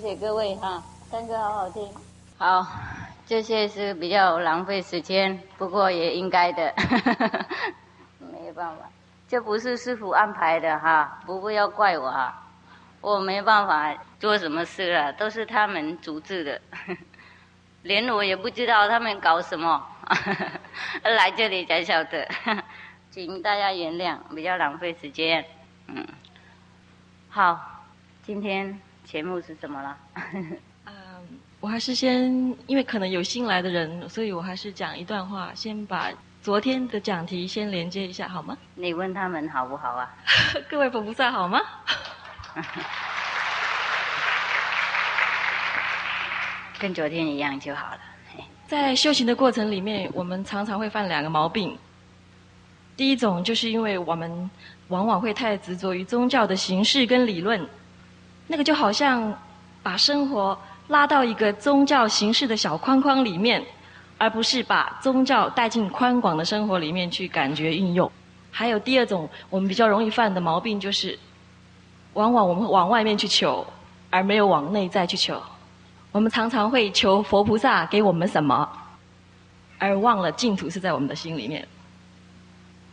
[0.00, 1.86] 谢谢各位哈，唱歌好好听。
[2.38, 2.66] 好，
[3.26, 6.72] 这些是比较浪费时间，不过也应该的，
[8.18, 8.88] 没有办法，
[9.28, 12.42] 这不是师傅安排的哈，不过要怪我哈，
[13.02, 16.58] 我没办法做什么事了，都是他们组织的，
[17.84, 19.86] 连我也不知道他们搞什么，
[21.04, 22.26] 来这里才晓得，
[23.10, 25.44] 请大家原谅，比较浪费时间，
[25.88, 26.08] 嗯，
[27.28, 27.60] 好，
[28.22, 28.80] 今天。
[29.10, 29.96] 节目是什么了？
[30.86, 30.92] 嗯，
[31.58, 32.30] 我还是先，
[32.68, 38.56] 因为可能有新来的人，所以我还是讲一段话，先把昨天的讲题先连接一下，好吗？
[38.76, 40.08] 你问他们好不好啊？
[40.70, 41.60] 各位佛菩萨好吗？
[46.78, 47.98] 跟昨天一样就好了。
[48.68, 51.76] 在修行的过程里面，我们常常会犯两个毛病。
[52.96, 54.48] 第一种就是因为我们
[54.86, 57.68] 往往会太执着于宗教的形式跟理论。
[58.50, 59.32] 那个就好像
[59.80, 63.64] 把生活拉到一个宗教形式的小框框里面，
[64.18, 68.10] 而不是把宗教带进宽广的生活里面去感觉运用。
[68.50, 71.16] 还有第二种我们比较容易犯的毛病，就是
[72.14, 73.64] 往往我们往外面去求，
[74.10, 75.40] 而没有往内在去求。
[76.10, 78.68] 我们常常会求佛菩萨给我们什么，
[79.78, 81.64] 而忘了净土是在我们的心里面。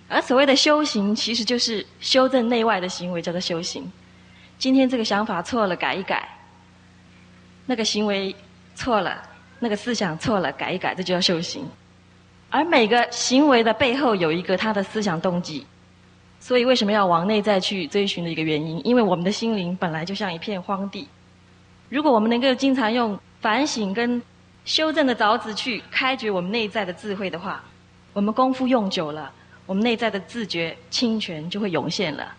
[0.08, 3.92] 而所谓的修行，其实就是修正内外的行为，叫做修行。
[4.58, 6.18] 今天这个想法错了，改一改；
[7.66, 8.36] 那个行为
[8.76, 9.22] 错了，
[9.60, 11.64] 那个思想错了，改一改，这就叫修行。
[12.50, 15.66] 而每个行为的背后有一个他的思想动机，
[16.40, 18.82] 所以为什么要往内在去追寻的一个原因？
[18.86, 21.08] 因为我们的心灵本来就像一片荒地。
[21.90, 24.22] 如果我们能够经常用反省跟
[24.66, 27.64] 修正的凿子去开掘我们内在的智慧的话，
[28.14, 29.32] 我们功夫用久了，
[29.66, 32.34] 我们内在的自觉清泉就会涌现了。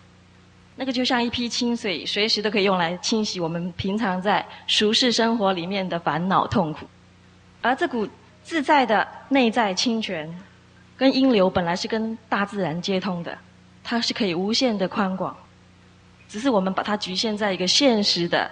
[0.79, 6.87] 那个就像一批清水，随时都可以用来清洗我们平常在俗世生活里面的烦恼痛苦。
[7.61, 8.07] 而这股
[8.45, 10.33] 自在的内在清泉，
[10.95, 13.37] 跟阴流本来是跟大自然接通的，
[13.83, 15.35] 它是可以无限的宽广。
[16.29, 18.49] 只是我们把它局限在一个现实的、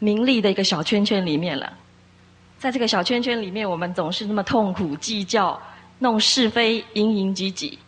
[0.00, 1.72] 名利的一个小圈圈里面了。
[2.58, 5.62] 在这个小圈圈里面，我们总是那么痛苦、计较、
[6.00, 7.78] 弄是非、营营挤挤。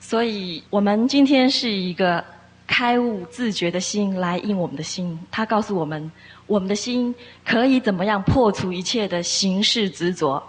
[0.00, 2.24] 所以我们今天是一个。
[2.66, 6.10] 开悟自觉的心来应我们的心，他告诉我们，
[6.46, 7.14] 我们的心
[7.44, 10.42] 可以怎么样破除一切的形式执着，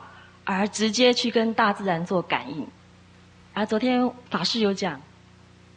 [0.43, 2.65] 而直接去跟大自然做感应。
[3.53, 4.99] 而昨天法师有讲，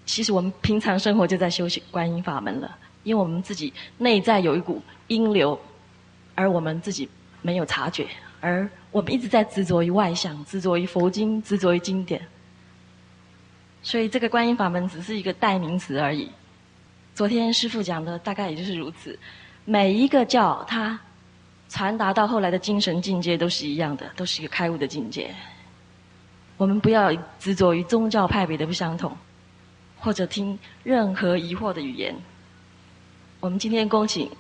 [0.07, 5.59] 其实我们平常生活就在修行观音法门了，因为我们自己内在有一股阴流，
[6.35, 7.09] 而我们自己
[7.43, 8.07] 没有察觉，
[8.41, 12.21] 而我们一直在执着于外相，执着于佛经，执着于经典。
[13.83, 16.31] 所以这个观音法门只是一个代名词而已。
[17.15, 19.19] 昨天师父讲的大概也就是如此。
[19.65, 20.99] 每一个教它
[21.69, 25.35] 传达到后来的精神境界都是一样的，都是一个开悟的境界。
[26.57, 29.17] 我们不要执着于宗教派别的不相同，
[29.99, 32.15] 或者听任何疑惑的语言。
[33.41, 34.31] 我们今天恭请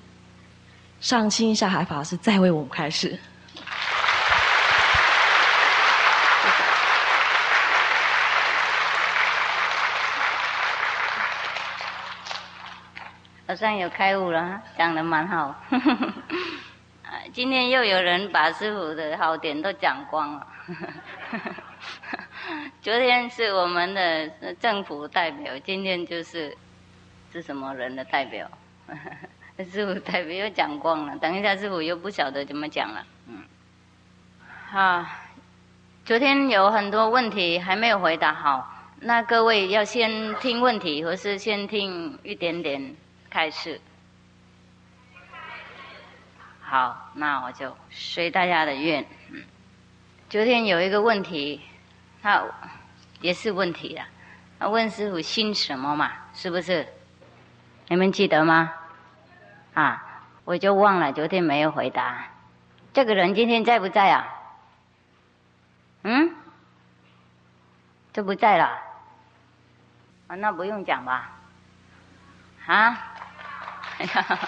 [1.01, 3.19] 上清下海法师再为我们开示。
[13.59, 15.53] 好像有开悟了，讲的蛮好。
[17.35, 20.47] 今天又有人把师傅的好点都讲光了。
[22.81, 26.57] 昨天是我们的政府代表，今天就是
[27.33, 28.49] 是什么人的代表？
[29.73, 33.05] 师傅代表又讲光了，等一下师傅又不晓得怎么讲了。
[33.27, 33.43] 嗯，
[34.71, 35.05] 好，
[36.05, 42.95] 昨天有很多问题还没有回答好，那各位要先听问题，或是先听一点点。
[43.31, 43.81] 开始，
[46.61, 49.05] 好，那我就随大家的愿。
[50.31, 51.63] 昨天有一个问题，
[52.23, 52.43] 他
[53.21, 54.07] 也是问题啊。
[54.59, 56.11] 他问师傅姓什么嘛？
[56.35, 56.89] 是不是？
[57.89, 58.73] 你们记得吗？
[59.75, 62.27] 啊，我就忘了，昨天没有回答。
[62.93, 64.27] 这个人今天在不在啊？
[66.03, 66.35] 嗯？
[68.13, 68.83] 就不在了。
[70.27, 71.31] 啊，那不用讲吧？
[72.67, 73.15] 啊？
[73.99, 74.39] 哎呀，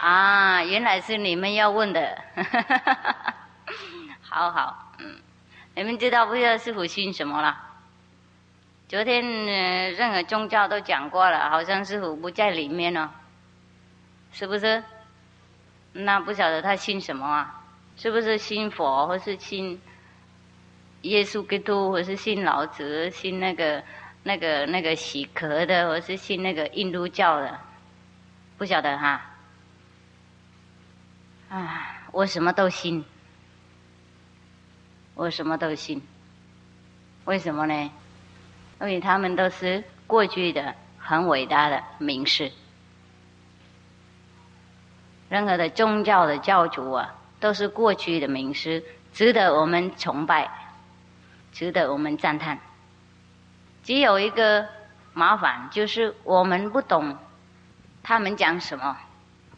[0.00, 2.16] 啊，原来是你们要问的，
[4.22, 5.20] 好好，嗯，
[5.74, 7.54] 你们知道不知道师傅信什么了？
[8.88, 9.22] 昨天
[9.94, 13.10] 任何宗教都讲过了，好像师傅不在里面哦，
[14.32, 14.82] 是不是？
[15.92, 17.60] 那不晓得他信什么啊？
[17.98, 19.82] 是不是信佛，或是信
[21.02, 23.82] 耶稣基督，或是信老子，信那个？
[24.26, 27.60] 那个那个洗壳的，我是信那个印度教的，
[28.58, 29.22] 不晓得哈。
[31.48, 33.04] 啊，我什么都信，
[35.14, 36.02] 我什么都信。
[37.24, 37.92] 为什么呢？
[38.80, 42.50] 因为他们都是过去的很伟大的名士。
[45.28, 48.82] 任何的宗教的教主啊，都是过去的名师，
[49.12, 50.50] 值得我们崇拜，
[51.52, 52.58] 值得我们赞叹。
[53.86, 54.66] 只有一个
[55.12, 57.16] 麻烦，就是我们不懂
[58.02, 58.96] 他们讲什么。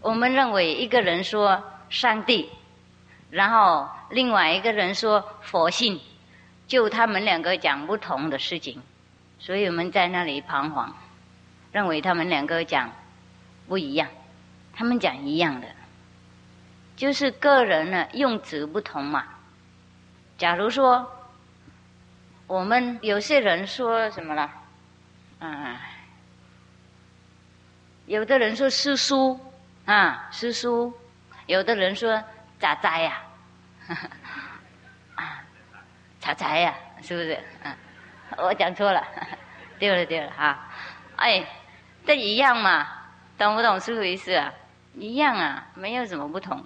[0.02, 2.50] 我们认为一个人说上帝，
[3.30, 5.98] 然后另外一个人说佛性，
[6.66, 8.82] 就他们两个讲不同的事情，
[9.38, 10.94] 所以我们在那里彷徨，
[11.72, 12.90] 认为他们两个讲
[13.66, 14.08] 不一样。
[14.74, 15.68] 他们讲一样的，
[16.96, 19.24] 就是个人呢用词不同嘛。
[20.36, 21.10] 假如说
[22.48, 24.50] 我们有些人说什么了，
[25.40, 25.76] 嗯，
[28.06, 29.38] 有的人说师叔
[29.84, 30.92] 啊，师叔，
[31.46, 32.20] 有的人说
[32.58, 33.22] 咋哉呀，
[35.14, 35.44] 啊，
[36.18, 37.38] 咋哉呀，是不是？
[37.64, 37.76] 嗯，
[38.38, 39.06] 我讲错了，
[39.78, 40.66] 对了对了哈，
[41.16, 41.46] 哎，
[42.06, 42.88] 这一样嘛，
[43.36, 44.52] 懂不懂是不意思啊？
[44.94, 46.64] 一样啊，没有什么不同。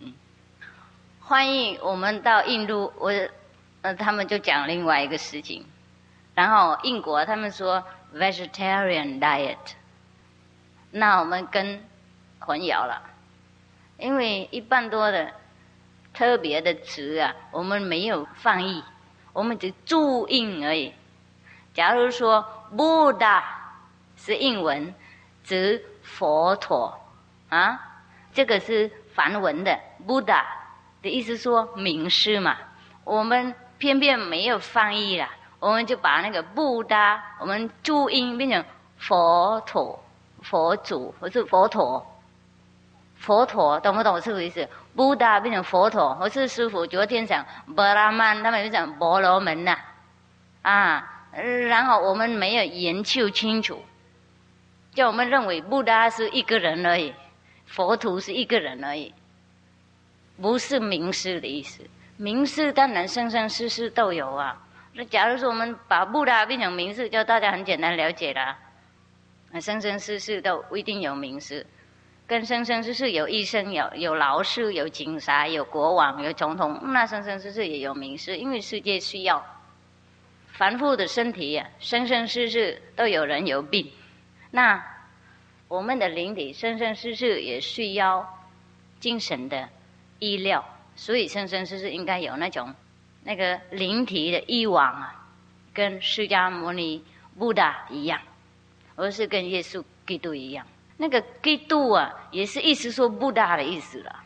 [0.00, 0.12] 嗯，
[1.20, 3.12] 欢迎我们到印度，我
[3.84, 5.66] 呃，他们就讲另外一个事情。
[6.34, 7.84] 然后英国他们说
[8.14, 9.58] vegetarian diet，
[10.90, 11.84] 那我们跟
[12.38, 13.02] 混淆了，
[13.98, 15.30] 因为一般多的
[16.14, 18.82] 特别的词啊，我们没有翻译，
[19.34, 20.94] 我们只注音而已。
[21.74, 22.42] 假如说
[22.74, 23.42] Buddha
[24.16, 24.94] 是英文，
[25.44, 26.98] 指佛陀。
[27.50, 28.00] 啊，
[28.32, 30.42] 这个是梵文的 Buddha
[31.02, 32.56] 的意思，说名师嘛。
[33.04, 35.28] 我们偏偏没有翻译了，
[35.58, 38.64] 我们就把那个布达我们注音变成
[38.98, 40.02] 佛陀、
[40.42, 42.06] 佛祖或是佛陀、
[43.16, 49.76] 佛陀，懂不懂这个意思布达变成佛陀，或是师傅昨天讲波拉曼，他们就讲婆罗门呐。
[50.62, 53.82] 啊，然后我们没有研究清楚，
[54.94, 57.12] 就我们认为布达是一个人而已。
[57.66, 59.12] 佛陀是一个人而已，
[60.40, 61.82] 不是名师的意思。
[62.16, 64.60] 名士当然生生世世都有啊。
[64.92, 68.56] 那假如说我们把布达变成名士，就大家很简单了解了。
[69.60, 71.66] 生生世世都不一定有名士，
[72.26, 79.44] 跟生生世世有医生、有有老师、有警察、有国王、有总统，那生生世世也有名士，因为世界需要。
[80.52, 83.90] 凡夫的身体呀，生生世世都有人有病，
[84.50, 84.82] 那。
[85.66, 88.38] 我们的灵体生生世世也需要
[89.00, 89.68] 精神的
[90.20, 90.62] 医疗，
[90.96, 92.74] 所以生生世世应该有那种
[93.22, 95.26] 那个灵体的欲望啊，
[95.72, 97.04] 跟释迦牟尼、
[97.38, 98.20] 布达一样，
[98.96, 100.66] 而是跟耶稣基督一样。
[100.96, 104.16] 那个基督啊，也是意思说布达的意思了。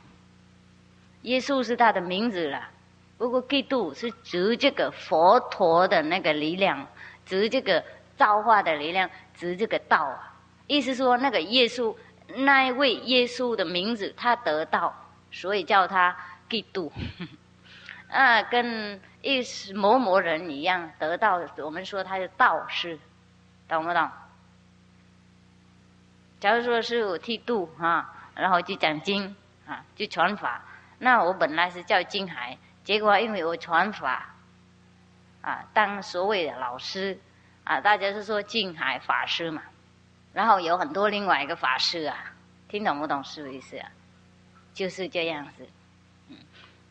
[1.23, 2.69] 耶稣是他的名字了，
[3.17, 6.87] 不过基督是指这个佛陀的那个力量，
[7.25, 7.83] 指这个
[8.17, 10.35] 造化的力量，指这个道啊。
[10.67, 11.97] 意思说，那个耶稣，
[12.37, 14.95] 那一位耶稣的名字，他得到，
[15.33, 16.15] 所以叫他
[16.49, 16.91] 嫉妒。
[18.11, 19.43] 啊，跟一
[19.75, 22.99] 某某人一样得到，我们说他是道士，
[23.69, 24.11] 懂不懂？
[26.41, 29.37] 假如说是我剃度啊，然后就讲经
[29.67, 30.63] 啊，就传法。
[30.99, 34.35] 那我本来是叫金海，结果因为我传法，
[35.43, 37.19] 啊，当所谓的老师，
[37.65, 39.63] 啊，大家是说金海法师嘛。
[40.33, 42.33] 然后有很多另外一个法师啊，
[42.69, 43.77] 听懂不懂是不意思？
[43.77, 43.91] 啊？
[44.73, 45.69] 就是这样子，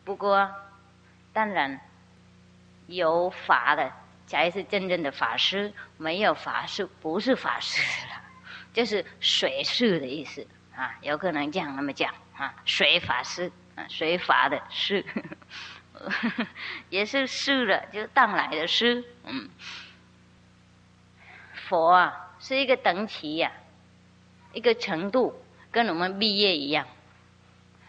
[0.08, 0.50] 不过，
[1.34, 1.78] 当然
[2.86, 3.92] 有法的
[4.26, 8.22] 才是真正的法师，没有法师不是法师了，
[8.72, 15.04] 就是水师的意思啊，有可能这样那么讲啊，水法师啊，水法的师，
[16.88, 19.50] 也是师的，就是当来的师，嗯。
[21.68, 22.24] 佛啊。
[22.40, 23.52] 是一个等级呀，
[24.54, 26.86] 一个程度，跟我们毕业一样，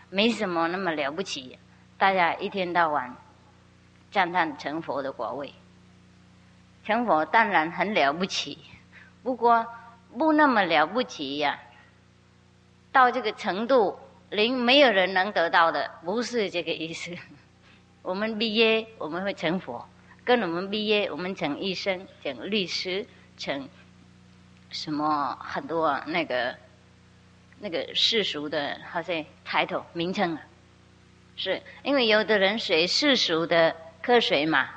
[0.10, 1.58] 没什么那么了不起。
[2.00, 3.14] 大家一天到晚
[4.10, 5.54] 赞叹成佛的果位，
[6.86, 8.58] 成佛当然很了不起，
[9.22, 9.68] 不过
[10.18, 11.60] 不那么了不起呀。
[12.90, 17.14] 到这个程度，零没有人能得到的，不是这个意思。
[18.02, 19.86] 我们毕业我们会成佛，
[20.24, 23.06] 跟我们毕业我们成医生、成律师、
[23.38, 23.68] 成。
[24.72, 26.56] 什么很多那个
[27.60, 30.42] 那个世俗的，好像 title 名称啊，
[31.40, 34.70] 是因为有的人学世俗的科学嘛，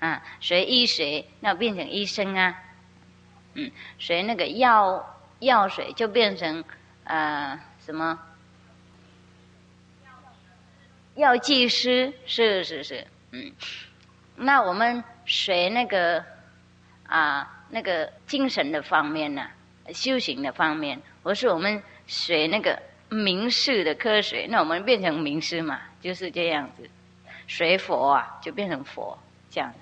[0.00, 2.62] 啊，学医学那变成医生啊，
[3.54, 6.62] 嗯，学那个药药水就变成
[7.04, 8.18] 呃什么？
[11.14, 13.52] 药剂师，是是是，嗯，
[14.36, 16.22] 那我们学那个
[17.06, 19.46] 啊那个精神的方面呢，
[19.94, 26.88] 修行的方面，或是我们学那个名士的科学，那我们变成名师嘛，就是这样子，
[27.46, 29.18] 学佛啊就变成佛
[29.50, 29.78] 这样子，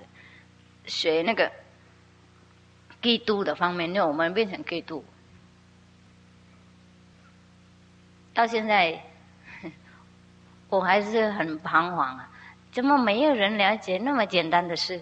[0.85, 1.51] 学那个。
[3.01, 5.05] 基督的方面，那我们变成基督。
[8.33, 9.01] 到现在，
[10.67, 12.29] 我还是很彷徨啊！
[12.73, 15.01] 怎么没有人了解那么简单的事？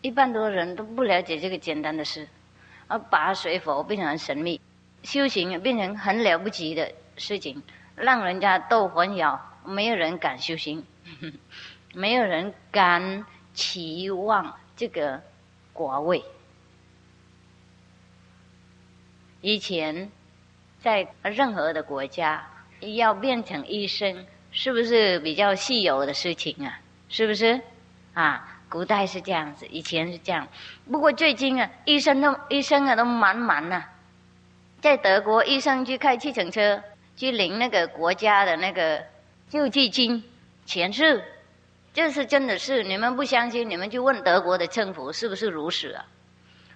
[0.00, 2.28] 一般多人都不了解这个简单的事，
[2.88, 4.60] 而把水佛变成神秘，
[5.04, 7.62] 修行变成很了不起的事情，
[7.94, 10.84] 让人家都混淆，没有人敢修行，
[11.94, 13.24] 没有人敢。
[13.56, 15.22] 期望这个
[15.72, 16.24] 国位。
[19.40, 20.10] 以前
[20.80, 22.44] 在任何的国家，
[22.80, 26.80] 要变成医生，是不是比较稀有的事情啊？
[27.08, 27.60] 是不是？
[28.14, 30.48] 啊，古代是这样子，以前是这样。
[30.90, 33.88] 不过最近啊，医生都医生啊都满满啊。
[34.84, 36.78] 在德国，医生去开计程车，
[37.16, 39.02] 去领那个国家的那个
[39.48, 40.22] 救济金，
[40.66, 41.24] 钱是。
[41.94, 46.04] 这是真的是，你们不相信，你们去问德国的政府是不是如此啊？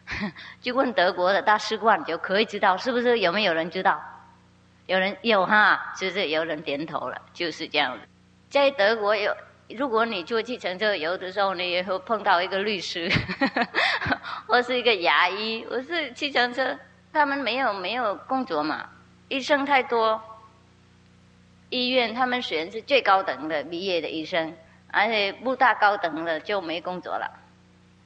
[0.62, 3.18] 去问德国的大使馆就可以知道，是不是？
[3.18, 4.02] 有没有人知道？
[4.86, 8.08] 有人有哈，就是有人点头了，就是这样子。
[8.48, 9.36] 在德国有，
[9.76, 13.12] 如果你坐计程车，有的时候你也会碰到一个律师，
[14.48, 16.74] 或是一个牙医，我是计程车，
[17.12, 18.88] 他们没有没有工作嘛，
[19.28, 20.22] 医生太多，
[21.70, 24.54] 医院他们选是最高等的毕业的医生。
[24.90, 27.30] 而且不大高等的就没工作了。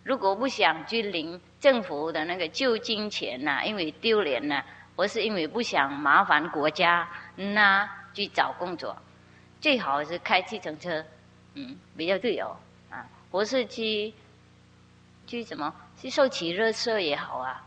[0.02, 4.64] 如果不想去领政府的那个救金钱呐，因为丢脸呐，
[4.96, 8.96] 或是因为不想麻烦国家，那去找工作，
[9.60, 11.04] 最好是开计程车，
[11.54, 12.56] 嗯，比较自由
[12.90, 13.06] 啊。
[13.30, 14.12] 或是去
[15.24, 17.64] 去什么去受起热车也好啊。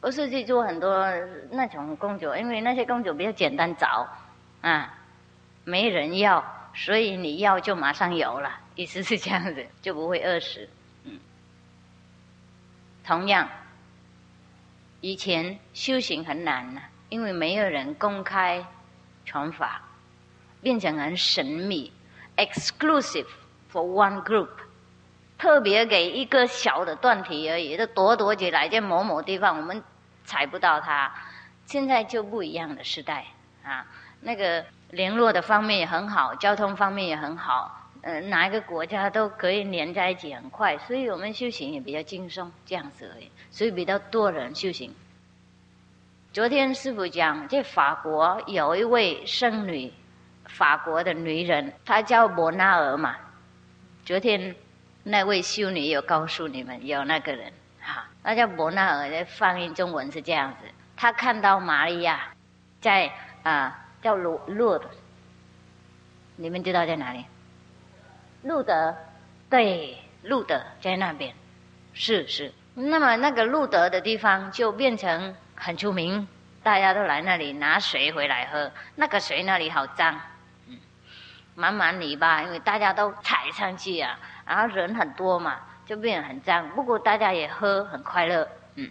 [0.00, 1.06] 不是去做很多
[1.50, 4.08] 那种工作，因为那些工作比较简单找
[4.60, 4.94] 啊，
[5.64, 6.44] 没人要。
[6.72, 10.68] 所以你要就马上有了，意思是这样子，就不会饿死。
[11.02, 11.18] 嗯，
[13.04, 13.48] 同样，
[15.00, 18.64] 以前修行很难呢，因为没有人公开
[19.24, 19.82] 传法，
[20.62, 21.92] 变成很神秘
[22.36, 23.26] ，exclusive
[23.72, 24.48] for one group，
[25.38, 29.82] 特别给一个小的段体而已，就躲躲起来在某某地方，我们
[30.30, 31.12] 踩不到它。
[31.66, 33.26] 现在就不一样的时代
[33.64, 33.84] 啊，
[34.20, 34.64] 那个。
[34.92, 43.30] 联络的方面也很好，交通方面也很好，呃，哪一个国家都可以连在一起很快，所以我们修行也比较轻松，这样子而已。
[43.52, 44.92] 所以比较多人修行。
[46.32, 49.92] 昨天师傅讲，在法国有一位圣女，
[50.46, 53.14] 法国的女人，她叫伯纳尔嘛。
[54.04, 54.56] 昨天
[55.04, 57.52] 那位修女有告诉你们，有那个人，
[58.22, 60.68] 那叫伯纳尔，在翻译中文是这样子。
[60.96, 62.28] 他看到玛利亚
[62.80, 63.12] 在
[63.42, 63.76] 啊。
[64.02, 64.88] 叫路路德，
[66.36, 67.22] 你们知道在哪里？
[68.44, 68.96] 路德，
[69.50, 71.34] 对，路德在那边，
[71.92, 72.50] 是是。
[72.72, 76.26] 那么那个路德的地方就变成很出名，
[76.62, 78.72] 大家都来那里拿水回来喝。
[78.94, 80.18] 那个水那里好脏，
[80.66, 80.78] 嗯，
[81.54, 85.60] 满满泥巴，因为大家都踩上去啊，然后人很多嘛，
[85.90, 86.68] 就变得很脏。
[86.70, 88.88] 不过大家也喝很快乐，嗯，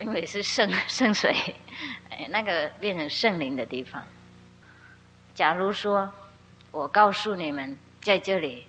[0.00, 1.32] 因为是圣圣水，
[2.10, 4.02] 哎，那个变成圣灵的地方。
[5.32, 6.12] 假如说，
[6.72, 8.66] 我告诉你们，在这里，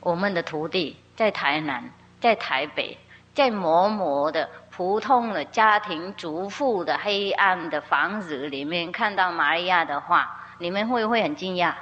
[0.00, 2.98] 我们的徒弟在台南，在台北，
[3.32, 11.72] 在某某的普通的家庭主妇的黑暗的房子里面看到玛利亚的话，你们会不会很惊讶？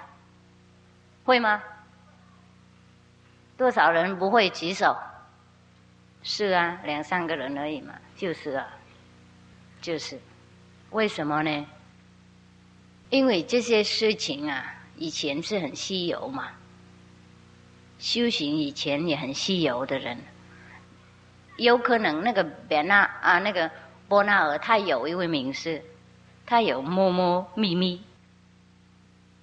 [1.25, 1.61] 会吗？
[3.61, 4.97] 多少人不会举手？
[6.23, 8.67] 是啊，两三个人而已嘛，就是啊，
[9.83, 10.19] 就是，
[10.93, 11.67] 为什么呢？
[13.11, 16.49] 因为这些事情啊，以前是很稀有嘛。
[17.99, 20.17] 修行以前也很稀有的人，
[21.59, 23.71] 有可能那个别纳啊，那个
[24.09, 25.85] 波纳尔，他有一位名师，
[26.47, 28.03] 他有摸摸秘密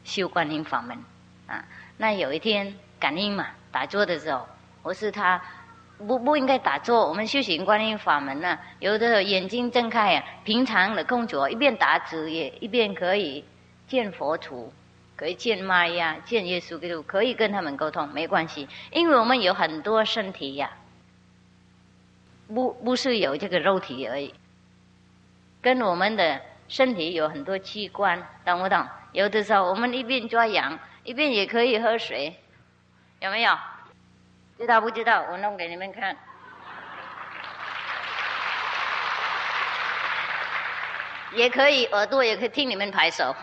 [0.04, 0.98] 修观音法门
[1.46, 1.64] 啊。
[1.98, 4.48] 那有一天感应嘛，打坐的时候，
[4.84, 5.42] 我是他
[5.98, 7.08] 不不应该打坐。
[7.08, 13.44] 我们修行观音法门呢，有的眼睛睁开啊，平常的工作一边打坐也一边可以。
[13.88, 14.74] 见佛祖，
[15.16, 20.70] 可以见麦呀，见耶稣基督，可以跟他们沟通，没关系，因为我们有很多身体呀。
[22.54, 24.34] 不不是有这个肉体而已，
[25.62, 28.86] 跟我们的身体有很多器官，懂不懂？
[29.14, 32.36] 有的时候我们一边抓羊，一边也可以喝水，
[33.20, 33.58] 有没有？
[34.58, 35.26] 知道不知道？
[35.32, 36.16] 我弄给你们看。
[41.34, 43.36] 也可以，耳朵也可以听你们拍手，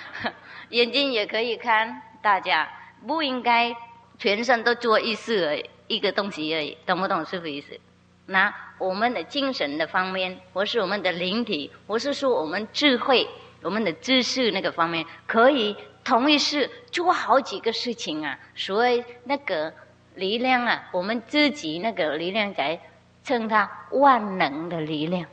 [0.70, 2.68] 眼睛也可以看大家，
[3.06, 3.74] 不应该
[4.18, 7.78] 全身都做一事而已，一个东西而已，懂不懂师傅意思？
[8.26, 13.28] 那我们的精神的方面，或是我们的灵体，或是说我们智慧、
[13.62, 18.38] 我们的知识那个方面，可以同一事做好几个事情啊。
[18.54, 19.74] 所以那个
[20.14, 22.80] 力量啊，我们自己那个力量在
[23.24, 25.26] 称它万能的力量，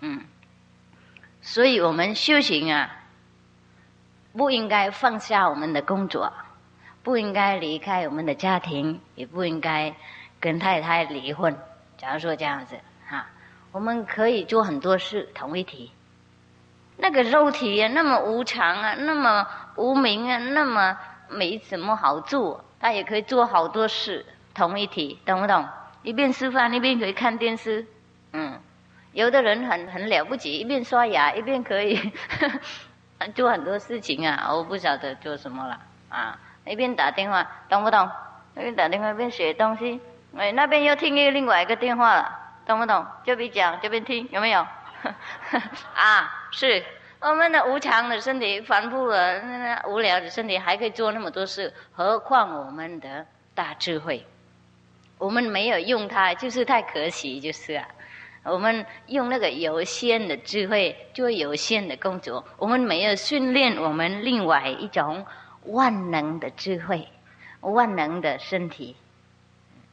[0.00, 0.20] 嗯。
[1.40, 3.04] 所以我们修行啊，
[4.34, 6.32] 不应该放下我们的工作，
[7.02, 9.94] 不应该离开我们的家庭，也不应该
[10.40, 11.56] 跟太太离婚。
[11.96, 13.26] 假如说这样子哈，
[13.72, 15.90] 我们可以做很多事，同一体。
[16.96, 20.96] 那个肉体啊，那么无常啊，那么无名啊，那么
[21.28, 25.66] 没什么好做，他也可以做好多事，同一体，懂不懂？
[26.02, 27.86] 一边吃饭一边可以看电视，
[28.32, 28.58] 嗯。
[29.12, 32.12] 有的人很很了不起，一边刷牙一边可以
[33.32, 34.52] 做很多事情啊！
[34.52, 35.78] 我不晓得做什么了
[36.08, 36.36] 啊！
[36.66, 38.10] 一边打电话，懂不懂？
[38.56, 40.00] 一边打电话一边写东西，
[40.36, 43.06] 哎，那边又听一个另外一个电话了，懂不懂？
[43.22, 44.66] 这边讲这边听，有没有？
[45.94, 46.84] 啊，是
[47.20, 54.26] 我们的无常的身体，反复的无聊的身体，还可以做那么多事，何况我们的大智慧？
[55.18, 57.86] 我们没有用它，就是太可惜，就是啊。
[58.42, 65.24] 我们用那个有限的智慧做有限的工作，我们没有训练我们另外一种
[65.64, 67.08] 万能的智慧、
[67.60, 68.94] 万能的身体。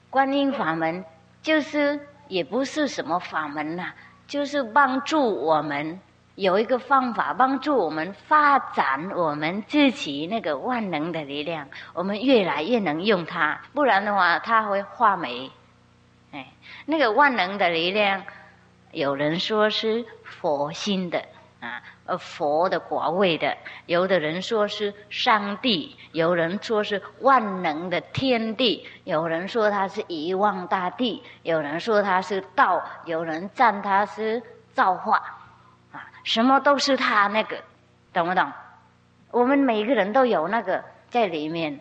[0.09, 1.05] 观音法门
[1.41, 1.97] 就是
[2.27, 3.93] 也不是什么法门呐，
[4.31, 5.99] 就是帮助我们
[6.35, 15.51] 有一个方法，帮助我们发展我们自己那个万能的力量，我们越来越能用它，不然的话它会化没。
[16.31, 16.47] 哎，
[16.85, 18.23] 那个万能的力量。
[18.93, 21.25] 有人说是佛心的
[21.61, 34.41] 啊，呃，佛的国位的；有的人说是上帝，有人说是万能的天地，有人说他是遗忘大地，有人说他是道，有人赞他是
[34.73, 35.17] 造化，
[35.91, 37.55] 啊，什么都是他那个，
[38.11, 38.51] 懂不懂？
[39.29, 41.79] 我们每个人都有那个在里面，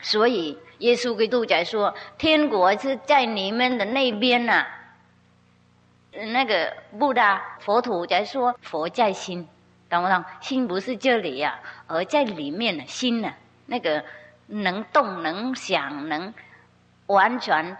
[0.00, 4.66] 所以耶稣基督在说，天国是在你们的那边呐。
[6.32, 9.48] 那个布达佛土在说佛在心，
[9.90, 10.24] 懂不懂？
[10.40, 12.84] 心不是这里呀，而在里面呢。
[12.86, 13.32] 心呢，
[13.66, 14.04] 那个
[14.46, 16.32] 能动、能想、能
[17.06, 17.76] 完全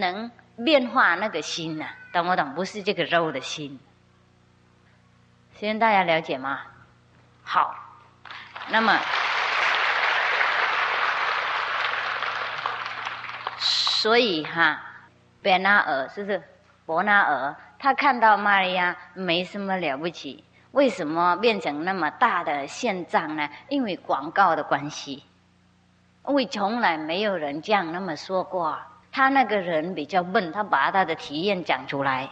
[0.00, 0.30] 能
[0.64, 2.54] 变化那个心呢，懂不懂？
[2.54, 3.78] 不是这个肉的心。
[5.54, 6.62] 先大家了解吗？
[7.44, 7.72] 好，
[8.68, 8.98] 那么，
[13.58, 14.82] 所以哈，
[15.40, 16.42] 贝纳尔是不是？
[16.84, 17.54] 伯纳尔。
[17.78, 23.48] 他看到玛利亚没什么了不起，为什么变成那么大的现状呢？
[23.68, 25.22] 因为广告的关系，
[26.26, 28.76] 因为从来没有人这样那么说过。
[29.12, 32.28] 他那个人比较笨，他把他的体验讲出来，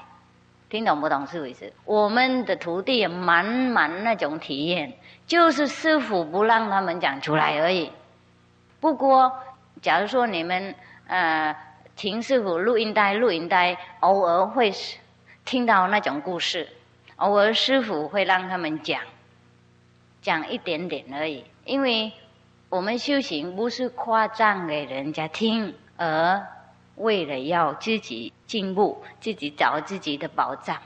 [0.69, 1.73] 听懂不懂是不是？
[1.85, 4.93] 我们的徒弟满满那种体验，
[5.27, 7.93] 就是师傅不让他们讲出来而已。
[8.81, 9.33] 不过，
[9.81, 10.75] 假如说你们
[11.07, 11.55] 呃
[11.97, 14.73] 听师傅录音带，录音带偶尔会。
[15.45, 16.69] 听到那种故事，
[17.17, 19.03] 偶尔师傅会让他们讲，
[20.23, 21.45] 讲一点点而已。
[21.65, 22.11] 因为
[22.71, 26.43] 我们修行不是夸赞给人家听，而
[26.97, 30.79] 为了要自己进步，自己找自己的宝藏。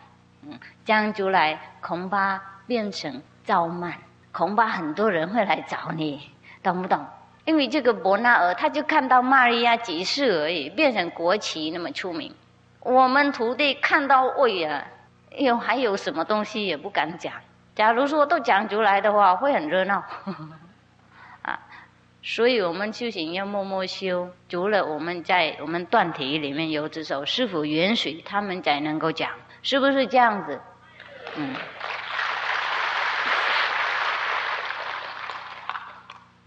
[0.42, 3.94] 嗯，这样出来恐怕变成造慢，
[4.32, 6.20] 恐怕很多人会来找你，
[6.62, 7.06] 懂不懂？
[7.44, 12.34] 因为这个伯纳尔，他就看到玛利亚几世而已，变成国旗那么出名。
[12.88, 14.82] 我们徒弟看到胃啊，
[15.36, 17.34] 有还有什么东西也不敢讲。
[17.74, 20.02] 假如说都讲出来的话，会很热闹。
[21.44, 21.60] 啊，
[22.22, 24.30] 所以我们修行要默默修。
[24.48, 30.58] 除了我们在我们断题里面有这首师傅允许他们才能够讲，是不是这样子？
[31.36, 31.54] 嗯。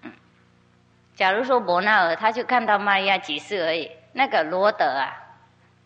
[0.02, 0.12] 嗯。
[1.14, 3.92] 假如说伯纳尔，他就看到玛利亚几次而已。
[4.14, 5.21] 那个罗德啊。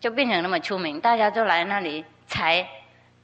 [0.06, 2.64] 就变成那么出名，大家就来那里采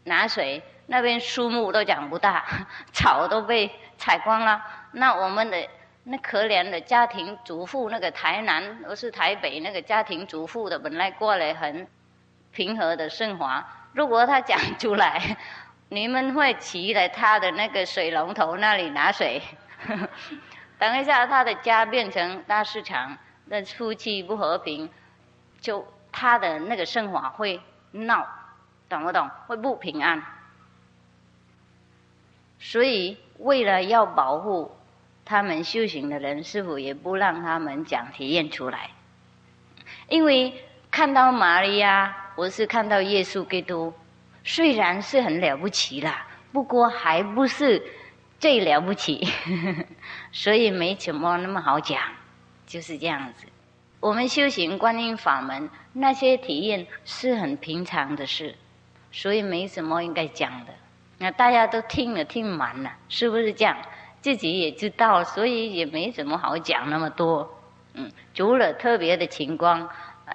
[0.02, 2.44] 拿水，那边树木都长不大，
[2.92, 4.60] 草都被采光了。
[4.90, 5.68] 那我们的
[6.02, 11.86] 那可怜的家庭主妇，那个台南或是台北那个家庭主妇的，本来过来很
[12.50, 13.64] 平和的顺滑。
[13.92, 15.36] 如果他讲出来，
[15.88, 19.40] 你们会骑来他的那个水龙头那里拿水。
[20.80, 24.90] 等一下，他的家变成大市场，那夫妻不和平，
[25.60, 28.28] 就他的那个生活会闹，
[28.88, 29.28] 懂不懂？
[29.46, 30.22] 会不平安。
[32.60, 34.76] 所以，为了要保护
[35.24, 38.90] 他们修行的人，师傅也不让他们讲体验出来，
[40.08, 40.54] 因为
[40.90, 43.92] 看到玛利亚，我是看到耶稣基督，
[44.44, 47.82] 虽然是很了不起啦，不过还不是。
[48.42, 49.24] 最了不起，
[50.32, 52.02] 所以没什么那么好讲，
[52.66, 53.46] 就是这样子。
[54.02, 58.56] 我们修行观音法门，那些体验是很平常的事，
[59.12, 60.74] 所以没什么应该讲的。
[61.18, 63.76] 那大家都听了听完了，是不是这样？
[64.20, 67.48] 自己也知道，所以也没什么好讲那么多。
[67.94, 69.88] 嗯，除了特别的情况，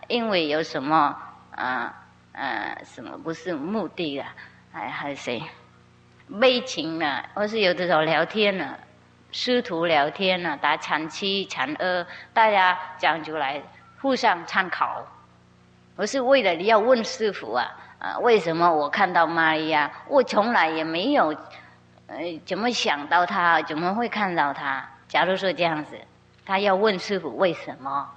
[0.07, 1.17] 因为有什么
[1.51, 1.93] 啊
[2.31, 4.33] 啊什么不是目的啊？
[4.71, 5.43] 还还有谁？
[6.39, 8.77] 悲情呢，或是有的时候聊天呢，
[9.31, 13.61] 师徒聊天呢，打禅七、禅二，大家讲出来
[14.01, 15.05] 互相参考。
[15.97, 17.67] 我是为了你要问师傅啊，
[17.99, 21.35] 啊，为什么我看到玛利亚，我从来也没有，
[22.07, 24.87] 呃，怎么想到他，怎么会看到他？
[25.07, 25.97] 假如说这样子，
[26.45, 28.09] 他要问师傅为什么，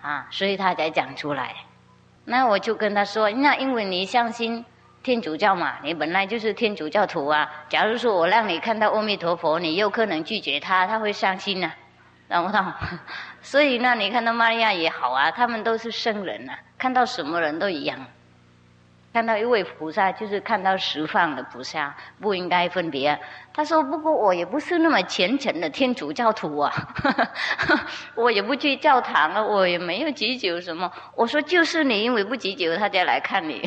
[0.00, 1.56] 啊，所以他才讲出来。
[2.24, 4.64] 那我就跟他说，那因为你相信。
[5.06, 7.48] 天主教嘛，你本来就是天主教徒啊。
[7.68, 11.70] 假如说我让你看到阿弥陀佛，你有可能拒绝他，他会伤心呐，
[12.28, 12.72] 懂不懂？
[13.40, 18.04] 所以呢，你看到玛利亚也好啊，他们都是圣人呐，看到什么人都一样。
[19.12, 23.10] 看到一位菩萨，就是看到十方的菩萨，不应该分别。
[23.10, 23.18] 啊
[23.54, 26.72] 他说：“不过我也不是那么虔诚的天主教徒啊，
[28.16, 33.62] 我也不去教堂啊，我也没有祈求什么。”我说：“就是你因为不祈求，他才来看你。”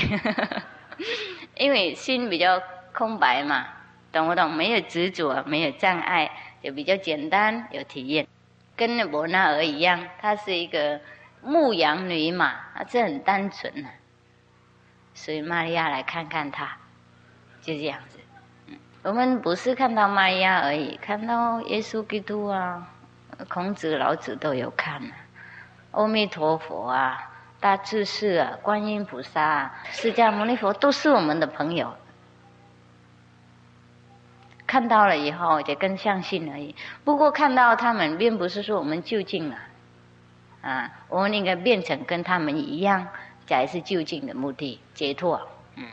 [1.55, 2.61] 因为心比较
[2.93, 3.67] 空白嘛，
[4.11, 4.53] 懂不懂？
[4.53, 6.31] 没有执着，没有障碍，
[6.61, 8.27] 就比较简单，有体验。
[8.75, 10.99] 跟那伯纳尔一样，她是一个
[11.41, 13.89] 牧羊女嘛，她很单纯的。
[15.13, 16.77] 所以玛利亚来看看她，
[17.61, 18.19] 就这样子。
[19.01, 22.87] 我们不是看到玛利亚而已，看到耶稣基督啊，
[23.47, 25.11] 孔子、老子都有看啊，
[25.91, 27.28] 阿弥陀佛啊。
[27.59, 31.93] 大智士啊，观音菩萨、释迦牟尼佛都是我们的朋友。
[34.65, 36.75] 看到了以后，就更相信而已。
[37.03, 39.57] 不过看到他们，并不是说我们就近了，
[40.61, 43.07] 啊，我们应该变成跟他们一样，
[43.47, 45.41] 才是就近的目的，解脱。
[45.75, 45.85] 嗯，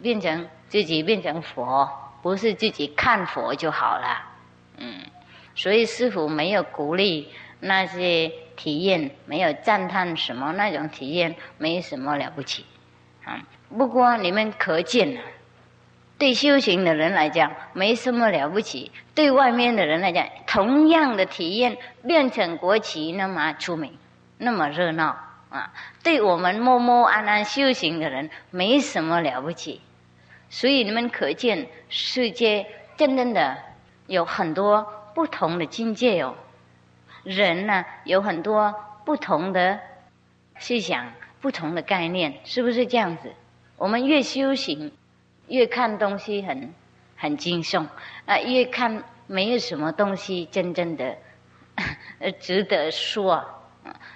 [0.00, 1.90] 变成自己变成佛，
[2.22, 4.22] 不是自己看佛就好了。
[4.78, 5.00] 嗯，
[5.56, 8.32] 所以师傅没有鼓励那些。
[8.56, 12.64] 体验没有赞叹什么那种体验没什么了不起，
[13.22, 13.38] 啊！
[13.68, 15.18] 不过你们可见，
[16.16, 23.92] 对修行的人来讲没什么了不起，对外面的人来讲，同样的体验变成国旗那么出名，
[24.38, 25.14] 那么热闹
[25.50, 25.70] 啊！
[26.02, 29.82] 对我们默默安安修行的人没什么了不起，
[30.48, 32.64] 所以你们可见世界
[32.96, 33.58] 真正的
[34.06, 36.34] 有很多不同的境界哦。
[37.26, 39.80] 人呢有很多不同的
[40.58, 43.32] 思想、不同的概念，是不是这样子？
[43.76, 44.92] 我们越修行，
[45.48, 46.72] 越看东西很
[47.16, 47.86] 很惊悚
[48.26, 51.16] 啊，越看没有什么东西真正的
[52.40, 53.44] 值得说。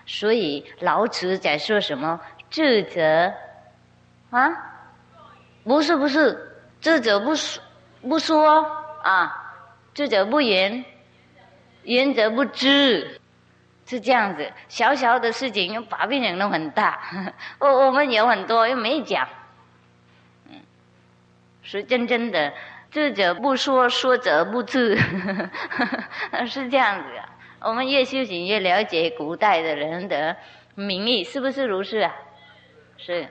[0.06, 2.20] 所以老子在说什么？
[2.48, 3.32] 智者
[4.30, 4.50] 啊，
[5.62, 7.62] 不是不是，智者不说
[8.02, 8.62] 不说
[9.02, 9.54] 啊，
[9.94, 10.84] 智者不言。
[11.84, 13.20] 言则不知，
[13.86, 14.52] 是这样子。
[14.68, 17.00] 小小的事情又把病人弄很大。
[17.58, 19.28] 我我们有很多又没讲，
[20.48, 20.60] 嗯，
[21.62, 22.52] 是真正的
[22.90, 24.96] 智者不说，说者不知，
[26.46, 27.16] 是这样子。
[27.16, 27.28] 啊
[27.62, 30.34] 我们越修行越了解古代的人的
[30.74, 32.10] 名义，是不是如是啊？
[32.96, 33.28] 是。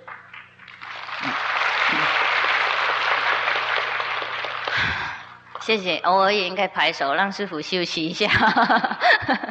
[5.70, 8.28] 谢谢，偶尔也应该拍手，让师傅休息一下，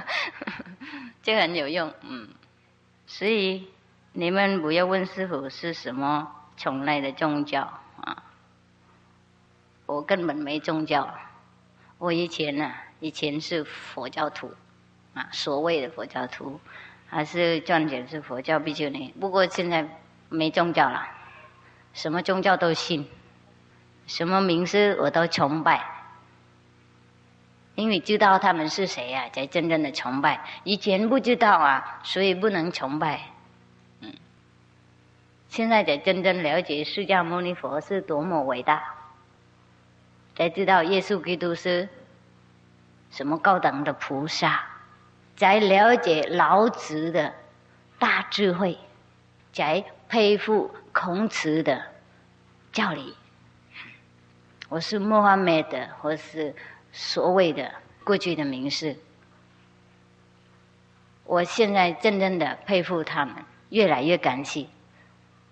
[1.23, 1.95] 这很有用。
[2.01, 2.29] 嗯，
[3.07, 3.71] 所以
[4.15, 6.27] 你们不要问师傅是什么
[6.57, 8.25] 从来的宗教啊，
[9.87, 11.09] 我根本没宗教。
[11.99, 14.53] 我以前呢，以前是佛教徒
[15.15, 16.61] 啊，所谓的佛教徒，
[17.07, 19.15] 还是赚钱是佛教比丘尼。
[19.21, 19.89] 不过现在
[20.29, 21.09] 没宗教了，
[21.93, 23.09] 什么宗教都信，
[24.09, 25.95] 什么名师我都崇拜。
[27.79, 30.45] 因为知道他们是谁呀，才真正的崇拜。
[30.65, 33.21] 以前不知道啊，所以不能崇拜。
[34.01, 34.13] 嗯，
[35.49, 38.83] 现在才真正了解释迦牟尼佛是多么伟大，
[40.35, 41.89] 才知道耶稣基督是
[43.13, 44.61] 什么高等的菩萨，
[45.37, 47.33] 才了解老子的
[47.97, 48.77] 大智慧，
[49.53, 51.81] 才佩服孔子的
[52.73, 53.15] 教理。
[54.69, 56.57] 我是穆罕默德，或是
[56.93, 57.71] 所谓的
[58.05, 58.97] 过去的名士，
[61.25, 63.35] 我现在真正的佩服他们，
[63.69, 64.67] 越来越感谢。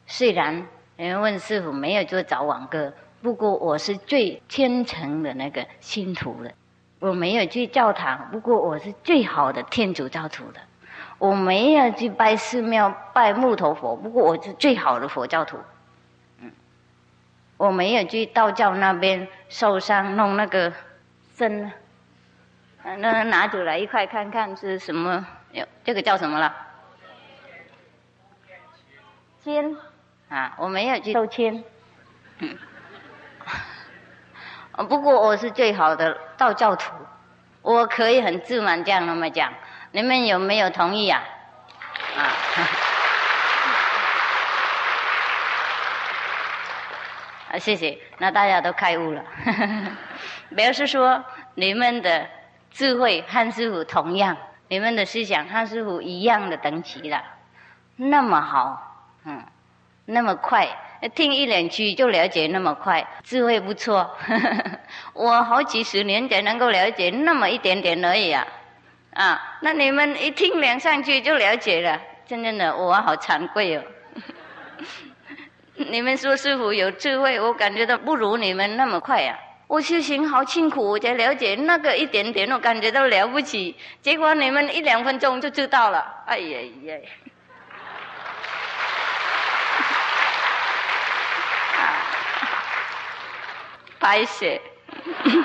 [0.06, 6.50] 虽然人问师傅没有做早晚歌，不过我是最虔诚的那个信徒了。
[6.98, 10.60] 我没有去教堂，不过我是最好的天主教徒的。
[11.18, 15.58] 我没有去拜寺庙拜木头佛，不过我是最好的佛教徒。
[16.40, 16.50] 嗯，
[17.58, 20.72] 我没有去道教那边受伤弄那个
[21.36, 21.70] 针，
[22.82, 25.26] 那拿出来一块看看是什么？
[25.52, 26.54] 哟，这个叫什么了？
[29.44, 29.76] 签。
[30.28, 31.62] 啊，我没有去抽签，
[32.38, 32.58] 嗯，
[34.88, 36.92] 不过我是最好的道教徒，
[37.62, 39.52] 我可以很自满这样那么讲，
[39.92, 41.22] 你们有没有同意啊？
[42.16, 42.26] 啊，
[47.54, 49.22] 啊，谢谢，那大家都开悟了，
[50.54, 52.26] 表示说你们的
[52.70, 54.36] 智慧和师傅同样，
[54.68, 57.22] 你们的思想和师傅一样的等级了，
[57.96, 59.42] 那么好，嗯。
[60.08, 60.68] 那么快，
[61.16, 64.08] 听一两句就了解那么快，智慧不错。
[65.14, 68.46] 我好几十年才能够了解那么一点点而已啊！
[69.14, 73.82] 啊，那你们一听两三句就了解了，真正的我好惭愧哦。
[75.74, 79.36] 你们说师傅有智慧，我感觉到不如你们那么快呀。
[79.66, 83.74] 我修行好辛苦，我才了解那个一点点，我感觉到了不起。
[84.00, 86.96] 结果你们一两分钟就知道了，哎呀呀！
[93.98, 94.60] 拍 写，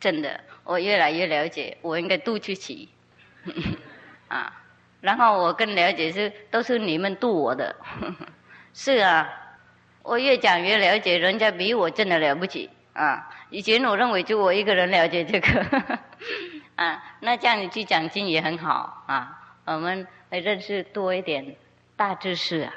[0.00, 2.88] 真的，我越来越了解，我应该渡出去，
[4.28, 4.50] 啊，
[5.04, 7.76] 然后我更了解是都是你们渡我的，
[8.72, 9.28] 是啊，
[10.02, 13.28] 我越讲越了解，人家比我真的了不起啊！
[13.50, 16.00] 以前我认为就我一个人了解这个，
[16.76, 20.06] 啊，那这样你去讲经也很好啊，我们。
[20.30, 21.54] 认识多一点
[21.94, 22.74] 大知识啊！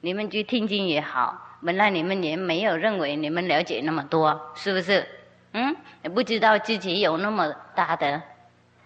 [0.00, 5.06] 你们去听经也好，本来你们也没有认为你们了解那么多，是不是？
[5.52, 8.20] 嗯，也不知道自己有那么大的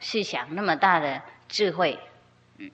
[0.02, 1.98] 思想，那么大的智慧。
[2.58, 2.70] 嗯，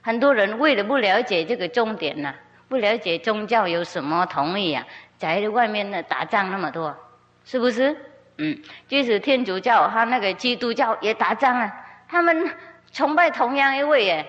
[0.00, 2.34] 很多人为了不了解这个重点呢，
[2.68, 4.86] 不了解宗教有什么同意啊，
[5.18, 6.96] 在外面呢打仗那么多，
[7.44, 7.94] 是不是？
[8.38, 12.50] 嗯，即使天主教和那个基督教也打仗啊，他们。
[12.92, 14.26] 崇拜同样一位耶，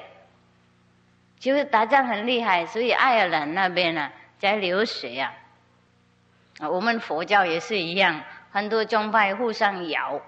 [1.40, 5.34] 就是打仗很厉害，所以爱尔兰那边呢在流血啊。
[6.60, 10.22] 啊，我们佛教也是一样，很多宗派互相咬，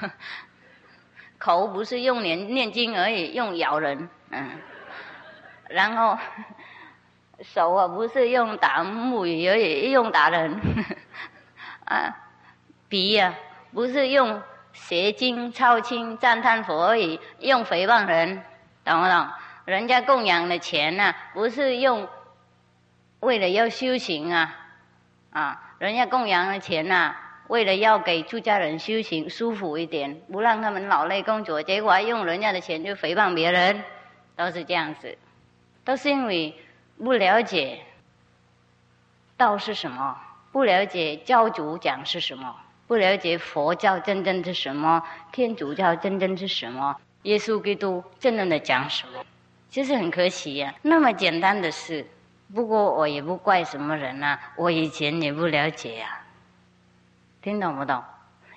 [1.38, 4.50] 口不是用念念经而已，用咬人，嗯，
[5.68, 6.18] 然后
[7.42, 10.60] 手啊不是用打木鱼而已，用打人，
[11.86, 12.16] 啊，
[12.88, 13.34] 鼻呀
[13.72, 14.42] 不是用。
[14.74, 18.44] 邪经抄经赞叹佛而已，用诽谤人，
[18.84, 19.28] 懂不懂？
[19.64, 22.08] 人家供养的钱呢，不是用
[23.18, 24.54] 为了要修行啊，
[25.32, 27.16] 啊，人家供养的钱呐，
[27.48, 33.82] 为了要给出家人修行舒服一点，不让他们劳累工作，结果还用人家的钱去诽谤别人，
[34.36, 35.18] 都是这样子，
[35.84, 36.54] 都是因为
[36.96, 37.80] 不了解
[39.36, 40.16] 道是什么，
[40.52, 42.54] 不了解教主讲是什么。
[42.86, 49.22] 不了解佛教真正是什么，天主教真正是什么，耶稣基督真正的讲什么，
[49.68, 50.74] 其实很可惜呀。
[50.80, 52.06] 那么简单的事，
[52.54, 56.17] 不过我也不怪什么人呐，我以前也不了解呀。
[57.48, 58.04] 听懂不懂？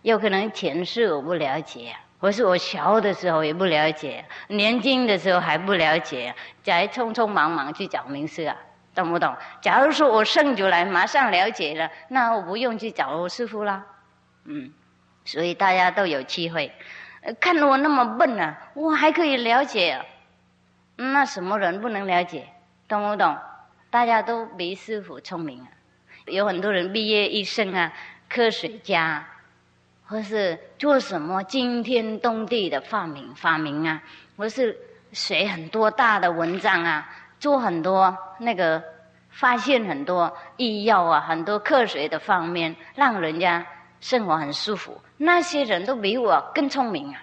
[0.02, 8.58] 有可能前世我不了解，或是我小的时候也不了解，年轻的时候还不了解，才匆匆忙忙去找名师啊，
[8.94, 9.34] 懂不懂？
[9.62, 13.82] 假如说我生出来马上了解了，那我不用去找我师傅了。
[14.44, 14.74] 嗯，
[15.24, 16.70] 所以大家都有机会。
[17.40, 20.04] 看我那么笨呢，我还可以了解。
[20.98, 22.46] 那什么人不能了解？
[22.90, 23.38] 懂不懂？
[23.90, 25.68] 大家都比师傅聪明啊。
[26.26, 27.92] 有很多人毕业一生啊，
[28.32, 29.28] 科学家，
[30.08, 34.02] 或是做什么惊天动地的发明发明啊，
[34.38, 34.78] 或是
[35.12, 38.82] 写很多大的文章啊，做很多那个
[39.30, 43.66] 发现很多医药啊，很多科学的方面，让人家。
[44.02, 47.22] 生活很舒服，那些人都比我更聪明啊！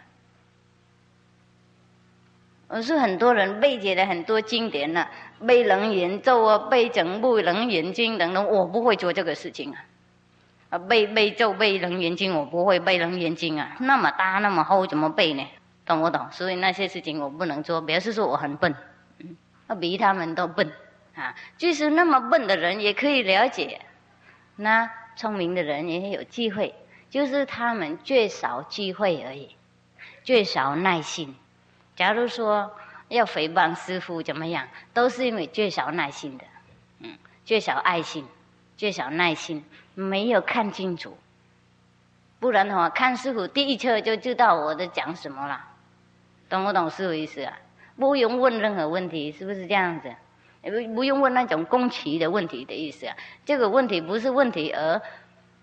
[2.68, 5.11] 我是很多人背解了很多经典了，
[5.44, 9.85] 背楞严咒啊，背整部楞严经等等，我不会做这个事情啊！
[10.70, 15.46] 啊，背背就背楞严经，我不会背楞严经啊，那么大那么厚，怎么背呢？
[15.87, 16.28] 懂不懂？
[16.31, 18.74] 所以那些事情我不能做，表示说我很笨，
[19.18, 20.70] 嗯，比他们都笨
[21.14, 21.35] 啊！
[21.57, 23.81] 就是那么笨的人也可以了解，
[24.57, 26.74] 那聪明的人也有机会，
[27.09, 29.57] 就是他们缺少机会而已，
[30.22, 31.35] 缺少耐心。
[31.96, 32.70] 假如说
[33.09, 36.44] 要诽谤师傅怎么样，都是因为缺少耐心的，
[37.00, 38.26] 嗯，缺少爱心，
[38.76, 39.64] 缺少耐心，
[39.99, 41.19] 没有看清楚。
[42.39, 45.61] 不然的话，看师傅第一册就知道我在讲什么了。
[46.49, 47.59] 懂不懂师傅意思啊？
[47.97, 50.15] 不用问任何问题，是不是这样子？
[50.63, 53.17] 不不用问那种宫崎的问题的意思啊？
[53.45, 55.03] 这个问题不是问题，而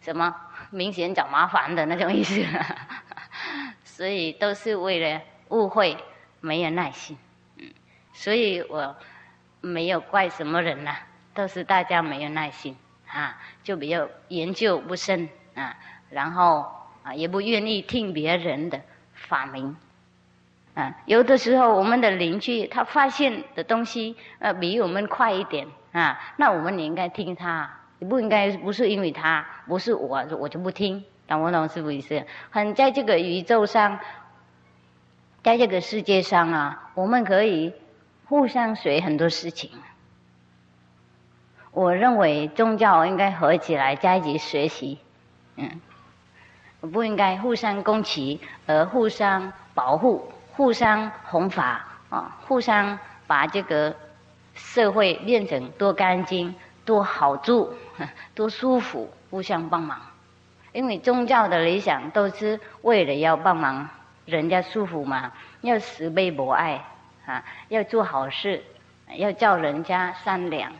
[0.01, 0.35] 什么
[0.69, 2.43] 明显找麻烦的那种意思。
[3.85, 5.97] 所以都是为了误会，
[6.41, 7.17] 没有耐心。
[7.55, 7.71] 嗯，
[8.11, 8.97] 所以我
[9.61, 10.93] 没有怪什么人呐，
[11.33, 12.75] 都是大家没有耐心
[13.15, 15.77] 啊，就比较研究不深啊，
[16.09, 16.69] 然后
[17.03, 18.81] 啊也不愿意听别人的
[19.13, 19.77] 发明。
[20.73, 32.25] 啊，有的时候我们的邻居他发现的东西呃比我们快一点啊，那我们也应该听他，不应该不是因为他不是我我就不听，懂不懂是不是？
[32.49, 33.97] 很在这个宇宙上，
[35.41, 37.71] 在这个世界上啊，我们可以
[38.25, 39.71] 互相学很多事情。
[41.75, 44.97] 我认为宗教应该合起来在一起学习，
[45.57, 45.81] 嗯，
[46.79, 50.31] 不应该互相攻击而互相保护。
[50.53, 53.93] 互相弘法啊，互相把这个
[54.53, 57.75] 社会变成多干净、多好住、
[58.33, 59.99] 多舒服，互相帮忙。
[60.71, 63.89] 因为宗教的理想都是为了要帮忙
[64.25, 66.85] 人家舒服嘛，要慈悲博爱
[67.25, 68.63] 啊，要做好事，
[69.17, 70.71] 要叫人家善良，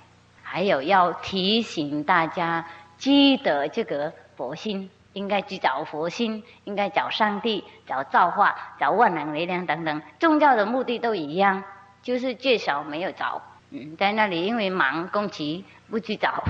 [0.46, 2.66] 还有要提醒大家
[2.98, 4.90] 积得这个佛心。
[5.16, 10.02] 应该去找佛心，应该找上帝，找造化，找万能力量等等。
[10.20, 11.64] 宗教的目的都一样，
[12.04, 13.42] 就是最少没有找。
[13.70, 16.44] 嗯，在那里因为忙工期不去找，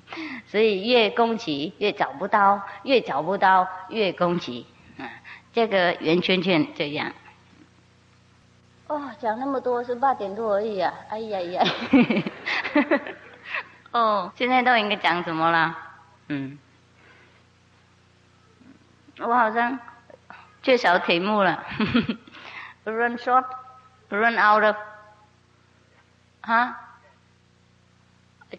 [0.46, 4.66] 所以越工期越找不到，越找不到越工期。
[4.98, 5.08] 嗯，
[5.54, 7.10] 这个圆圈圈这样。
[8.88, 10.92] 哦，讲那么多是八点多而已啊！
[11.08, 11.64] 哎呀呀，
[13.92, 15.76] 哦，现在都应该讲什么了？
[16.28, 16.58] 嗯。
[19.18, 19.78] 我好像
[20.62, 21.62] 缺少题目了，
[22.84, 24.76] run short，run out of，
[26.40, 26.74] 哈，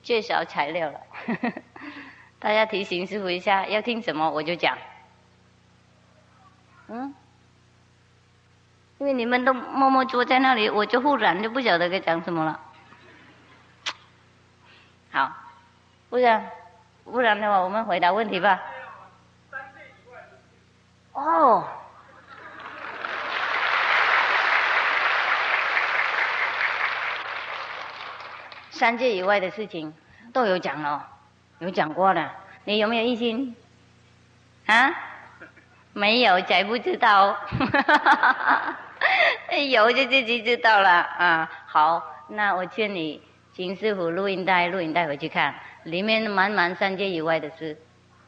[0.03, 0.99] 缺少材料了，
[2.37, 4.77] 大家提醒师傅一下，要听什么我就讲，
[6.89, 7.15] 嗯，
[8.99, 12.59] 因为你们都默默坐在那里，我就忽然就不晓得该讲什么了，
[15.11, 15.31] 好，
[16.09, 16.49] 不然
[17.03, 18.61] 不然的话，我们回答问题吧。
[21.13, 21.67] 哦，
[28.69, 29.93] 三界以外的事情
[30.31, 31.05] 都有讲了，
[31.59, 32.29] 有讲过的，
[32.63, 33.55] 你有没有异心？
[34.67, 34.93] 啊？
[35.93, 37.35] 没有，才不知道。
[39.69, 41.51] 有就自己知道了啊。
[41.67, 43.21] 好，那我劝你
[43.53, 47.77] 请师傅录音带，录音带回去看，里面满满三界以外的事。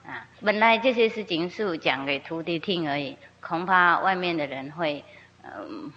[0.05, 5.01] 啊，本来这些事情是讲给徒弟听而已，恐怕外面的人会，
[5.43, 5.91] 嗯，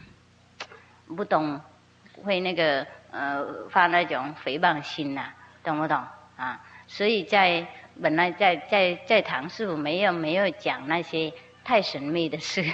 [1.16, 1.61] 不懂，
[2.24, 5.33] 会那个呃发那种诽谤心呐，
[5.64, 6.01] 懂不懂
[6.37, 6.61] 啊？
[6.87, 7.66] 所以在
[8.01, 11.33] 本来在在在唐师傅没有没有讲那些
[11.64, 12.64] 太神秘的事，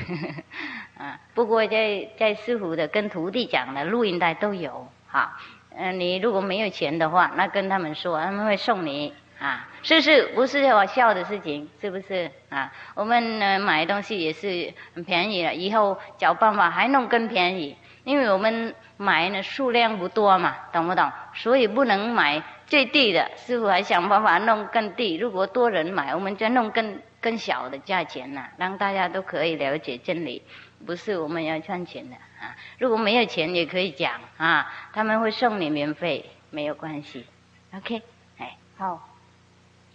[0.98, 5.40] 啊，不过在在师傅的跟徒弟讲的录音带都有哈，
[5.76, 9.12] 嗯，你如果没有钱的话，那跟他们说，他们会送你。
[9.38, 12.72] 啊，是是，不是我笑的事情，是不是啊？
[12.94, 21.10] 我们呢买东西也是很便宜了，以后找办法还弄更便宜，因为我们买呢数量不多嘛，懂不懂？
[21.34, 25.16] 所以不能买最低的，师傅还想办法弄更低。
[25.16, 30.40] 如果多人买，我们就弄更更小的价钱呢，让大家都可以了解真理。
[30.86, 37.26] 不是我们要赚钱的啊，如果没有钱也可以讲啊，他们会送你免费，没有关系。
[37.74, 38.02] OK，
[38.38, 39.08] 哎，好。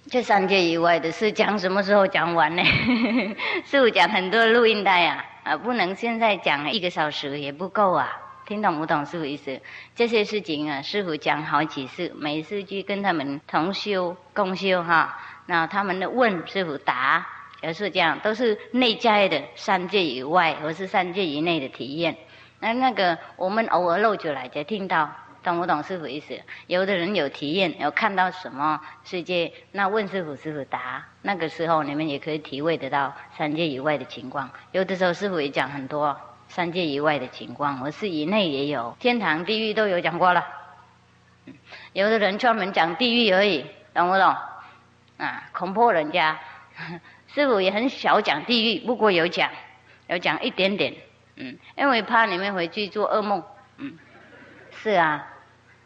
[0.09, 2.63] 这三界以外的事讲什么时候讲完呢？
[3.67, 9.59] 师傅讲很多录音带啊，啊，不能现在讲一个小时也不够啊，听懂不懂师傅意思？
[9.95, 17.27] 这些事情啊，师傅讲好几次，每次去跟他们同修共修哈，那他们的问师傅答，
[17.62, 22.16] 也是这样，都是内在的三界以外或是三界以内的体验。
[22.60, 25.10] 那那个我们偶尔露出来就听到，
[25.43, 26.39] 懂不懂师傅意思？
[26.68, 31.05] 有的人有体验，有看到什么世界，那问师傅，师傅答。
[31.22, 34.49] 那个时候你们也可以体会得到三界以外的情况。
[34.72, 40.45] 有的时候师傅也讲很多三界以外的情况，我是以内也有，天堂、地狱都有讲过了。
[41.93, 44.36] 有的人专门讲地狱而已，懂不懂？
[45.18, 46.39] 啊， 恐吓人家。
[47.38, 49.51] 师傅也很少讲地狱，不过有讲，
[50.07, 50.95] 有讲一点点。
[51.35, 53.43] 嗯，因为怕你们回去做噩梦。
[53.77, 53.95] 嗯，
[54.71, 55.27] 是啊，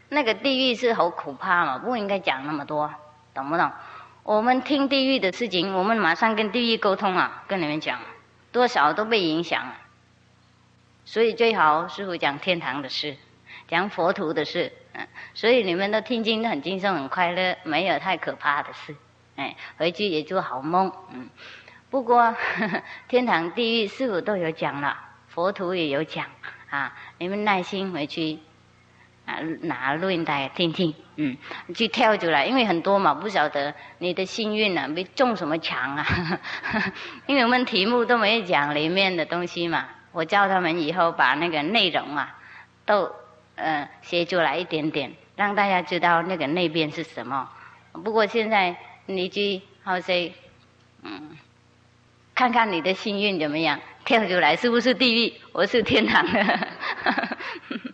[0.07, 2.89] 那个地狱是好可怕嘛，不应该讲那么多，
[3.33, 3.69] 懂不懂？
[4.23, 7.99] 我们听地狱的事情，我们马上跟地狱沟通啊，跟你们讲，
[8.53, 9.75] 多少都被影响了。
[11.03, 13.17] 所以最好师傅讲天堂的事，
[13.67, 14.71] 讲佛陀的事。
[14.93, 18.95] 嗯，所以你们都听经很轻松很快乐，没有太可怕的事。
[19.77, 20.91] 回去也做好梦。
[21.13, 21.29] 嗯，
[21.89, 22.35] 不过
[23.07, 24.97] 天堂地狱师傅都有讲了。
[25.27, 26.25] 佛徒也有讲
[26.69, 28.39] 啊，你们耐心回去
[29.25, 31.37] 啊，拿录音带听听，嗯，
[31.73, 36.05] 去跳出来，因为很多嘛，不晓得你的幸运呢，没中什么奖啊，
[37.27, 42.37] 因为我们题目都没讲里面的东西嘛，我叫他们以后把那个内容啊，
[42.85, 43.09] 都
[43.55, 47.49] 呃写出来一点点，让大家知道那个那边是什么。
[48.03, 48.75] 不过现在
[49.05, 50.31] 你去好些，
[51.03, 51.37] 嗯，
[52.35, 53.79] 看看你的幸运怎么样。
[54.03, 55.33] 跳出来是不是地狱？
[55.51, 56.67] 我是天堂的。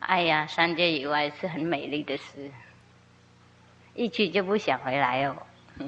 [0.00, 2.50] 哎呀，三界以外是很美丽的事，
[3.94, 5.36] 一去就不想回来哦。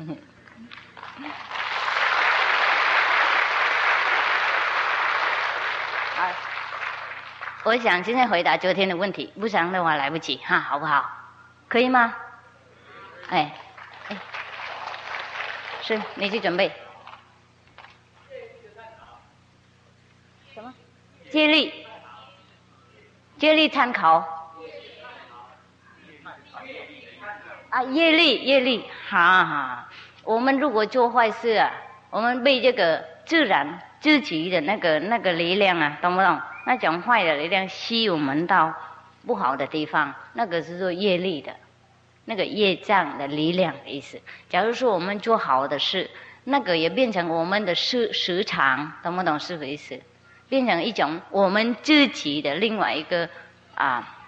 [7.64, 11.04] 我想现在回答昨天的问题，不然的话来不及哈，好不好？
[11.68, 12.14] 可以吗？
[13.29, 13.53] 哎，
[14.09, 14.16] 哎，
[15.83, 16.70] 是，你去准备。
[20.55, 20.72] 什么
[21.31, 21.87] 接力，
[23.39, 24.37] 接力参考。
[27.70, 29.89] 啊，业力，业力，哈哈。
[30.24, 31.70] 我们如果做坏事啊，
[32.09, 36.41] 我们被这个自然自己的那个那个力量啊，懂不懂？
[36.64, 38.74] 那种坏的力量吸我们到
[39.26, 41.55] 不好的地方，那个是做业力的，
[42.29, 44.20] 那个业障的力量的意思。
[44.51, 46.11] 假如说我们做好的事，
[46.45, 49.99] 那个也变成我们的时时长，懂不懂是意思？
[50.47, 53.29] 变成一种我们自己的另外一个
[53.74, 54.18] 啊，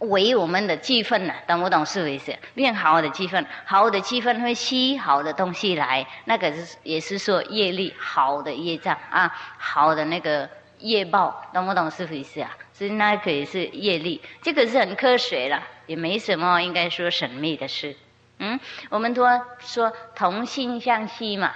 [0.00, 1.32] 为我们的气氛呢？
[1.48, 2.36] 懂不懂是意思？
[2.54, 10.48] 变好的气氛，好的气氛会吸好的东西来，那个是也是说业力好的业障啊，好的那个
[10.80, 12.54] 业报，懂不懂是意思啊？
[12.74, 17.96] 所以那可以是业力，这个是很科学了，也没什么应该说神秘的事。
[18.38, 18.58] 嗯，
[18.90, 19.24] 我们都
[19.58, 21.52] 说同性相吸嘛。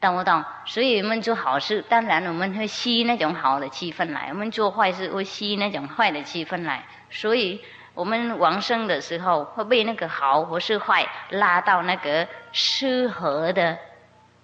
[0.00, 0.44] 懂不懂？
[0.66, 6.84] 所以我们做好事，当然我们会吸那种好的气氛来；我们做坏事会吸那种坏的气氛来。
[7.08, 7.62] 所以
[7.94, 13.78] 我们往生的时候会被那个好或是坏拉到那个适合的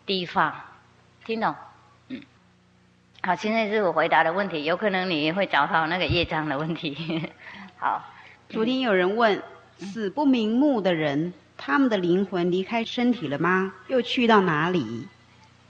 [0.06, 0.58] 地方。
[1.26, 1.54] 听懂？
[2.08, 2.22] 嗯。
[3.22, 7.30] 好，现在是我回答的问题，有可能你会找到那个业障的问题。
[7.78, 8.02] 好。
[8.50, 9.40] 昨天有人问：
[9.78, 13.72] 死不瞑目的人，他们的灵魂离开身体了吗？
[13.86, 15.06] 又去到哪里？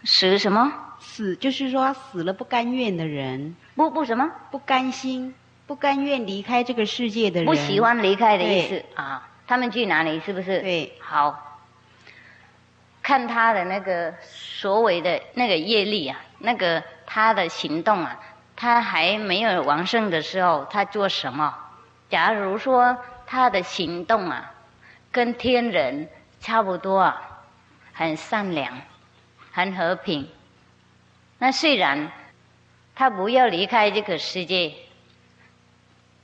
[0.05, 0.73] 死什么？
[0.99, 4.31] 死就是说死了不甘愿的人，不不什么？
[4.51, 5.35] 不甘心、
[5.67, 9.29] 不甘愿离开这个世界的人，不喜欢离开的意思啊。
[9.47, 10.19] 他们去哪里？
[10.21, 10.61] 是不是？
[10.61, 11.59] 对，好，
[13.03, 18.19] 看他的那个所谓的那个业力啊，那个他的行动啊，
[18.57, 21.55] 他还没有完胜的时候，他做什么？
[22.11, 24.53] 假如说他的行动啊，
[25.11, 26.09] 跟天人
[26.41, 27.41] 差不多啊，
[27.95, 28.79] 很善良。
[29.53, 30.29] 很和平。
[31.39, 32.13] 那虽然
[32.95, 34.73] 他不要离开这个世界，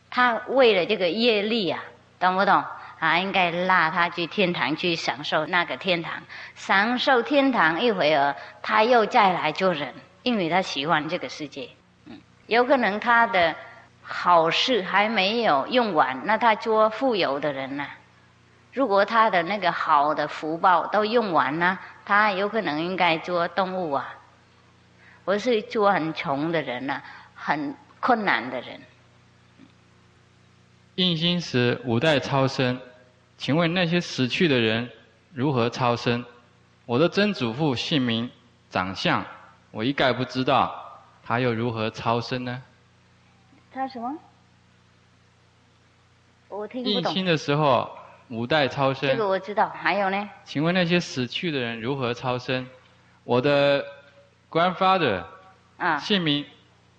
[0.09, 1.83] 他为了这个业力啊，
[2.21, 2.63] 懂不懂？
[3.01, 6.23] 啊，应该拉他去天堂去享受那个天堂，
[6.55, 11.69] 享受天堂一会儿，他又再来做人，因为他喜欢这个世界。
[12.05, 13.57] 嗯，有可能他的
[14.09, 17.85] 好事还没有用完，那他做富有的人呢？
[18.73, 24.15] 如果他的那个好的福报都用完了，他有可能应该做动物啊，
[25.25, 27.01] 我是做很穷的人呐，
[27.35, 28.81] 很困难的人。
[30.95, 32.81] 印心时五代超生，
[33.37, 34.89] 请问那些死去的人
[35.33, 36.25] 如何超生？
[36.85, 38.31] 我的曾祖父姓名、
[38.71, 39.25] 长相
[39.73, 42.63] 我一概不知道，他又如何超生呢？
[43.77, 44.17] 他什么？
[46.49, 47.13] 我听不懂。
[47.13, 47.91] 印心的时候。
[48.29, 49.09] 五代超生。
[49.09, 49.69] 这个我知道。
[49.69, 50.29] 还有呢？
[50.45, 52.67] 请问那些死去的人如何超生？
[53.23, 53.85] 我的
[54.51, 55.23] grandfather
[55.77, 56.45] 啊姓名、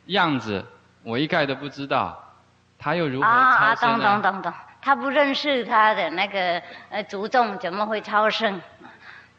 [0.05, 0.63] 样子，
[1.03, 2.33] 我一概都不知道，
[2.79, 3.75] 他又如何啊啊！
[3.75, 4.05] 超生呢？
[4.05, 8.61] 懂懂懂懂，他不认识他的那个呃祖宗，怎么会超生？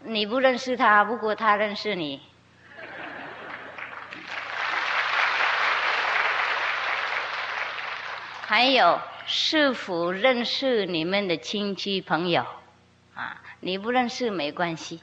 [0.02, 2.20] 你不认识他，不过他认识你。
[8.48, 12.46] 还有是否认识你们的亲戚朋友？
[13.14, 15.02] 啊，你不认识没关系，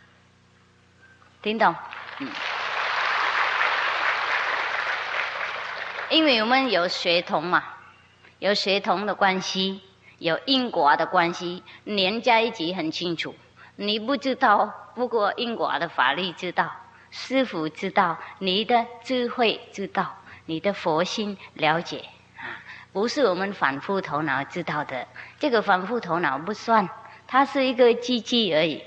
[1.44, 1.76] 听懂？
[2.18, 2.28] 嗯。
[6.10, 7.64] 因为我们有血统嘛，
[8.40, 9.80] 有血统的关系，
[10.18, 13.36] 有因果的关系，连在一起很清楚。
[13.76, 16.72] 你不知道，不过因果的法律知道，
[17.12, 20.16] 师傅知道，你的智慧知道，
[20.48, 22.06] 你的佛心了解，
[22.96, 25.06] 不是我们反复头脑知道的。
[25.38, 26.88] 这个反复头脑不算，
[27.28, 28.82] 它是一个机器而已，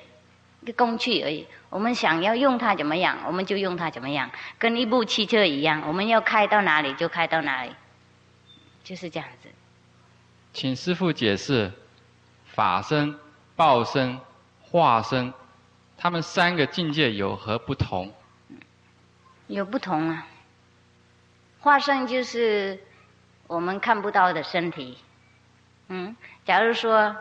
[0.63, 1.47] 一个工具而已。
[1.69, 7.71] 我们想要用它怎么样，我们就用它怎么样，跟一部汽车一样，我们要开到哪里就开到哪里，
[8.83, 9.51] 就是这样子。
[10.55, 11.71] 请师父解释
[12.47, 13.15] 法身、
[13.57, 14.19] 报身、
[14.63, 15.35] 化身，
[15.99, 18.11] 他们三个境界有何不同？
[19.49, 20.27] 有不同啊。
[21.61, 22.81] 化身就是
[23.49, 24.99] 我们看不到的身体，
[25.89, 27.17] 嗯，假如说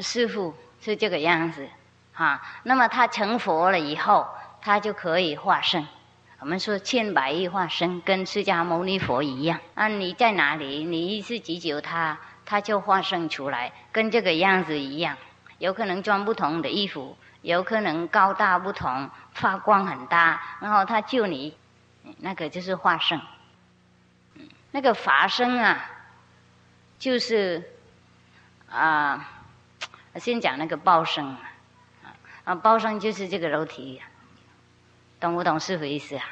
[0.00, 1.68] 师傅是这个样子，
[2.14, 4.26] 哈，那么他成佛了以后，
[4.62, 5.86] 他就可以化身。
[6.38, 9.60] 我们说千百亿化身，跟释迦牟尼佛一样。
[9.74, 10.84] 啊，你在哪里？
[10.84, 15.18] 你一次祈求他，他就化身出来，跟这个样子一样。
[15.58, 21.54] 有可能穿不同的衣服，有可能高大不同，发光很大，然后他救你，
[22.20, 23.20] 那个就是化身。
[24.72, 25.90] 那个法身啊，
[26.98, 27.62] 就是
[28.68, 29.28] 啊，
[30.16, 31.40] 先讲那个报身啊，
[32.44, 34.00] 啊，报身就是这个肉体，
[35.18, 36.24] 懂不懂师傅意思啊？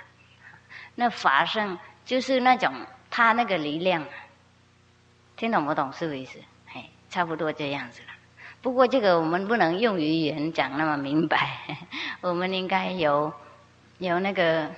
[0.95, 2.72] 那法身就是那种
[3.11, 4.05] 他那个力量，
[5.36, 6.39] 听懂不懂师傅意思？
[6.66, 8.09] 嘿，差不多这样子了。
[8.61, 11.61] 不过这个我们不能用语言讲那么明白，
[12.20, 13.32] 我们应该有
[13.99, 14.70] 有那个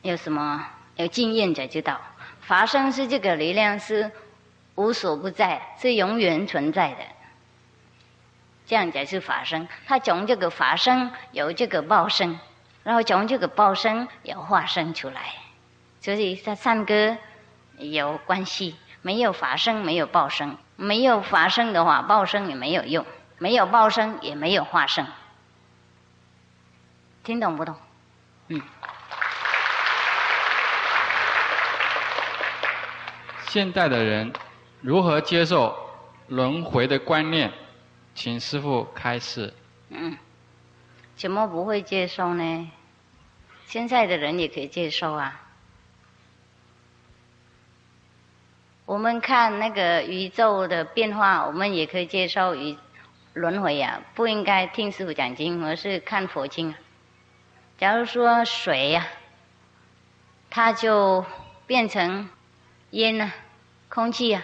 [0.00, 0.66] 有什么
[1.02, 2.00] 有经验才知道，
[2.40, 4.10] 法身是这个力量是
[4.76, 6.98] 无所不在，是永远存在的。
[8.64, 12.38] 这样才是法身，他从这个法身有这个报身，
[12.84, 15.34] 然后从这个报身有化身出来，
[16.00, 17.16] 所以它三个
[17.76, 18.76] 有关系。
[19.04, 23.04] 没有法身，没有报身，没有法身的话，报身也没有用；
[23.38, 25.04] 没有报身，也没有化身。
[27.24, 27.74] 听懂不懂？
[28.46, 28.62] 嗯。
[33.52, 34.32] 现代的人
[34.80, 35.76] 如何接受
[36.26, 37.52] 轮回的观念？
[38.14, 39.52] 请师父开示。
[39.90, 40.16] 嗯，
[41.16, 42.70] 怎么不会接受呢？
[43.66, 45.38] 现在的人也可以接受啊。
[48.86, 52.78] 我们看那个宇宙的变化，我们也可以接受宇
[53.34, 54.00] 轮回呀。
[54.14, 56.74] 不应该听师傅讲经，而是看佛经。
[57.76, 59.06] 假如说水呀，
[60.48, 61.22] 它就
[61.66, 62.30] 变成
[62.92, 63.30] 烟了，
[63.92, 64.42] 空气呀，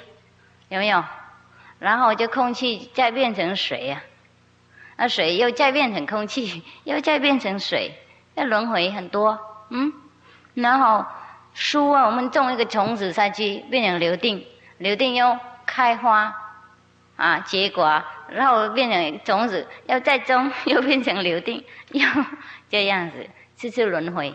[0.68, 1.02] 有没有？
[1.78, 4.02] 然后就空气再变成水呀，
[4.96, 7.92] 那水又再变成空气， 又再变成水，
[8.34, 9.38] 那轮回很多，
[9.70, 9.92] 嗯。
[10.54, 11.06] 然后
[11.54, 14.44] 树啊，我们种一个种子下去，变成柳丁，
[14.76, 16.34] 柳丁又开花，
[17.16, 22.06] 啊结果，然后变成种子，要再种， 又变成柳丁， 又
[22.68, 23.26] 这样子，
[23.56, 24.34] 这是轮回。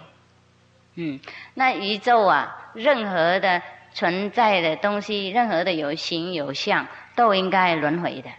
[0.95, 1.19] 嗯，
[1.53, 3.61] 那宇宙啊，任何的
[3.93, 6.87] 存在的东西，任何的有形有相。
[7.15, 8.29] 都应该轮回的，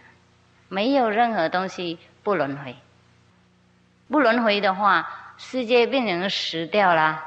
[0.67, 2.75] 没有任何东西不轮回。
[4.09, 7.23] 不轮回的话，世界变成死掉了，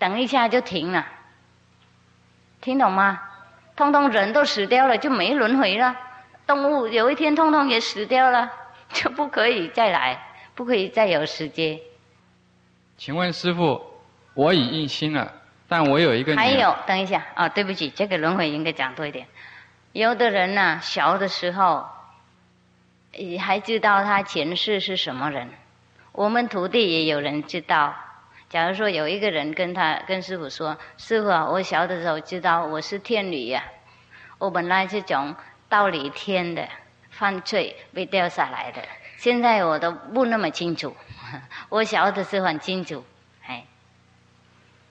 [0.00, 1.06] 等一下就停了。
[2.60, 3.22] 听懂吗？
[3.76, 5.94] 通通人都死掉了，就没轮回了。
[6.44, 8.50] 动物有一天通通也死掉了，
[8.92, 10.20] 就不可以再来，
[10.56, 11.78] 不可以再有时间。
[12.96, 13.80] 请问师傅，
[14.34, 15.32] 我已印心了，
[15.68, 19.26] 但我有一个还有，等一下啊，对不起，这个轮回应该讲多一点。
[19.92, 21.86] 有的人呢，小的时候，
[23.40, 25.48] 还知道他前世是什么人。
[26.12, 27.94] 我们徒弟也有人知道。
[28.48, 33.62] 假如说有一个人跟他跟师傅说：“师傅啊，我小的时候知道我是天女呀，
[34.38, 35.36] 我本来是从
[35.68, 36.66] 道理天的
[37.10, 38.80] 犯罪被掉下来的，
[39.18, 40.96] 现在我都不那么清楚。
[41.68, 43.17] 我小的时候很清楚，哎，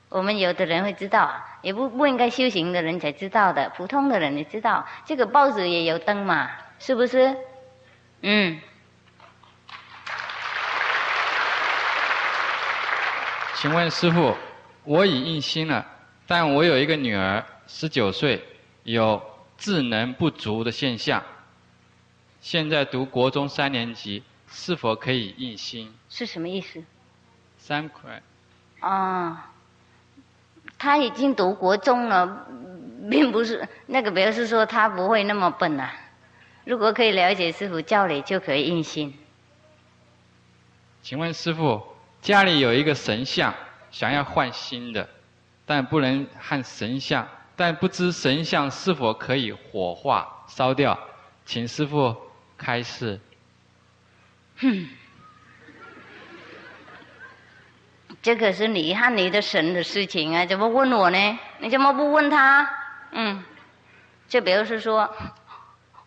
[0.09, 4.85] 我们有的人会知道，也不不应该修行的人才知道的，普通的人也知道。
[5.05, 6.49] 这个报纸也有登嘛，
[6.79, 7.35] 是不是？
[8.21, 8.59] 嗯。
[13.55, 14.35] 请问师傅，
[14.83, 15.85] 我已印心了，
[16.27, 18.41] 但我有一个女儿，十九岁，
[18.83, 19.21] 有
[19.57, 21.23] 智能不足的现象。
[22.39, 25.93] 现在读国中三年级，是否可以印心？
[26.07, 26.81] 是什么意思？
[27.57, 28.21] 三块。
[28.79, 29.51] 啊，
[30.77, 32.47] 他已经读国中了，
[33.09, 35.93] 并不是那个表示说他不会那么笨啊。
[36.65, 39.13] 如果可以了解师傅教理，就可以印心。
[41.01, 41.81] 请问师傅，
[42.21, 43.53] 家里有一个神像，
[43.91, 45.07] 想要换新的，
[45.65, 50.99] 但不能和神像，但不知神像是否可以火化烧掉，
[51.45, 52.15] 请师傅
[52.57, 53.19] 开示。
[54.57, 54.89] 哼。
[58.27, 61.39] 这可是你和你的神的事情啊，怎么问我呢？
[61.59, 62.69] 你怎么不问他？
[63.11, 63.41] 嗯，
[64.27, 65.09] 就比如是说，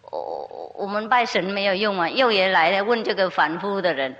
[0.02, 4.14] 我我们拜神没有用啊，又也来了问这个凡夫的人，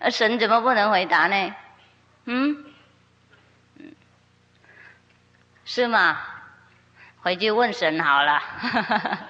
[0.00, 1.54] 那神怎么不能回答呢？
[2.24, 2.64] 嗯，
[5.64, 6.18] 是吗？
[7.22, 8.42] 回去问神好了。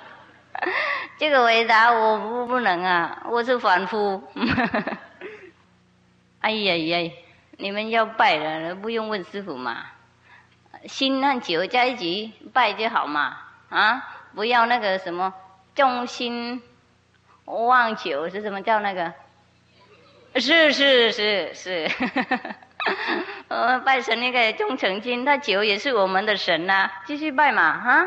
[1.19, 4.25] 这个回答我不不能啊，我是凡夫。
[6.41, 7.13] 哎呀呀！
[7.65, 9.87] 你们要拜了，不用问师傅嘛，
[10.87, 13.39] 心和酒在一起拜就好嘛，
[13.71, 15.33] 啊，不要那个什么
[15.75, 16.63] 重心
[17.47, 19.15] 忘酒是什么叫那个？
[20.39, 21.91] 是是是是，
[23.49, 28.07] 呃，拜神那个忠诚心，那酒也是我们的神呐，继续拜嘛，哈，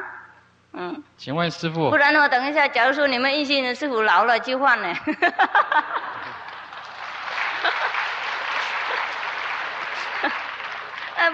[0.73, 1.03] 嗯。
[1.17, 1.89] 请问师傅。
[1.89, 4.93] 不然的话，等一下，假如说你们一心的师傅老了就换了。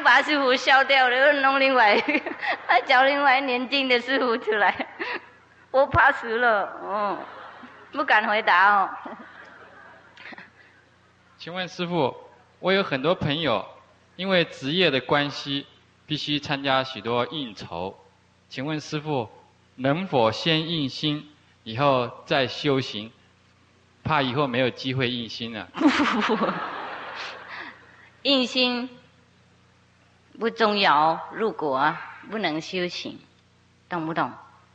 [0.03, 2.01] 把师傅笑掉了，又弄另外，
[2.88, 4.88] 找另外年轻的师傅出来，
[5.71, 7.17] 我怕死了，哦，
[7.91, 8.89] 不敢回答哦。
[11.38, 12.15] 请问师傅，
[12.59, 13.65] 我有很多朋友，
[14.15, 15.67] 因为职业的关系，
[16.05, 17.97] 必须参加许多应酬，
[18.49, 19.29] 请问师傅，
[19.75, 21.29] 能否先印心，
[21.63, 23.11] 以后再修行？
[24.03, 25.67] 怕以后没有机会印心了。
[28.23, 28.89] 印心。
[30.39, 31.95] 不重要，如果
[32.31, 33.19] 不能修行，
[33.88, 34.31] 懂不懂？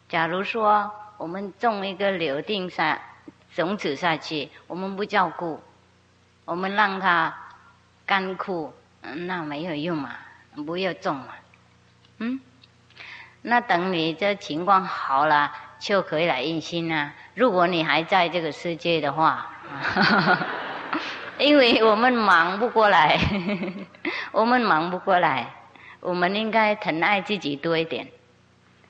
[0.09, 3.01] 假如说我们种一个柳丁下
[3.55, 5.61] 种子下去，我们不照顾，
[6.45, 7.37] 我们让它
[8.07, 10.11] 干枯，那没有用嘛，
[10.67, 11.29] 不要种嘛，
[12.19, 12.41] 嗯？
[13.43, 17.13] 那等你这情况好了，就可以来印心啊。
[17.35, 19.51] 如果你还在这个世界的话。
[21.39, 23.19] 因为我们忙不过来，
[24.33, 25.55] 我们忙不过来，
[26.01, 28.09] 我们应该疼爱自己多一点，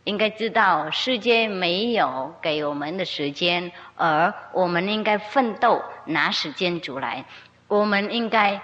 [0.04, 7.26] 应该知道世界没有给我们的时间，而我们应该奋斗拿时间出来，
[7.68, 8.60] 我们应该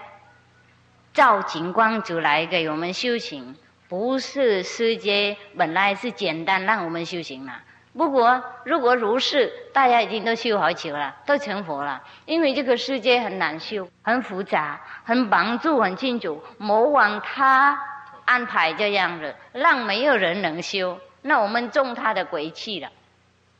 [1.13, 3.55] 照景光出来给我们修行，
[3.87, 7.53] 不是世界本来是简单让我们修行嘛。
[7.97, 12.03] 不过，如果如是，大家已经都修好久了，都成佛了。
[12.25, 16.43] 因为这个世界很难修，很复杂，很帮助很清楚。
[16.57, 17.79] 魔王他
[18.25, 20.99] 安排这样子，让没有人能修。
[21.21, 22.91] 那我们中他的鬼气了，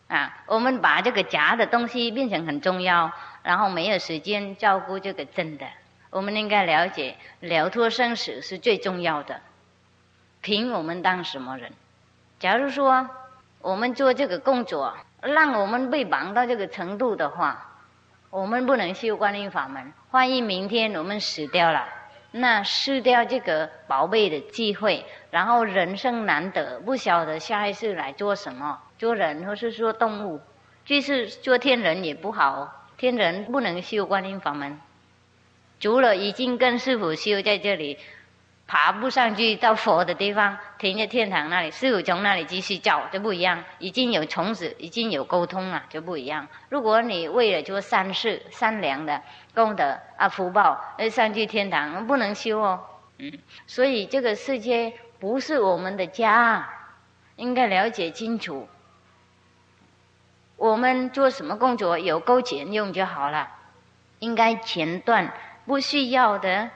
[0.10, 3.10] 啊，我们把这个假的东西变成很重要，
[3.42, 5.66] 然后没有时间照顾这个真的。
[6.10, 9.40] 我们应该了解，了脱生死是最重要的。
[10.42, 11.72] 凭我们当什么人？
[12.38, 13.10] 假如说。
[13.66, 17.82] 我们做这个工作，让我们被忙到这个程度的话，
[18.30, 19.92] 我们不能修观音法门。
[20.12, 21.88] 万一明天我们死掉了，
[22.30, 30.40] 那失掉这个宝贝的机会，然后人生难得，不晓得下一次来做什么，做人或是做动物，
[30.86, 34.80] 就是做天人也不好，天人不能修观音法门，
[35.80, 37.98] 除了已经跟师傅修在这里。
[38.68, 43.64] 爬不上去到佛的地方，停在天堂那里，师傅从那里继续叫就不一样。
[43.78, 46.48] 已经有虫子，已经有沟通了，就不一样。
[46.70, 49.22] 如果你为了做善事、善良的
[49.54, 52.84] 功德啊福报而上去天堂，不能修哦。
[53.20, 53.32] 嗯，
[53.68, 56.68] 所以这个世界不是我们的家，
[57.36, 58.68] 应该了解清楚。
[60.58, 63.48] 我们做什么工作有够钱用就好了，
[64.20, 65.32] 应该前段
[65.68, 66.72] 不需要的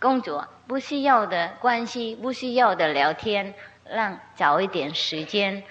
[0.00, 0.48] 工作。
[0.68, 3.54] 不需要的关系，不需要的聊天，
[3.88, 5.64] 让找一点时间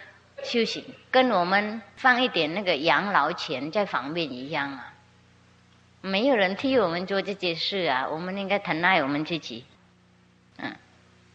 [0.44, 4.92] 休息，跟我们放一点那个养老钱在旁边一样啊。
[6.02, 9.66] 没有人替我们做这件事啊，我们应该疼爱我们自己。
[10.58, 10.76] 嗯，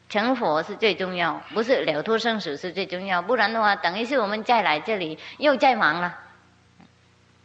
[0.09, 3.23] 成佛是最重要，不是了脱生死是最重要。
[3.23, 6.19] 不然的话，等于是我们再来这里又再忙了。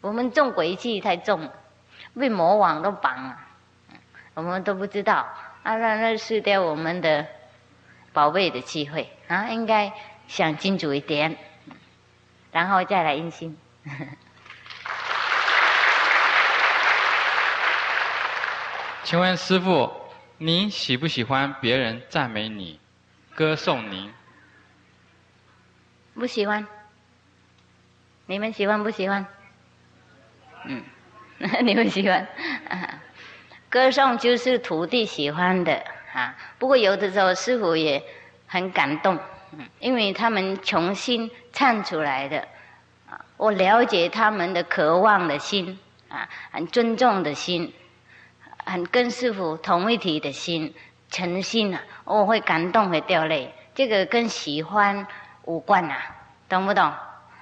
[0.02, 1.48] 我们重鬼气太重，
[2.18, 3.38] 被魔王都绑了，
[4.34, 5.28] 我们都不知道
[5.68, 7.28] 啊，那那失掉我们的
[8.14, 9.50] 宝贝的机会啊！
[9.50, 9.92] 应该
[10.30, 11.36] 想清楚一点，
[12.54, 13.58] 然后再来印心。
[19.04, 19.92] 请问师傅，
[20.38, 22.80] 您喜不喜欢别人赞美你、
[23.36, 24.14] 歌颂您？
[26.14, 26.66] 不喜欢。
[28.26, 29.26] 你们喜欢不喜欢？
[30.64, 30.82] 嗯，
[31.66, 32.26] 你们喜欢。
[33.70, 36.36] 歌颂就是徒弟喜欢的啊。
[36.58, 38.02] 不过有的时候师傅也
[38.48, 39.18] 很感动，
[39.80, 42.40] 因为他们重新唱出来的
[43.10, 45.78] 啊，我了解他们的渴望的心
[46.10, 47.74] 啊，很尊重的心。
[48.66, 50.74] 很跟师傅同一体的心，
[51.10, 53.54] 诚心啊，我会感动，会掉泪。
[53.74, 55.08] 这个跟喜欢
[55.44, 55.98] 无关啊，
[56.50, 56.92] 懂不懂？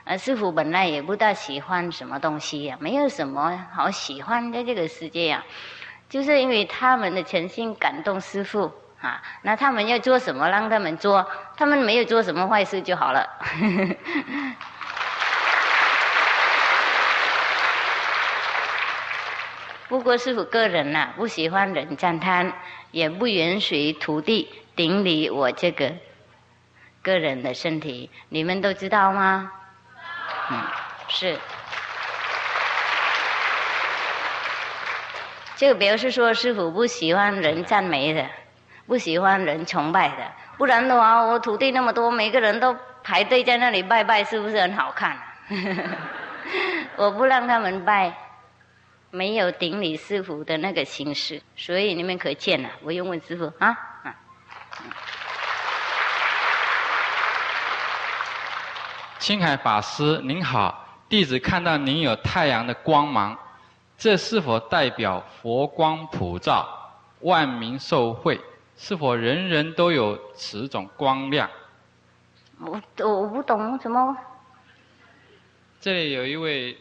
[0.04, 5.44] 呃，师傅本来也不大喜欢什么东西呀，没有什么好喜欢在这个世界呀，
[6.10, 13.28] 就是因为他们的诚心感动师傅啊，那他们要做什么，让他们做，他们没有做什么坏事就好了。
[19.88, 22.52] 不过师傅个人呐，不喜欢人赞叹，
[22.92, 25.94] 也不允许徒弟顶礼我这个
[27.04, 29.52] 个人的身体，你们都知道吗？
[30.50, 30.60] 嗯，
[31.08, 31.38] 是。
[35.56, 38.26] 就表示说师傅不喜欢人赞美的，
[38.86, 45.18] 不喜欢人崇拜的，不然的话，我徒弟那么多，每个人都排队在那里拜拜，是不是很好看？
[46.98, 48.14] 我不让他们拜。
[49.12, 52.70] 没有顶礼师傅的那个形式，所以你们可见了。
[52.82, 53.78] 我又问师傅啊，
[59.18, 63.38] 青海法师您好，弟子看到您有太阳的光芒，
[63.98, 66.68] 这是否代表佛光普照，
[67.22, 68.40] 万民受惠？
[68.78, 71.50] 是否人人都有此种光亮？
[72.60, 74.18] 我我不懂什么。
[75.80, 76.78] 这里有一位。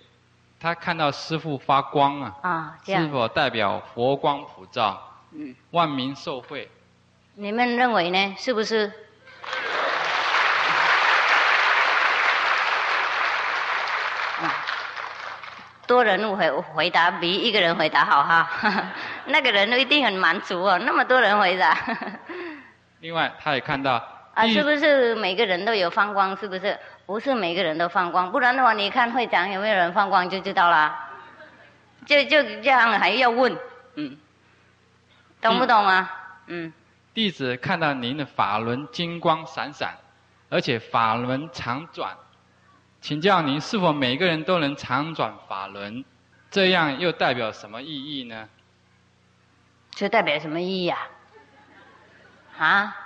[0.60, 4.98] 他看到师傅发光啊，啊，是否代表佛光普照？
[5.32, 6.70] 嗯，万民受惠。
[7.34, 8.34] 你们认为呢？
[8.38, 8.90] 是不是？
[15.94, 18.48] 多人回回答比一个人回答好哈，
[19.26, 21.78] 那个人一定很满足哦，那么多人回答。
[22.98, 24.02] 另外，他也看到
[24.34, 26.36] 啊，是不是每个人都有放光？
[26.36, 26.76] 是不是？
[27.06, 31.10] 不是每个人都放光，不然的话，你看会长有没有人放光就知道啦。
[32.06, 33.56] 就就这样还要问，
[33.94, 34.18] 嗯，
[35.40, 36.10] 懂不懂啊？
[36.48, 36.72] 嗯。
[37.14, 39.94] 弟子看到您的法轮金光闪闪，
[40.50, 42.10] 而且法轮常转，
[43.04, 46.02] 请教您是否每个人都能常转法轮？
[46.50, 48.48] 这样又代表什么意义呢？
[49.90, 50.98] 这代表什么意义啊？
[52.56, 52.96] 啊？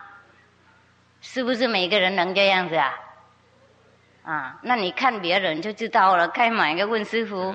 [1.20, 2.94] 是不是每个人能这样子啊？
[4.22, 6.28] 啊，那你看别人就知道了。
[6.28, 7.52] 该买个问师傅。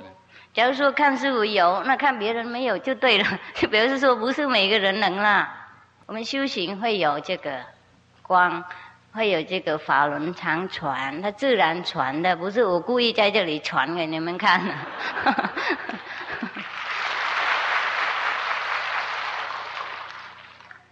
[0.54, 3.40] 假如说看师傅有，那看别人没有就对了。
[3.56, 5.70] 就表示说不是每个人能啦。
[6.08, 7.64] 我们修行会有这个
[8.22, 8.62] 光，
[9.14, 14.74] 会有这个法轮常传，它自然传的，不是我故意在这里传给你们看的。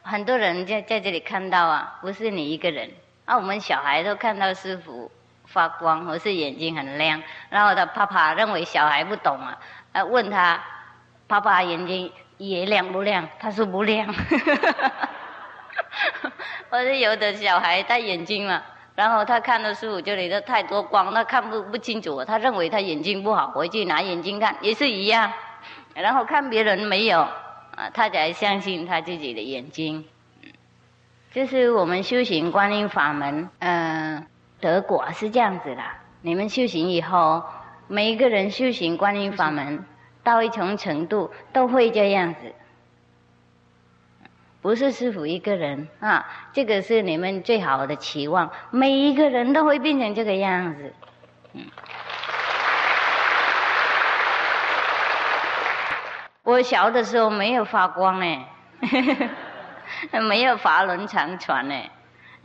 [0.03, 2.91] 很多人在在这里看到啊，不是你一个人。
[3.25, 5.11] 啊，我们小孩都看到师傅。
[5.47, 9.57] 发光，或是眼睛很亮，然后他爸爸认为小孩不懂啊，
[9.91, 10.63] 呃，问他，
[11.27, 13.27] 爸爸眼睛也亮不亮？
[13.37, 14.07] 他说不亮。
[16.69, 18.61] 我是有的小孩戴眼镜嘛，
[18.95, 25.31] 然后他看到师傅这里的太多光，他看不不清楚，他认为他眼睛不好，回去拿眼镜看也是一样，
[25.93, 30.05] 然后看别人没有，啊，他才相信他自己的眼睛。
[31.31, 34.27] 就是我们修行观音法门，嗯。
[34.59, 35.81] 得果是这样子的，
[36.21, 37.41] 你们修行以后，
[37.87, 39.83] 每一个人修行观音法门
[40.23, 42.53] 到一种程度，都会这样子。
[44.61, 50.93] 不是师傅一个人啊，这个是你们最好的期望，每一个人都会变成这个样子。
[51.53, 51.65] 嗯，
[56.43, 58.45] 我小的时候没有发光哎，
[60.21, 61.89] 没有法轮常传哎。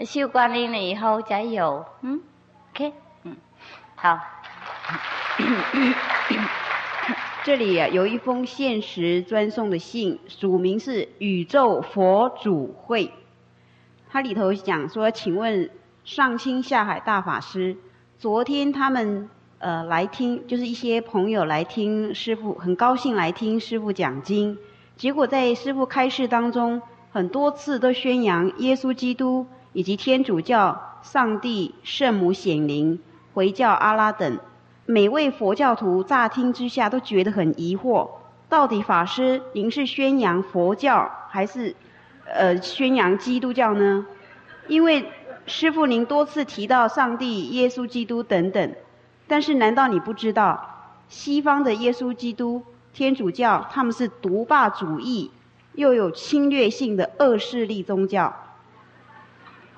[0.05, 2.21] 修观音了以后才有，嗯
[2.75, 2.93] ，OK，
[3.25, 3.37] 嗯，
[3.95, 4.19] 好。
[7.47, 13.13] 这里有一封限时专送的信，署名是宇宙佛祖会。
[14.09, 15.71] 它里头讲说，请问
[16.03, 17.77] 上清下海大法师，
[18.19, 19.31] 昨天他们
[19.61, 24.59] 呃来听，就是一些朋友来听师傅，很高兴来听师傅讲经，
[24.97, 26.83] 结果在师傅开示当中，
[27.13, 32.99] 很多次都宣扬耶稣基督以及天主教、上帝、圣母显灵、
[33.35, 34.37] 回教阿拉等，
[34.87, 38.09] 每位佛教徒乍听之下都觉得很疑惑，
[38.49, 41.75] 到底法师您是宣扬佛教还是？
[42.29, 44.05] 呃，宣扬基督教呢？
[44.67, 45.13] 因为
[45.47, 48.75] 师父您多次提到上帝、耶稣基督等等，
[49.29, 52.61] 但是难道你不知道，西方的耶稣基督、
[52.93, 55.31] 天主教他们是独霸主义
[55.75, 58.35] 又有侵略性的恶势力宗教？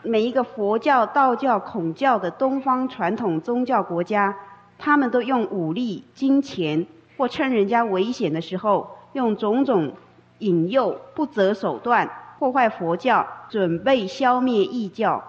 [0.02, 4.34] 每一个佛教、道教、孔教的东方传统宗教国家，
[4.78, 9.92] 他们都用武力、金钱，或趁人家危险的时候，用种种
[10.38, 12.08] 引诱，不择手段。
[12.38, 15.24] 破坏佛教，准备消灭异教。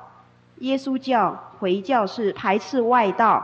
[0.59, 3.43] 耶稣教、回教是排斥外道，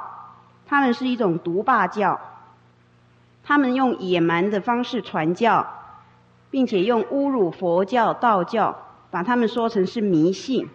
[0.67, 2.19] 他们是一种独霸教。
[3.43, 5.65] 他们用野蛮的方式传教，
[6.51, 8.75] 并且用侮辱佛教、道教，
[9.09, 10.69] 把他们说成是迷信。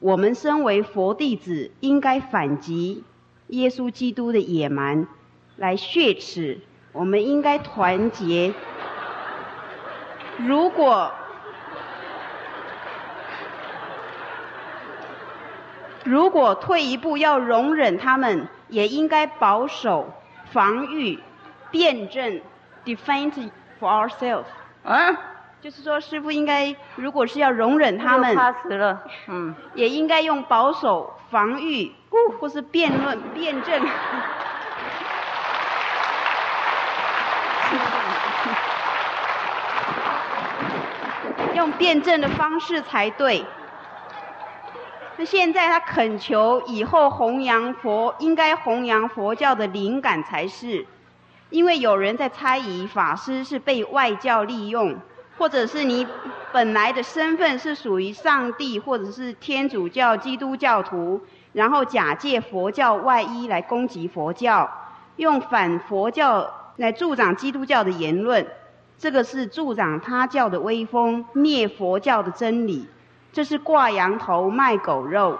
[0.00, 3.04] 我们身为佛弟子，应该反击
[3.48, 5.06] 耶稣基督的野蛮，
[5.56, 6.58] 来血耻。
[6.92, 8.52] 我们应该团结。
[10.38, 11.12] 如果
[16.04, 20.12] 如果退一步要容忍他们，也应该保守、
[20.52, 21.18] 防御、
[21.70, 22.40] 辩证
[22.84, 24.44] （defend for ourselves）。
[24.84, 25.16] 啊，
[25.60, 31.92] 就是说，师傅应该，如果是要容忍他们，怕死了，嗯，也应该用保守、防御，
[32.40, 33.82] 或是辩论、辩证，
[41.54, 43.44] 用辩证的方式才对。
[45.18, 50.86] 那现在他恳求以后弘扬佛，应该弘扬佛教的灵感才是，
[51.48, 55.00] 因为有人在猜疑法师是被外教利用，
[55.38, 56.06] 或者是你
[56.52, 61.22] 本来的身份是属于上帝或者是天主教、基督教徒，
[61.56, 64.70] 然后假借佛教外衣来攻击佛教，
[65.16, 68.46] 用反佛教来助长基督教的言论，
[68.98, 72.86] 这个是助长他教的威风，灭佛教的真理。
[73.32, 75.38] 这是挂羊头卖狗肉，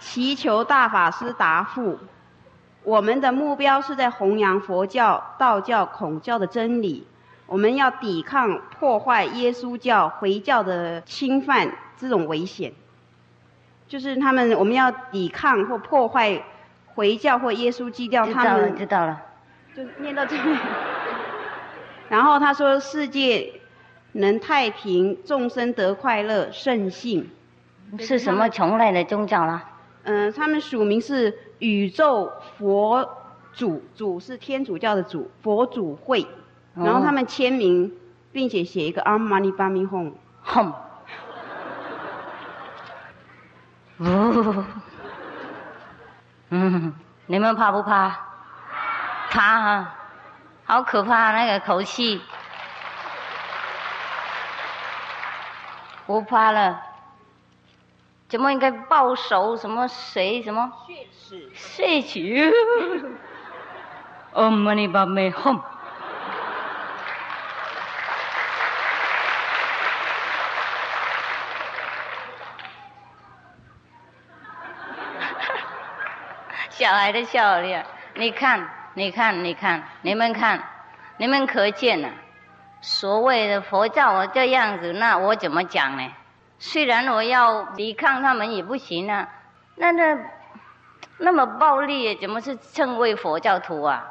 [0.00, 1.96] 祈求大法师答复。
[2.82, 7.06] 我们的目标是在弘扬佛教、道教、孔教的真理。
[7.46, 12.72] 我们要抵抗破坏耶稣教、回教的侵犯这种危险。
[13.86, 16.42] 就是他们，我们要抵抗或破坏
[16.94, 18.26] 回教或耶稣基教。
[18.26, 19.20] 他们知道了，
[19.76, 20.42] 就念到这里。
[22.08, 23.52] 然后他说：“世界。”
[24.16, 27.28] 能太平，众生得快乐，圣性
[27.98, 29.72] 是什么从来的宗教啦？
[30.04, 33.04] 嗯，他们署名是宇宙佛
[33.52, 36.24] 主，主是天主教的主，佛祖会。
[36.76, 37.92] 然后他们签名，
[38.30, 40.12] 并且写一个 Mani p a m e Hum。
[40.44, 40.72] Hum。
[46.50, 46.92] 嗯，
[47.26, 48.18] 你们怕不怕？
[49.30, 49.94] 怕啊！
[50.64, 52.22] 好可怕那个口气。
[56.06, 56.80] 不怕了，
[58.28, 59.56] 怎么应该报仇？
[59.56, 60.42] 什么谁？
[60.42, 60.70] 什么？
[60.86, 61.50] 血耻！
[61.54, 63.16] 血耻！
[64.32, 65.60] 哦，玛尼巴美哄。
[76.84, 80.62] 小孩的笑脸，你看，你看，你看，你们看，
[81.16, 82.10] 你们可见呢？
[82.82, 86.12] 所谓的佛教我这样子，那我怎么讲呢？
[86.58, 89.26] 虽然我要抵抗他们也不行啊，
[89.76, 90.14] 那那
[91.16, 94.04] 那么暴力，怎么是称为佛教徒啊？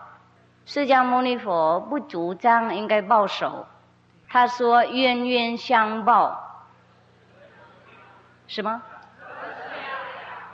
[0.65, 3.67] 释迦牟尼佛不主张应该报仇，
[4.27, 6.65] 他说冤冤相报，
[8.47, 8.81] 什么？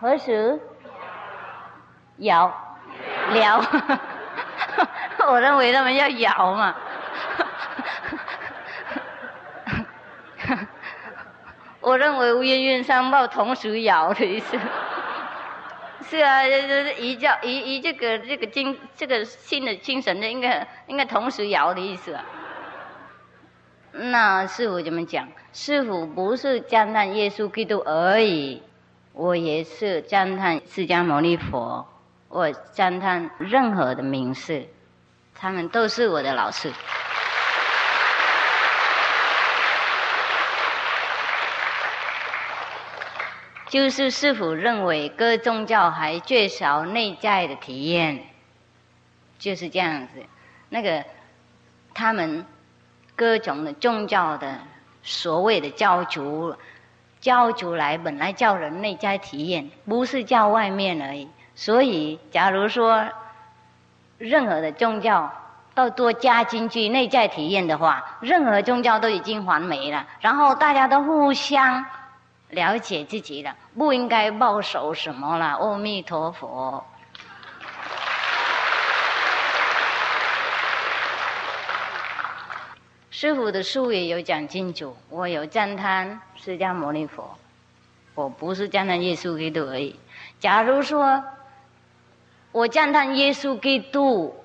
[0.02, 0.60] 何时？
[2.20, 2.48] 咬，
[3.32, 4.00] 了。
[5.28, 6.76] 我认为他们要咬嘛。
[11.82, 14.60] 我认为冤冤相报同时咬的意思，
[16.04, 22.26] 是啊，一教一一这个这个精这个新的精神的应该应该同时摇的意思啊。
[23.92, 25.28] 那师傅怎么讲？
[25.52, 28.62] 师傅不是赞叹耶稣基督而已，
[29.14, 31.88] 我也是赞叹释迦牟尼佛，
[32.30, 34.68] 我赞叹任何的名士，
[35.34, 36.72] 他们都是我的老师。
[43.68, 48.24] 就是师傅认为各宗教还缺少内在的体验，
[49.38, 50.24] 就是这样子。
[50.70, 51.04] 那个
[51.94, 52.46] 他们
[53.16, 54.60] 各种的宗教的
[55.02, 56.56] 所谓的教主，
[57.20, 61.28] 教主来本来叫人内在体验，不是叫外面而已。
[61.60, 63.06] 所以，假如说
[64.18, 65.30] 任何的宗教
[65.76, 70.08] 都多加进去内在体验的话，任何宗教都已经完美了。
[70.22, 71.86] 然后大家都互相
[72.52, 75.58] 了解自己了，不应该报守什么了。
[75.60, 76.82] 阿弥陀佛。
[83.12, 87.38] 师傅的术语有讲清楚，我有赞叹释迦牟尼佛，
[88.16, 90.00] 我不是赞叹耶稣基督而已。
[90.40, 91.22] 假如说
[92.52, 94.36] 我赞叹耶稣基督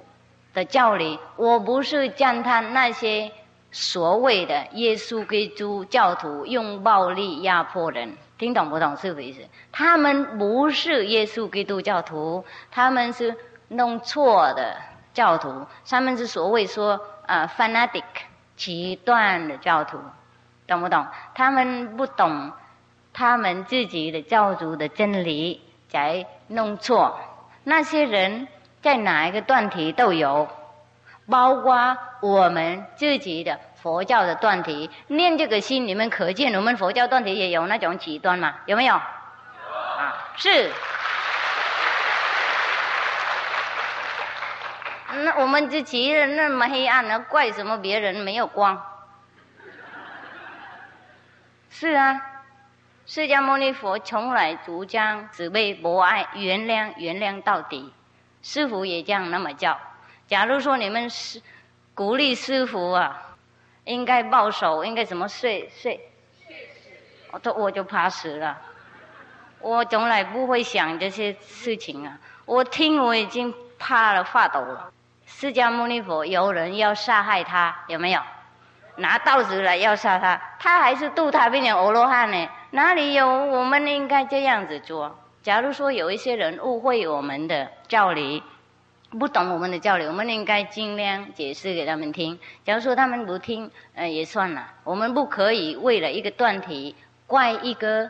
[0.52, 3.32] 的教理，我不是赞叹那些
[3.72, 9.40] 所谓的耶稣基督教徒用暴力压迫人，听懂不懂是不意思？
[9.72, 13.34] 他们不是耶稣基督教徒，他们是
[13.68, 14.76] 弄错的
[15.12, 18.04] 教徒，他们是所谓说啊 fanatic。
[18.56, 19.98] 极端的教徒，
[20.68, 21.04] 懂不懂？
[21.34, 22.52] 他们不懂
[23.12, 27.18] 他们自己的教主的真理，在弄错。
[27.64, 28.46] 那些人
[28.82, 30.48] 在哪一个段体都有，
[31.28, 34.90] 包括我们自己的佛教的段体。
[35.06, 38.54] 念这个心，你们可见我们佛教段体也有那种极端嘛？
[38.66, 38.94] 有没有？
[38.94, 39.02] 啊，
[40.36, 40.70] 是。
[45.16, 47.24] 那我们自己那么黑暗呢？
[47.28, 48.82] 怪什么别人没有光？
[51.70, 52.20] 是啊，
[53.06, 57.92] 释迦牟尼佛从来主张慈悲博爱、原谅原谅到底。
[58.42, 59.78] 师傅也这样那么叫。
[60.26, 61.42] 假如说你们是
[61.94, 63.36] 鼓励师傅啊，
[63.84, 66.00] 应该抱手，应该怎么睡睡？
[67.30, 68.58] 我都我就怕死了。
[69.60, 74.90] 我从来不会想这些事情啊，我听我已经怕了发抖了。
[75.26, 78.22] 释迦牟尼佛有人要杀害他，有没有？
[78.96, 82.48] 拿刀子来要杀他，他还是度他变成阿罗汉呢？
[82.70, 83.28] 哪里有？
[83.28, 85.18] 我们应该这样子做。
[85.42, 88.42] 假如说有一些人误会我们的教理，
[89.10, 92.38] 不懂我们的教理，我们应该尽量解释给他们听。
[92.64, 94.66] 假如说他们不听，呃，也算了。
[94.84, 98.08] 我们不可以为了一个断题怪一个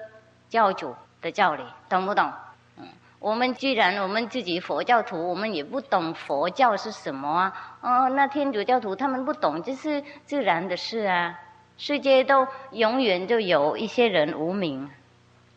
[0.48, 2.32] 教主的教理，懂不懂？
[2.78, 2.86] 嗯
[3.18, 7.50] 我们既然我们自己佛教徒，我们也不懂佛教是什么？
[7.84, 11.38] 哦，那天主教徒他们不懂，这是自然的事啊。
[11.76, 14.90] 世界都永远就有一些人无名，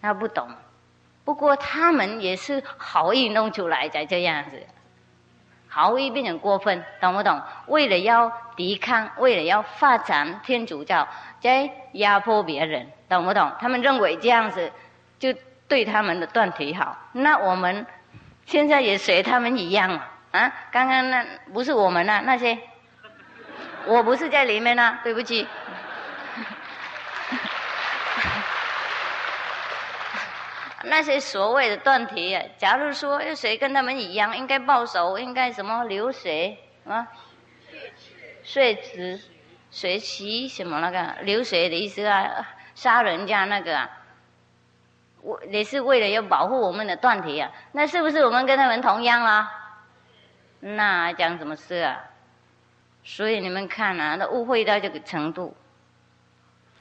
[0.01, 0.49] 他不懂。
[1.23, 4.61] 不过他们也是好意弄出来才这样子，
[5.69, 7.41] 好意变成过分，懂不懂？
[7.67, 11.07] 为了要抵抗，为了要发展天主教，
[11.39, 13.49] 在压迫别人，懂不懂？
[13.57, 14.69] 他们认为这样子
[15.17, 15.34] 就。
[15.69, 17.86] 对他们的断腿好，那我们
[18.45, 20.01] 现在也随他们一样嘛？
[20.32, 22.57] 啊，刚刚那不是我们啊，那些
[23.86, 25.47] 我不是在里面啊，对不起。
[30.84, 36.57] 那些所谓的断题啊，假如说有谁跟他们一样，应该报仇，应该什么流水
[36.88, 37.07] 啊？
[38.43, 39.19] 血池、
[39.71, 42.45] 水洗什么那个流水的意思啊？
[42.75, 43.89] 杀人家那个啊。
[45.21, 49.66] 我也是为了要保护我们的断体啊，那是不是我们跟他们同样啊？
[50.76, 52.03] 那讲什么事啊？
[53.03, 55.55] 所以你们看啊，那误会到这个程度，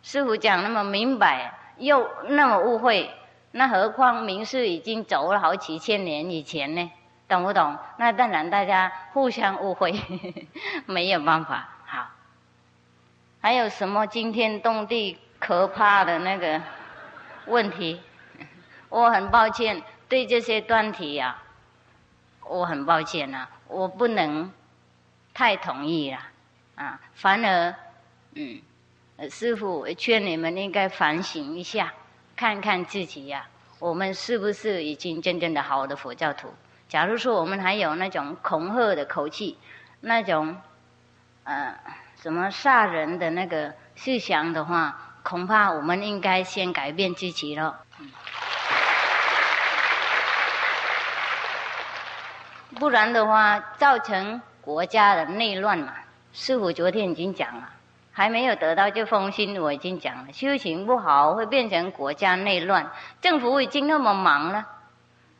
[0.02, 3.14] 师傅讲那么明白，又那么误会，
[3.52, 6.90] 那何况明世已经走了好几千年以前呢？
[7.28, 7.76] 懂不懂？
[7.98, 9.94] 那当然大家互相误会，
[10.86, 11.68] 没有办法。
[11.84, 12.08] 好，
[13.40, 16.60] 还有什么惊天动地、可怕的那个
[17.46, 18.00] 问题？
[18.88, 21.36] 我很抱歉，对这些断题呀，
[22.48, 24.50] 我很抱歉呐，我不能
[25.34, 26.18] 太同意了，
[26.76, 27.74] 啊，反而，
[28.34, 28.60] 嗯，
[29.30, 31.92] 师傅劝你们应该反省一下，
[32.36, 33.46] 看看自己呀，
[33.78, 36.48] 我们是不是已经真正的好的佛教徒？
[36.88, 39.58] 假如说我们还有那种恐吓的口气，
[40.00, 40.56] 那种，
[41.44, 41.76] 呃，
[42.20, 47.82] 什么杀人的那个思想的话，恐怕我们应该先改变自己了。
[52.78, 55.94] 不然的话，造成国家的内乱嘛。
[56.32, 57.70] 师傅昨天已经讲了，
[58.12, 60.24] 还没有得到这封信，我已经讲了。
[60.32, 62.90] 修行不好，会变成国家内乱。
[63.22, 64.66] 政府已经那么忙了，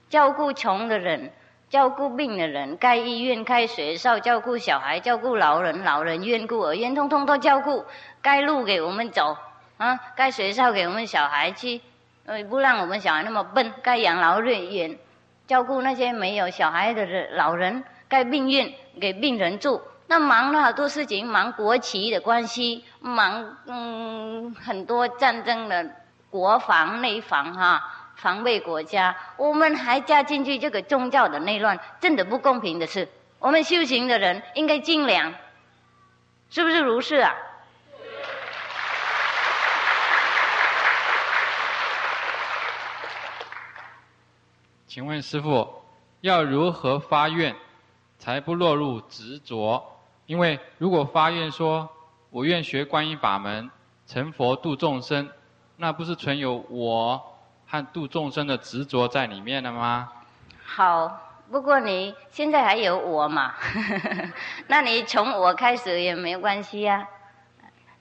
[0.09, 1.31] 照顾穷的人，
[1.69, 7.85] 照顾病的人，盖医院、开学校，照顾小孩，照顾老人，老人院、孤儿院，通通都照顾。
[8.23, 9.37] 盖路给我们走，
[9.77, 11.83] 啊，盖学校给我们小孩去
[12.25, 14.99] 呃，不让我们小孩那么笨，该养老院
[15.47, 19.81] 照顾那些没有小孩的老人，该病院给病人住。
[20.09, 25.91] 那忙了好多事情，忙国旗的关系，忙嗯很多战争的
[26.31, 27.83] 国防内防哈，
[28.17, 29.17] 防卫国家。
[29.37, 35.35] 我们还加进去这个宗教的内乱，真的不公平的事，我们修行的人应该精良，
[36.51, 37.35] 是不是如是啊？
[44.97, 45.69] 请问师傅，
[46.23, 47.55] 要如何发愿，
[48.19, 49.85] 才不落入执着？
[50.25, 51.87] 因为如果发愿说
[52.33, 53.71] “我愿学观音法门，
[54.07, 55.29] 成佛度众生”，
[55.77, 57.23] 那不是存有我
[57.67, 60.11] 和度众生的执着在里面了吗？
[60.65, 61.21] 好，
[61.51, 63.53] 不过你现在还有我嘛？
[64.67, 67.07] 那你从我开始也没关系呀。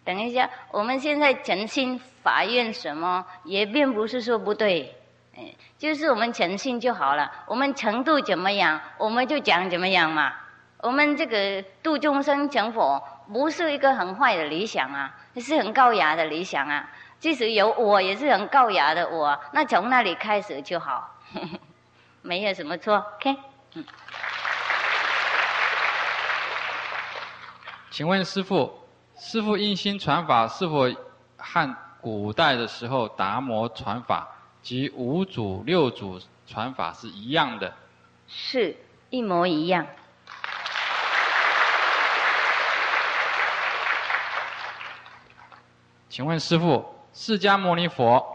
[0.06, 4.96] 等一下，我们现在诚心发愿什么，也并不是说不对，
[5.38, 7.30] 哎，就是我们诚信就好了。
[7.46, 10.34] 我们程度怎么样，我们就讲怎么样嘛。
[10.80, 16.88] 我们这个度众生成佛，不是一个很坏的理想啊，是很高雅的理想啊。
[17.20, 19.40] 即使有我，也是很高雅的我。
[19.52, 21.16] 那从那里开始就好，
[22.22, 23.04] 没有什么错。
[23.16, 23.36] OK，
[23.74, 23.86] 嗯。
[27.90, 28.80] 请问师父，
[29.18, 30.84] 师父印心传法是否
[31.38, 34.28] 和古代的时候达摩传法
[34.66, 37.72] 及五祖六祖传法是一样的？
[38.28, 38.76] 是
[39.12, 39.86] 一模一样。
[46.10, 48.26] 请问师父，释迦牟尼佛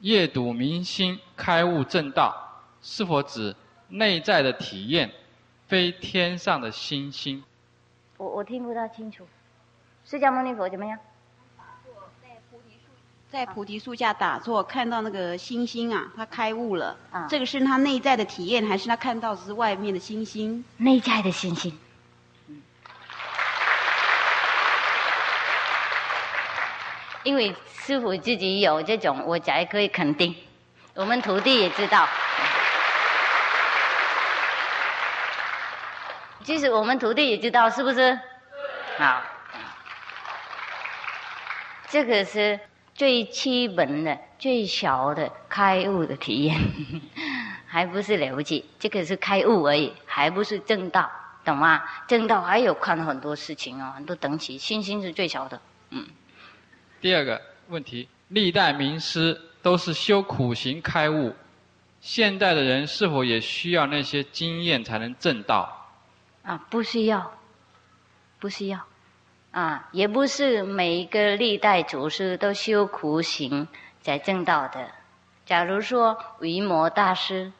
[0.00, 2.36] 夜睹明星开悟正道，
[2.82, 3.56] 是否指
[3.88, 5.10] 内在的体验，
[5.68, 7.42] 非天上的星星？
[8.18, 9.26] 我我听不大清楚。
[10.04, 10.98] 释迦牟尼佛怎么样？
[13.32, 16.94] 在菩提树下打坐，看到那个星星啊，他开悟了。
[17.10, 20.62] 啊，这个是他内在的体验，还是他看到是外面的星星？
[20.76, 21.80] 内在的星星。
[27.22, 30.36] 因为师傅自己有这种，我才可以肯定。
[30.92, 32.06] 我们徒弟也知道，
[36.44, 38.20] 其实我们徒弟也知道，是不是？
[38.98, 39.22] 好，
[41.88, 42.60] 这个是
[42.94, 46.58] 最基本的、最小的开悟的体验，
[47.66, 48.64] 还不是了不起。
[48.78, 51.10] 这个是开悟而已，还不是正道，
[51.44, 51.82] 懂吗？
[52.06, 54.58] 正道还有看很多事情哦，很多等级。
[54.58, 55.60] 信心是最小的，
[55.90, 56.06] 嗯。
[57.00, 61.34] 第二个问题，历代名师都是修苦行开悟，
[62.00, 65.88] 现代的人是否也需要那些经验才能正道？
[66.42, 67.32] 啊，不需要，
[68.38, 68.78] 不需要，
[69.52, 73.68] 啊，也不是每一个历代祖师都修苦行
[74.00, 74.88] 才证道的。
[75.44, 77.52] 假如说维摩大师，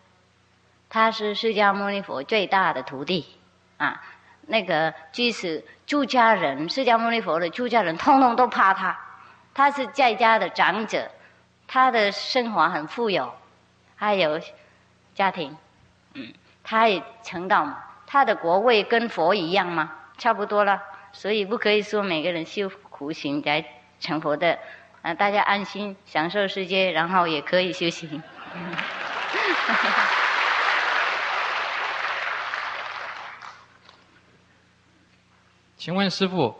[0.88, 3.26] 他是释迦牟尼佛最大的徒弟，
[3.76, 4.02] 啊，
[4.46, 8.98] 那个即使出家人，释迦牟尼佛的出家人，通通都怕他。
[9.52, 11.10] 他是在家的长者，
[11.68, 13.34] 他的生活很富有，
[13.96, 14.40] 还有
[15.14, 15.54] 家庭，
[16.14, 16.32] 嗯，
[16.64, 17.84] 他也成道嘛。
[18.06, 19.92] 他的国位跟佛一样吗？
[20.16, 20.80] 差不多了，
[21.12, 23.64] 所以不可以说每个人修苦行才
[24.00, 24.58] 成佛的。
[25.02, 28.22] 啊，大家安心享受世界，然后也可以修行。
[35.76, 36.54] 请问师傅，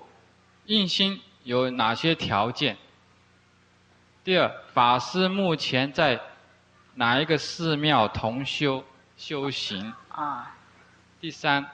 [0.67, 1.23] 印心？
[1.45, 2.77] 有哪些条件？
[4.25, 6.21] 第二，法师目前在
[6.95, 8.85] 哪一个寺庙同修
[9.17, 9.93] 修行？
[10.09, 10.57] 啊。
[11.21, 11.65] 第三，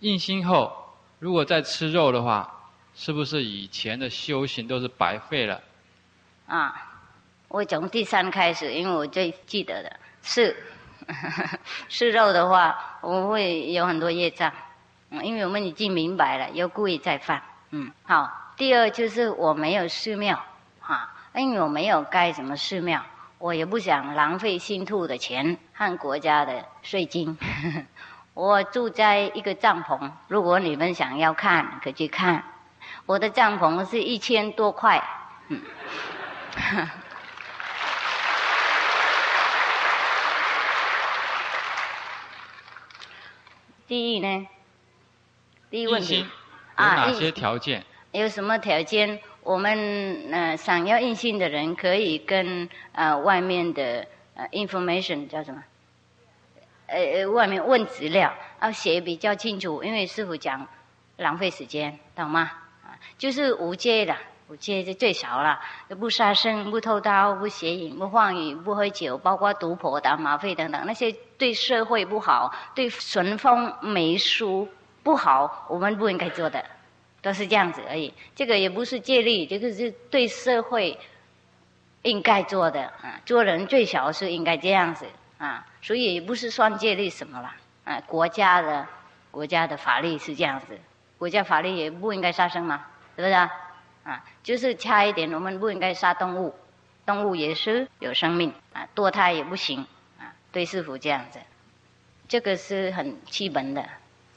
[0.00, 0.85] 印心后
[1.26, 2.48] 如果再吃肉的话，
[2.94, 5.60] 是不是以前的修行都是白费了？
[6.46, 6.72] 啊，
[7.48, 10.56] 我从第三开始，因为我最记得的是
[11.90, 14.52] 吃肉的话，我会有很多业障，
[15.24, 17.42] 因为我们已经明白了，又故意再犯。
[17.72, 18.52] 嗯，好。
[18.56, 20.40] 第二就是我没有寺庙，
[20.78, 23.04] 哈，因为我没有盖什么寺庙，
[23.38, 27.36] 我也不想浪费信徒的钱和国家的税金。
[28.36, 32.44] 我住在一个帐篷，如果你们想要看，可去看。
[33.06, 35.02] 我的帐篷是一千多块，
[35.48, 35.62] 嗯。
[43.88, 44.46] 第一呢，
[45.70, 46.26] 第一问题
[46.74, 47.82] 啊，有哪些条件？
[48.12, 49.18] 有什么条件？
[49.42, 55.64] 我们呃想要印信的人可以跟呃外面的呃 information 叫什么？
[56.86, 60.66] 呃呃外面问资料，要写比较清楚，因为师傅讲
[61.16, 62.50] 浪费时间，懂吗？
[62.84, 64.14] 啊，就是无戒的，
[64.48, 65.60] 五戒就最少了，
[65.98, 74.68] 不杀生、不偷盗、不邪淫、不妄语、不喝酒，包括赌婆、打马费等等，那些对社会不好、对顺风美俗
[75.02, 76.64] 不好，我们不应该做的，
[77.22, 78.12] 都是这样子而已。
[78.34, 80.98] 这个也不是戒律，这个是对社会
[82.02, 83.20] 应该做的啊。
[83.24, 85.06] 做人最少是应该这样子
[85.38, 87.54] 啊，所以也不是算戒律什么了
[87.84, 88.00] 啊。
[88.06, 88.86] 国家的
[89.30, 90.78] 国家的法律是这样子，
[91.18, 92.86] 国家法律也不应该杀生嘛，
[93.16, 93.50] 是不是啊？
[94.04, 96.54] 啊，就是差一点，我们不应该杀动物，
[97.04, 99.84] 动物也是有生命啊，堕胎也不行
[100.18, 101.40] 啊，对师傅这样子，
[102.28, 103.84] 这个是很基本的，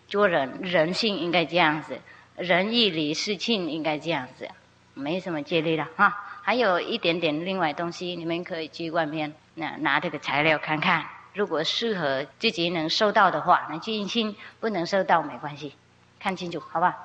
[0.07, 1.99] 做人人性应该这样子，
[2.35, 4.49] 仁义礼智信应该这样子，
[4.95, 6.25] 没什么戒律了哈。
[6.41, 15.75] 还有一点点另外东西，你们可以去外面那拿这个材料看看，如果适合自己能收到的话，能进心；不能收到没关系，
[16.17, 16.95] 看清楚好吧？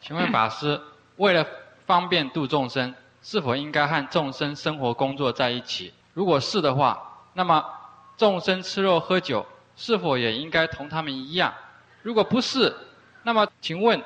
[0.00, 0.80] 请问法师，
[1.16, 1.46] 为了
[1.84, 5.92] 方便度众生，是否应该和众生生活工作在一起？
[6.14, 6.98] 如果是的话，
[7.34, 7.62] 那么
[8.16, 9.44] 众生吃肉喝酒，
[9.76, 11.52] 是否也应该同他们一样？
[12.02, 12.74] 如果不是，
[13.22, 14.02] 那么请问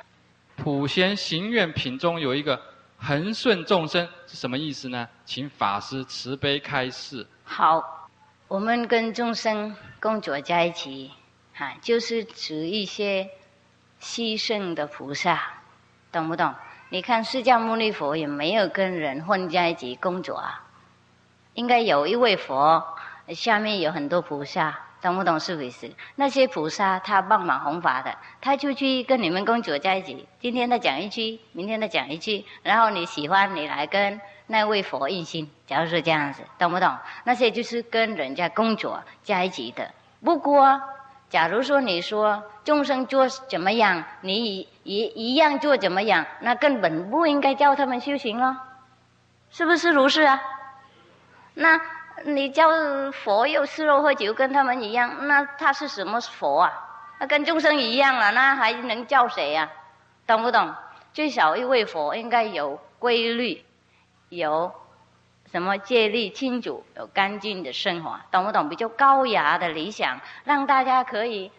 [0.57, 2.59] 普贤行愿品中有一个
[3.05, 5.09] 恒顺众生是什么意思呢？
[5.25, 7.27] 请法师慈悲开示。
[7.43, 8.07] 好，
[8.47, 11.11] 我们跟众生工作在一起，
[11.53, 13.29] 哈，就是指一些
[13.99, 15.41] 牺牲的菩萨，
[16.13, 16.55] 懂不懂？
[16.87, 20.63] 你看，释迦牟尼佛也没有跟人混在一起工作啊。
[21.55, 22.95] 应该有一位佛，
[23.35, 25.91] 下面有很多菩萨，懂不懂是不是？
[26.15, 30.27] 那些菩萨他帮忙弘法的，他就去跟你们工作在一起。
[30.39, 35.51] 今天他讲一句，明天他讲一句，然后你喜欢你来跟那位佛印心。
[35.67, 36.97] 假如说这样子，懂不懂？
[37.25, 39.91] 那些就是跟人家工作在一起的。
[40.23, 40.81] 不过。
[41.29, 48.55] 假如说你说众生做怎么样，你一一一样做怎么样，那根本不应该教他们修行了，
[49.49, 50.39] 是不是如是啊？
[51.55, 51.81] 那
[52.25, 52.69] 你教
[53.11, 56.71] 佛又吃肉喝酒跟他们一样，那他是什么佛啊？
[57.19, 59.69] 那跟众生一样了，那还能叫谁呀？
[60.27, 60.73] 懂不懂？
[61.13, 63.63] 最少一位佛应该有规律，
[64.29, 64.73] 有。
[65.51, 68.69] 什么戒律清楚，有干净的生活，懂不懂？
[68.69, 71.51] 比较高雅的理想，让大家可以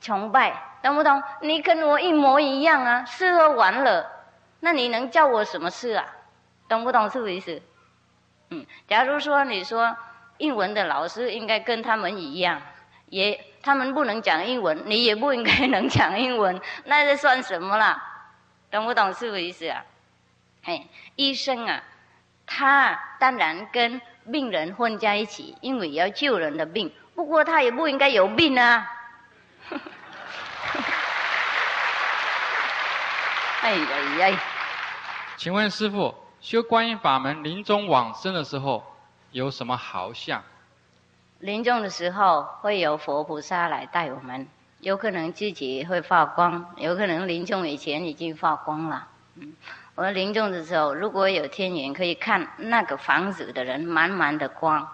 [0.00, 1.22] 崇拜，懂不懂？
[1.42, 4.06] 你跟我一模一样啊，吃喝玩乐，
[4.60, 6.06] 那你能叫我什么事啊？
[6.68, 7.60] 懂不懂是不是意思？
[8.52, 9.96] 嗯，假如说你说
[10.36, 12.60] 英文的老师应该跟他们一样，
[13.06, 18.02] 也他们不能讲英文，你也不应该能讲英文， 那这算什么啦？
[18.70, 19.84] 懂不懂是不意思啊？
[20.62, 21.82] 嘿，医生啊。
[22.44, 24.00] 他当然跟
[24.30, 26.92] 病人混在一起，因为要救人的病。
[27.14, 28.86] 不过他也不应该有病啊！
[33.62, 34.38] 哎呀呀！
[35.36, 38.82] 请问师傅，修观音法门临终往生的时候
[39.30, 40.42] 有什么好相？
[41.38, 44.48] 临终的时候会有佛菩萨来带我们，
[44.80, 49.06] 有可能自己会发光，有可能临终以前已经发光了。
[49.36, 49.52] 嗯。
[49.94, 54.88] 我临终的时候，如果有天眼，可以看那个房子的人，满满的光，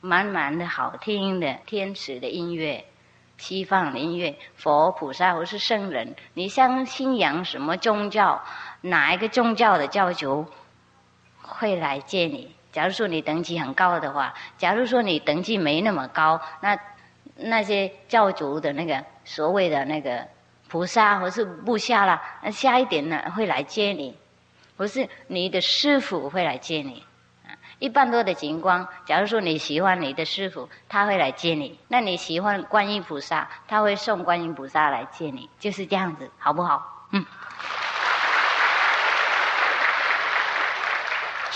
[0.00, 2.86] 满满的好听的天使的音乐，
[3.36, 8.42] 西方的音乐，佛菩萨或是圣人，你相信仰什么宗教，
[8.80, 10.46] 哪一个宗教的教主
[11.48, 12.54] 会来接你？
[12.70, 16.78] 假如说你等级很高的话，假如说你等级没那么高，那
[17.34, 20.24] 那些教主的那个所谓的那个
[20.68, 24.14] 菩萨或是部下啦，那下一点呢会来接你。
[24.76, 27.02] 不是你的师傅会来接你，
[27.80, 37.08] 一般多的情况，假如说你喜欢你的师傅，他会来接你；那你喜欢观音菩萨，他会送观音菩萨来接你，就是这样子，好不好？
[37.10, 37.24] 嗯。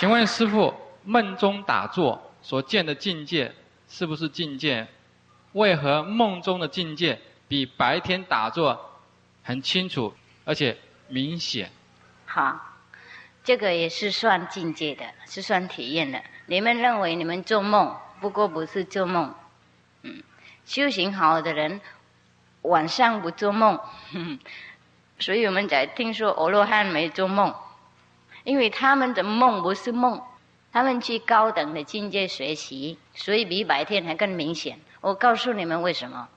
[0.02, 0.74] 请问师傅，
[1.04, 3.54] 梦中打坐所见的境界
[3.88, 4.84] 是不是境界？
[5.52, 8.98] 为何梦中的境界比白天打坐
[9.44, 10.12] 很清楚，
[10.44, 10.76] 而且
[11.06, 11.70] 明显？
[12.26, 12.58] 好。
[13.44, 16.20] 这个也是算境界的，是算体验的。
[16.46, 19.32] 你们认为你们做梦，不过不是做梦。
[20.02, 20.20] 嗯，
[20.64, 21.80] 修行好的人
[22.62, 23.78] 晚上不做梦，
[25.20, 27.54] 所以我们才听说欧罗汉没做梦，
[28.44, 30.20] 因为他们的梦不是梦，
[30.72, 34.80] 他们去高等的境界学习，所以比白天还更明显。
[35.00, 36.28] 我告诉你们为什么。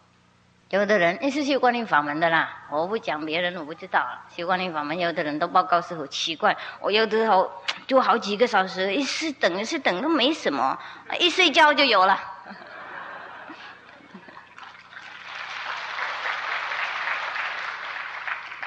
[0.70, 4.04] 有的人你是修观音法门的啦，我不讲别人，我不知道。
[4.36, 7.50] 修观音法门，有的人都报告师傅奇怪，我有的时候
[7.88, 10.78] 就好几个小时，一时等一时等都没什么，
[11.20, 12.20] 一睡觉就有了。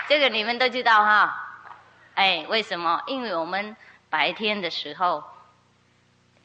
[0.09, 1.48] 这个你们都知道哈，
[2.19, 3.01] 哎，为什么？
[3.07, 3.77] 因为我们
[4.11, 5.23] 白天的时候，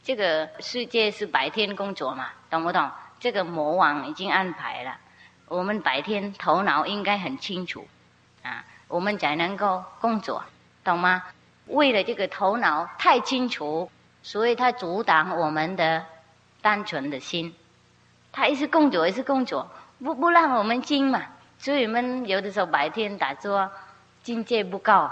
[0.04, 2.92] 这个世界是白天工作嘛，懂不懂？
[3.20, 4.96] 这个魔王已经安排了，
[5.48, 7.88] 我们白天头脑应该很清楚，
[8.44, 10.44] 啊，我们才能够工作，
[10.84, 11.24] 懂吗？
[11.66, 13.90] 为了这个头脑太清楚，
[14.22, 16.06] 所以他阻挡我们的
[16.62, 17.56] 单纯的心，
[18.32, 19.68] 他一是工作，一是工作，
[19.98, 21.24] 不不让我们精嘛。
[21.58, 23.72] 所以我们有的时候白天打坐，
[24.22, 25.12] 境界不高，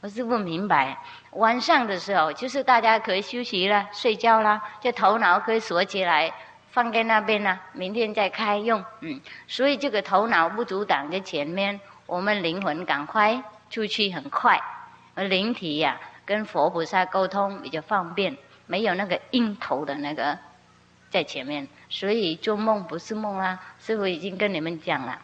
[0.00, 0.96] 我是不明白。
[1.32, 6.32] 晚上的时候，就是大家可以休息了、睡觉了，就头脑可以锁起来，
[6.70, 8.84] 放在那边呢，明天再开用。
[9.00, 14.60] 嗯，所以这个头脑不阻挡在前面，我们灵魂赶快出去很快。
[15.16, 20.38] 而灵体呀，跟佛菩萨沟通比较方便，没有那个硬头的那个
[21.10, 23.60] 在前面，所以做梦不是梦啊。
[23.80, 25.18] 师傅已经跟你们讲了。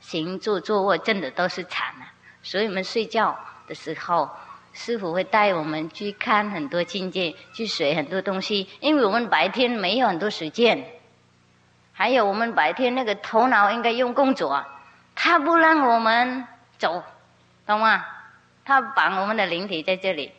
[0.00, 2.12] 行坐坐卧真的都是禅啊，
[2.42, 3.38] 所以我们睡觉
[3.70, 4.28] 的时候，
[4.72, 8.68] 师傅会带我们去看很多境界，去学很多东西。
[8.80, 10.84] 因为我们白天没有很多时间，
[11.92, 14.66] 还有我们白天那个头脑应该用工作，
[15.14, 16.44] 他不让我们
[16.78, 17.04] 走，
[17.64, 18.04] 懂吗？
[18.64, 20.32] 他绑我们的灵体在这里，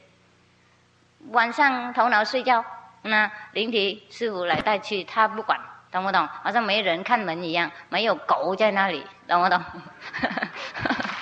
[1.30, 2.66] 晚上头脑睡觉，
[3.04, 5.58] 那灵体师傅来带去，他不管。
[5.90, 6.26] 懂不懂？
[6.26, 9.62] 好像没人看门一样，没有狗在那里，懂不懂？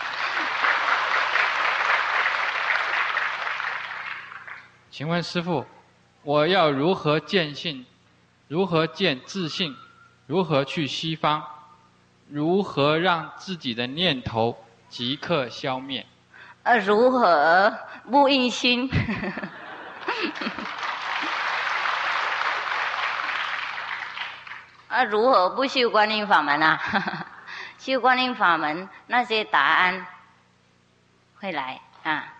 [5.00, 5.66] 请问师傅，
[6.24, 7.86] 我要如何见性？
[8.50, 9.74] 如何见自信？
[10.28, 11.42] 如何去西方？
[12.28, 16.06] 如何让自己的念头即刻消灭？
[16.64, 17.74] 呃，如何
[18.12, 18.92] 不印心？
[24.90, 26.78] 啊， 如何不修观音法门啊？
[27.80, 30.06] 修观音法门，那些答案
[31.40, 32.34] 会来啊。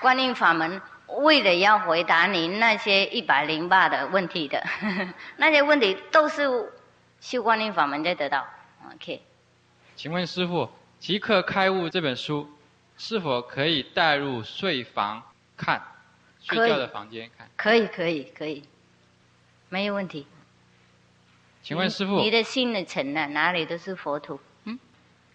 [0.00, 4.62] 观音法门为了要回答您那些一百零八的问题的，
[5.36, 6.72] 那些问题都是
[7.20, 8.46] 修观音法门才得到。
[8.94, 9.22] OK。
[9.96, 10.62] 请问师傅，
[10.98, 12.48] 《即刻开悟》这本书
[12.96, 15.22] 是否可以带入睡房
[15.56, 15.82] 看？
[16.40, 17.48] 睡觉的房间看。
[17.56, 18.62] 可以可以可以，
[19.68, 20.26] 没有问题。
[21.62, 23.26] 请问师傅，你的心的城呢？
[23.28, 24.38] 哪里都是佛土。
[24.64, 24.78] 嗯。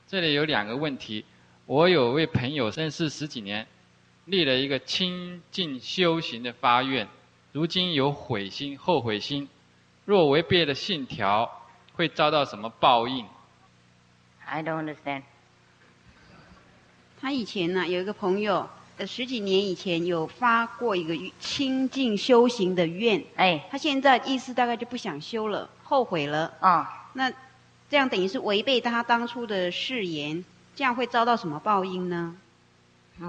[0.07, 1.25] 这里有两个问题。
[1.65, 3.67] 我有位朋友认识十几年，
[4.25, 7.07] 立了一个清净修行的发愿，
[7.51, 9.47] 如今有悔心、后悔心，
[10.05, 11.61] 若违背了信条，
[11.93, 13.25] 会遭到什么报应
[14.45, 15.23] ？I don't understand。
[17.19, 18.69] 他以前呢有一个朋友。
[18.95, 26.53] 呃，十几年以前有发过一个清净修行的愿，哎，他现在意思大概就不想修了，后悔了。
[26.59, 27.27] 啊，那
[27.89, 30.45] 这样等于是违背他当初的誓言，
[30.75, 32.35] 这样会遭到什么报应呢？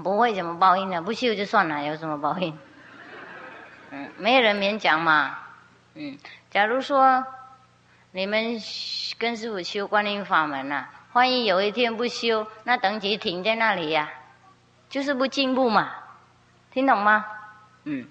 [0.03, 2.57] 不会什么报应的，不修就算了，有什么报应？
[3.91, 5.39] 嗯，没人勉强嘛。
[5.93, 6.17] 嗯，
[6.49, 7.25] 假如说
[8.11, 8.59] 你们
[9.17, 14.11] 跟师傅修观音法门呐，万一有一天不修，那等级停在那里呀。
[14.89, 15.91] 就是不进步嘛，
[16.71, 17.25] 听懂吗？
[17.83, 18.07] 嗯。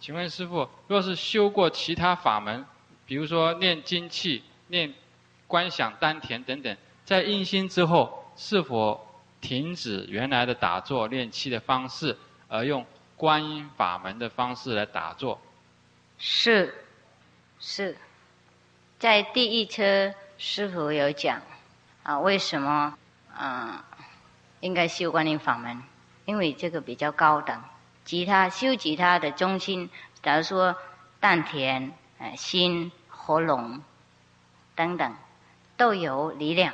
[0.00, 2.66] 请问师傅，若是修过其他法门，
[3.06, 4.92] 比如说念精气、念
[5.46, 9.06] 观想丹田等等，在印心之后，是否
[9.42, 12.16] 停止原来的打坐练气的方式，
[12.48, 12.86] 而用
[13.16, 15.38] 观音法门的方式来打坐？
[16.16, 16.72] 是，
[17.60, 17.98] 是，
[18.98, 21.42] 在第一车师傅有讲
[22.04, 22.96] 啊，为什么
[23.36, 23.84] 啊？
[24.60, 25.82] 应该修观音法门，
[26.24, 27.60] 因为这个比较高等。
[28.04, 29.90] 其他修其他的中心，
[30.22, 30.76] 假如说
[31.18, 33.82] 丹田、呃心、喉咙
[34.76, 35.14] 等等，
[35.76, 36.72] 都有力量。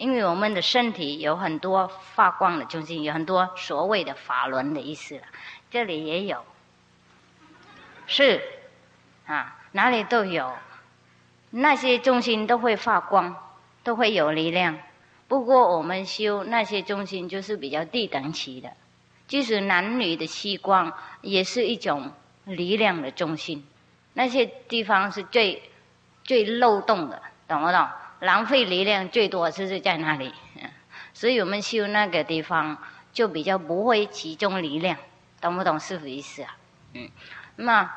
[0.00, 5.20] 因为我们的身体有很多发光的中心，有很多所谓的法轮的意思。
[5.70, 6.42] 这里也有，
[8.06, 8.40] 是
[9.26, 10.54] 啊，哪里都有，
[11.50, 13.36] 那些中心都会发光，
[13.82, 14.78] 都会有力量。
[15.28, 18.72] 不过我们修那些中心就是比较低等级的，
[19.28, 20.90] 即使男女的器官
[21.20, 22.10] 也是一种
[22.44, 23.66] 力量的中心，
[24.14, 25.62] 那些地方是最
[26.24, 27.86] 最漏洞的，懂不懂？
[28.20, 30.32] 浪费力量最多就是在那里，
[31.12, 32.78] 所以我们修那个地方
[33.12, 34.96] 就比较不会集中力量，
[35.40, 36.56] 懂不懂师傅意思啊？
[36.94, 37.08] 嗯，
[37.56, 37.92] 那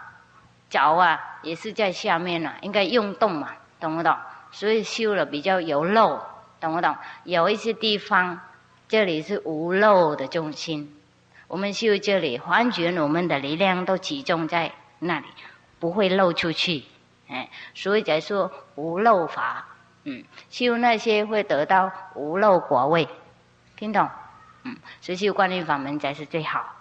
[0.69, 4.17] 脚啊也是在下面啊，应该用动嘛，懂不懂？
[4.51, 6.21] 所以修了比较有漏。
[6.59, 6.95] 懂不懂？
[7.25, 8.39] 有一些地方，
[8.87, 10.95] 这里是无漏的中心。
[11.49, 15.25] 我们修这里，完全我们的力量都集中在那里，
[15.81, 16.85] 不会漏出去。
[17.27, 19.67] 哎，所以才说无漏法。
[20.05, 23.07] 嗯，修那些会得到无漏果位，
[23.77, 24.09] 听懂？
[24.63, 26.75] 嗯，所以修观音法门才是最好。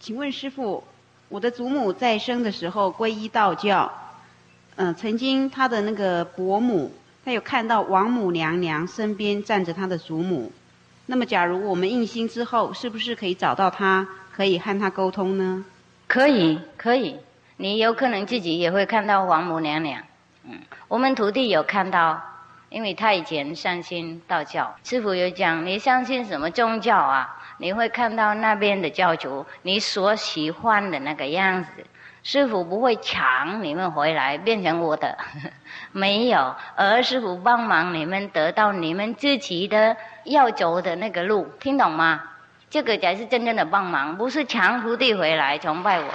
[0.00, 0.84] 请问师傅，
[1.28, 3.90] 我的祖母在生的时候皈依道教，
[4.76, 6.92] 嗯、曾经她的那个伯母，
[7.24, 10.52] 她有看到王母娘娘身边站着她的祖母。
[11.06, 15.64] 那么，假如我们印心之后，是不是可以找到她，可以和她沟通呢？
[16.06, 17.18] 可以，可以，
[17.56, 20.02] 你有可能自己也会看到王母娘娘。
[20.44, 22.20] 嗯，我们徒弟有看到，
[22.68, 27.40] 因为他以前相信道教，师傅有讲，你相信什么宗教啊？
[27.58, 31.86] 你会看到那边的教主，你所喜欢的那个样子。
[32.22, 35.16] 师傅不会抢你们回来变成我的，
[35.92, 42.22] 没有，而师傅帮忙你们得到你们自己的要走的那个路，听懂吗？
[42.74, 46.12] 这个才是真正的帮忙，不是强徒弟回来崇拜我。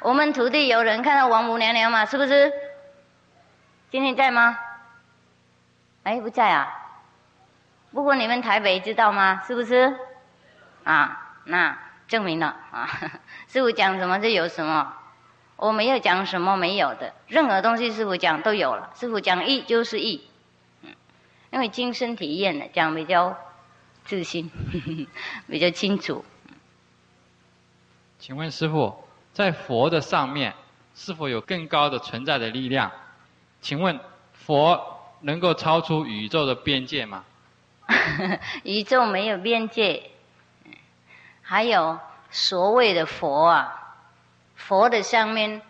[0.00, 2.06] 我们徒弟有人看到王母娘娘吗？
[2.06, 2.50] 是不是？
[3.90, 4.58] 今天在吗？
[6.04, 6.74] 哎，不在啊。
[7.92, 9.42] 不过你们台北知道吗？
[9.46, 9.94] 是不是？
[10.84, 11.76] 啊，那
[12.08, 12.88] 证明了啊。
[13.46, 14.94] 师傅讲什么就有什么，
[15.56, 18.88] 我没有讲什么没有的，任何东西师傅讲都有了。
[18.98, 20.29] 师傅讲义就是义，
[21.50, 23.36] 因为亲身体验的，讲比较
[24.04, 24.50] 自信，
[25.48, 26.24] 比较清楚。
[28.18, 30.54] 请问师傅，在佛的上面
[30.94, 32.92] 是否有更高的存在的力量？
[33.60, 33.98] 请问
[34.32, 37.24] 佛能够超出宇宙的边界吗？
[38.62, 40.10] 宇宙没有边界，
[41.42, 41.98] 还有
[42.30, 43.96] 所谓的佛啊，
[44.54, 45.62] 佛的上面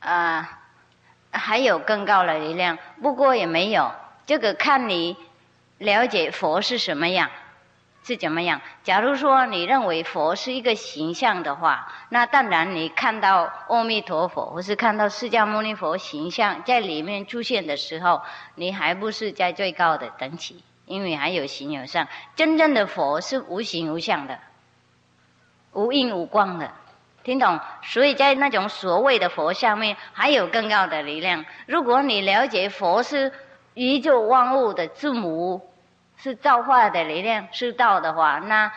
[0.00, 0.60] 啊、
[1.30, 3.92] 还有更高的力量，不过也没有，
[4.32, 5.14] 这个看你
[5.76, 7.28] 了解佛是什么样，
[8.02, 8.62] 是怎么样。
[8.82, 18.22] 假如说你认为佛是一个形象的话，那当然你看到阿弥陀佛或是看到释迦牟尼佛形象在里面出现的时候，
[18.54, 20.64] 你还不是在最高的等级。
[20.86, 24.38] 因为还有形有相，真正的佛是无形无相的，
[25.72, 26.72] 无印无光的，
[27.22, 27.60] 听懂？
[27.82, 31.44] 所以在那种所谓的佛上面，还有更高的力量。
[31.66, 33.30] 如果你了解佛是
[33.74, 35.70] 宇宙万物的字母，
[36.16, 38.72] 是造化的力量，是道的话，那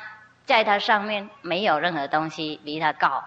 [0.46, 3.24] 在它上面没有任何东西比它高，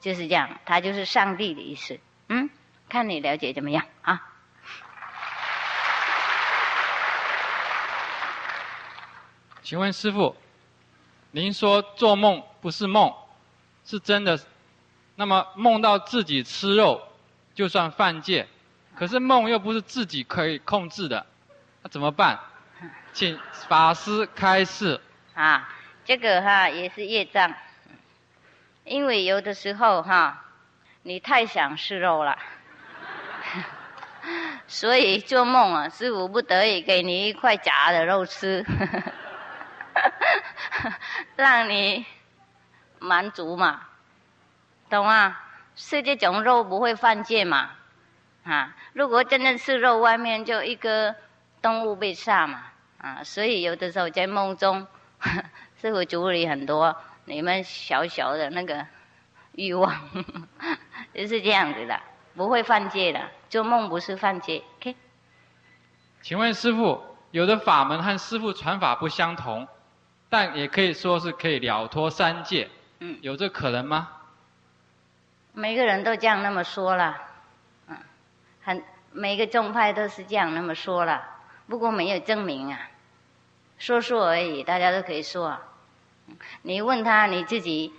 [0.00, 1.98] 就是这样，它就是上帝的意思。
[2.28, 2.48] 嗯，
[2.88, 4.22] 看你了解怎么样啊？
[9.62, 10.34] 请问师傅，
[11.30, 13.12] 您说做梦不是梦，
[13.84, 14.38] 是真的。
[15.16, 17.02] 那么梦到自己吃肉，
[17.54, 18.46] 就算犯戒，
[18.98, 21.24] 可是梦又不是自己可以控制的，
[21.82, 22.40] 那怎么办？
[23.12, 23.38] 请
[23.68, 25.00] 法师开示。
[25.34, 25.68] 啊，
[26.04, 27.54] 这个哈也是业障，
[28.84, 30.44] 因为有的时候哈，
[31.02, 32.36] 你太想吃肉了，
[34.66, 38.66] 所以做梦啊，师傅不得已给你一块假的肉吃，
[41.36, 42.04] 让你
[42.98, 43.82] 满足嘛，
[44.90, 45.38] 懂吗？
[45.76, 47.70] 吃这种肉不会犯戒嘛，
[48.48, 51.14] 啊，如果真的吃肉，外面就一个
[51.60, 52.64] 动物被杀嘛，
[52.98, 54.86] 啊，所以有的时候在梦中。
[55.80, 58.84] 师傅处理很多你们小小的那个
[59.52, 59.92] 欲望，
[61.14, 62.00] 就是这样子的，
[62.34, 63.20] 不会犯戒的。
[63.48, 64.96] 做梦不是犯戒，OK？
[66.20, 67.00] 请问师傅，
[67.30, 69.68] 有的法门和师傅传法不相同，
[70.28, 72.68] 但也可以说是可以了脱三界，
[73.00, 74.08] 嗯，有这可能吗？
[75.52, 77.27] 每个人都这样那么说了，嗯，
[78.68, 78.82] 很
[79.12, 81.24] 每个宗派都是这样那么说了，
[81.68, 82.78] 不过没有证明啊。
[83.78, 85.62] 说说而已，大家都可以说啊。
[86.60, 87.94] 你问他你自己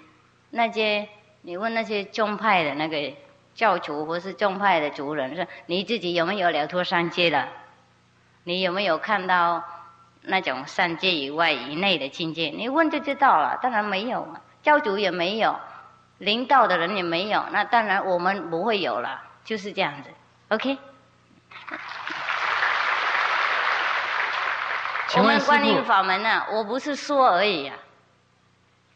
[0.52, 1.10] 那些，
[1.42, 3.16] 你问那些宗派的那个
[3.56, 7.50] 教主或是宗派的族人，说你自己有没有了脱三界了？
[8.44, 9.64] 你有没有看到
[10.22, 12.50] 那种三界以外以内的境界？
[12.50, 13.58] 你问就知道了。
[13.60, 15.60] 当然没有啊，教主也没有，
[16.20, 20.12] 领导的人也没有，那当然我们不会有了，就是这样子。
[20.50, 20.78] OK。
[25.16, 27.76] 我们观音法门呢、啊，我不是说而已啊，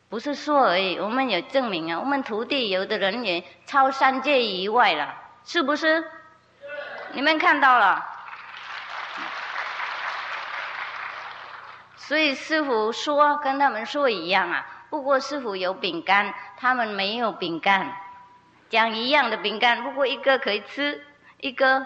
[0.10, 2.00] 不是说而已，我们有证明啊。
[2.00, 5.16] 我们徒弟有的人也超三界以外了，
[5.46, 6.04] 是不是？
[7.12, 8.04] 你们看到了。
[11.98, 17.96] 所以师傅说跟他们说一样啊，不过师傅有饼干，他们没有饼干，
[18.70, 21.06] 讲一样的饼干，不过一个可以吃，
[21.44, 21.86] 一个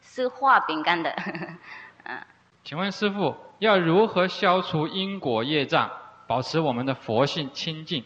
[0.00, 1.10] 是画饼干的。
[2.02, 2.20] 嗯，
[2.64, 3.34] 请问师傅。
[3.58, 5.90] 要如何消除因果业障，
[6.26, 8.04] 保持我们的佛性清净？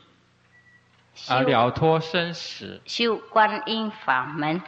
[1.29, 4.63] 而了脱生死，修观音法门。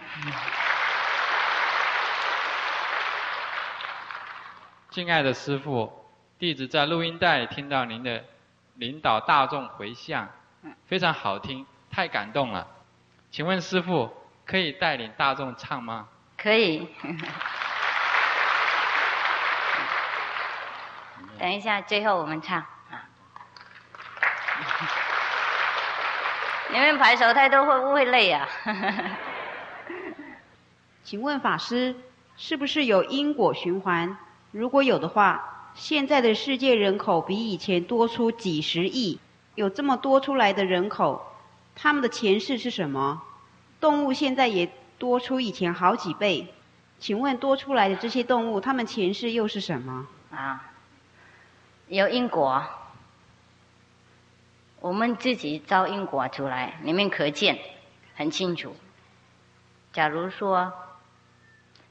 [4.91, 5.93] 敬爱的师傅，
[6.37, 8.25] 弟子在录音带听到您的
[8.75, 10.29] 领导大众回向，
[10.87, 12.67] 非常好听，太感动了。
[13.31, 14.13] 请问师傅
[14.45, 16.09] 可以带领大众唱吗？
[16.43, 16.89] 可以。
[21.39, 22.67] 等一下，最后我们唱啊。
[26.73, 28.49] 你们排手太多会不会累啊？
[31.05, 31.95] 请问法师，
[32.37, 34.17] 是不是有因果循环？
[34.51, 39.21] 如果有的话，现在的世界人口比以前多出几十亿，
[39.55, 41.27] 有这么多出来的人口，
[41.75, 43.23] 他们的前世是什么？
[43.81, 44.71] 动物现在也
[45.03, 46.55] 多出以前好几倍，
[47.01, 50.07] 请问多出来的这些动物，它们前世又是什么？
[50.31, 50.71] 啊，
[51.89, 52.63] 有因果，
[54.79, 57.59] 我们自己造因果出来，你们可见
[58.15, 58.77] 很清楚。
[59.93, 60.73] 假如说。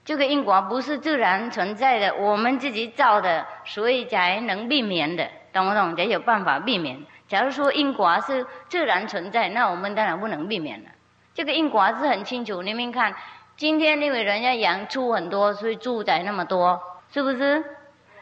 [0.04, 5.96] 这个因果不是自然存在的，我们自己造的，所以才能避免的，懂不懂？
[5.96, 7.06] 才有办法避免。
[7.28, 10.90] 假如说因果是自然存在，那我们当然不能避免了。
[11.34, 13.14] 这个因果是很清楚，你们看，
[13.56, 16.82] 今天因为人家养猪很多，所以住宅那么多，
[17.14, 17.64] 是不是？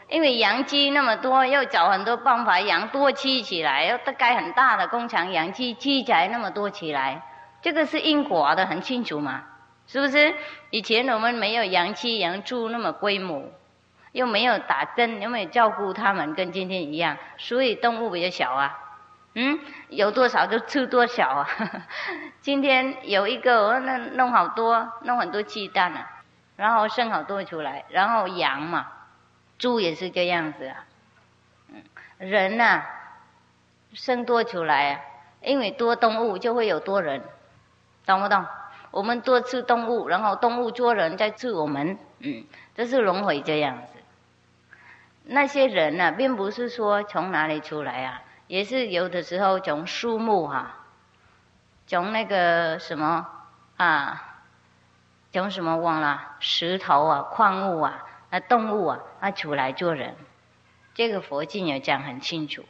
[0.08, 7.22] 因为养鸡那么多，要找很多办法养多鸡起来，要盖很大的工厂养鸡，鸡仔那么多起来，
[7.62, 9.44] 这个是因果的，很清楚嘛。
[9.86, 10.34] 是不是
[10.70, 13.44] 以前我们没有养鸡养猪那么规模，
[14.12, 18.78] 又没有打针，又没有照顾它们，跟今天一样，所以动物比较小啊。
[19.34, 19.58] 嗯，
[19.88, 21.48] 有多少就吃多少啊。
[22.40, 26.22] 今天有一个我弄弄好多，弄很多鸡蛋啊，
[26.56, 28.88] 然后生好多出来，然后羊嘛，
[29.58, 30.84] 猪也是这样子啊。
[31.68, 31.82] 嗯，
[32.18, 32.82] 人呐，
[33.92, 35.00] 生多出来啊，
[35.42, 37.22] 因为多动物就会有多人，
[38.06, 38.44] 懂不懂？
[38.90, 42.44] 我们多吃动物，然后动物做人在吃我们，嗯，
[42.74, 43.92] 这是轮回这样子。
[45.22, 50.74] 那些人呢，并不是说从哪里出来啊，也是有的时候从树木哈，
[51.86, 53.24] 从那个什么
[53.76, 54.40] 啊，
[55.32, 60.16] 从什么忘了石头啊、矿物啊、那动物啊，他出来做人。
[60.94, 62.64] 这个佛经也讲很清楚。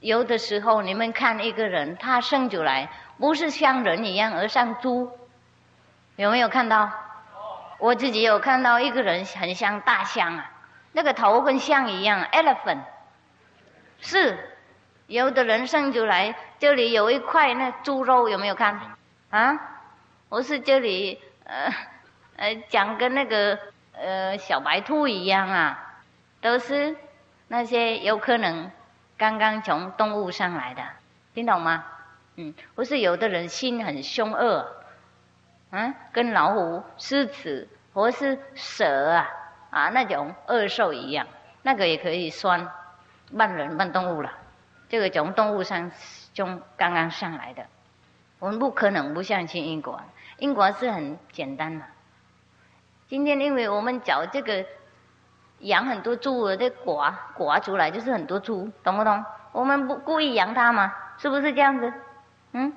[0.00, 5.18] 有的时候你们看一个人，他生出来不是像人一样，而像猪。
[6.16, 6.92] 有没有看到？
[7.78, 10.50] 我自己有看到一个人很像大象啊，
[10.92, 12.82] 那个头跟象一样，elephant。
[13.98, 14.51] 是，
[15.12, 18.80] 有的人生出来这里有一块那猪肉，有没有看？
[19.28, 19.60] 啊，
[20.30, 21.70] 我是这里呃
[22.36, 23.58] 呃讲跟那个
[23.92, 26.00] 呃小白兔一样啊，
[26.40, 26.96] 都是
[27.48, 28.70] 那些有可能
[29.18, 30.82] 刚刚从动物上来的，
[31.34, 31.84] 听懂吗？
[32.36, 34.66] 嗯，不是有的人心很凶恶。
[35.72, 39.28] 嗯，跟老虎、狮子或是蛇啊
[39.68, 41.26] 啊那种恶兽一样，
[41.60, 42.66] 那个也可以算
[43.36, 44.32] 半人半动物了。
[44.92, 45.90] 这个从动物上
[46.34, 47.64] 中刚刚上来的，
[48.38, 49.98] 我们不可能不相信因果。
[50.36, 51.86] 因果是很简单的。
[53.08, 54.66] 今天因为我们找这个
[55.60, 59.24] 养很多猪的，这刮刮出来就是很多猪，懂不懂？
[59.52, 60.94] 我们不故意养它吗？
[61.16, 61.90] 是不是这样子？
[62.52, 62.74] 嗯，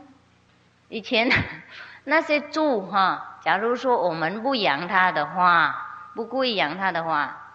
[0.88, 1.30] 以前。
[2.08, 7.52] 那些猪哈，假如说我们不养它的话，不故意养它的话，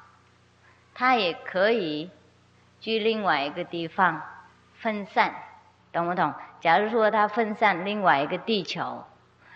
[0.93, 2.11] 它也可以
[2.81, 4.20] 去另外一个地方
[4.81, 5.31] 分散，
[5.93, 6.32] 懂不懂？
[6.59, 9.05] 假如说它分散另外一个地球，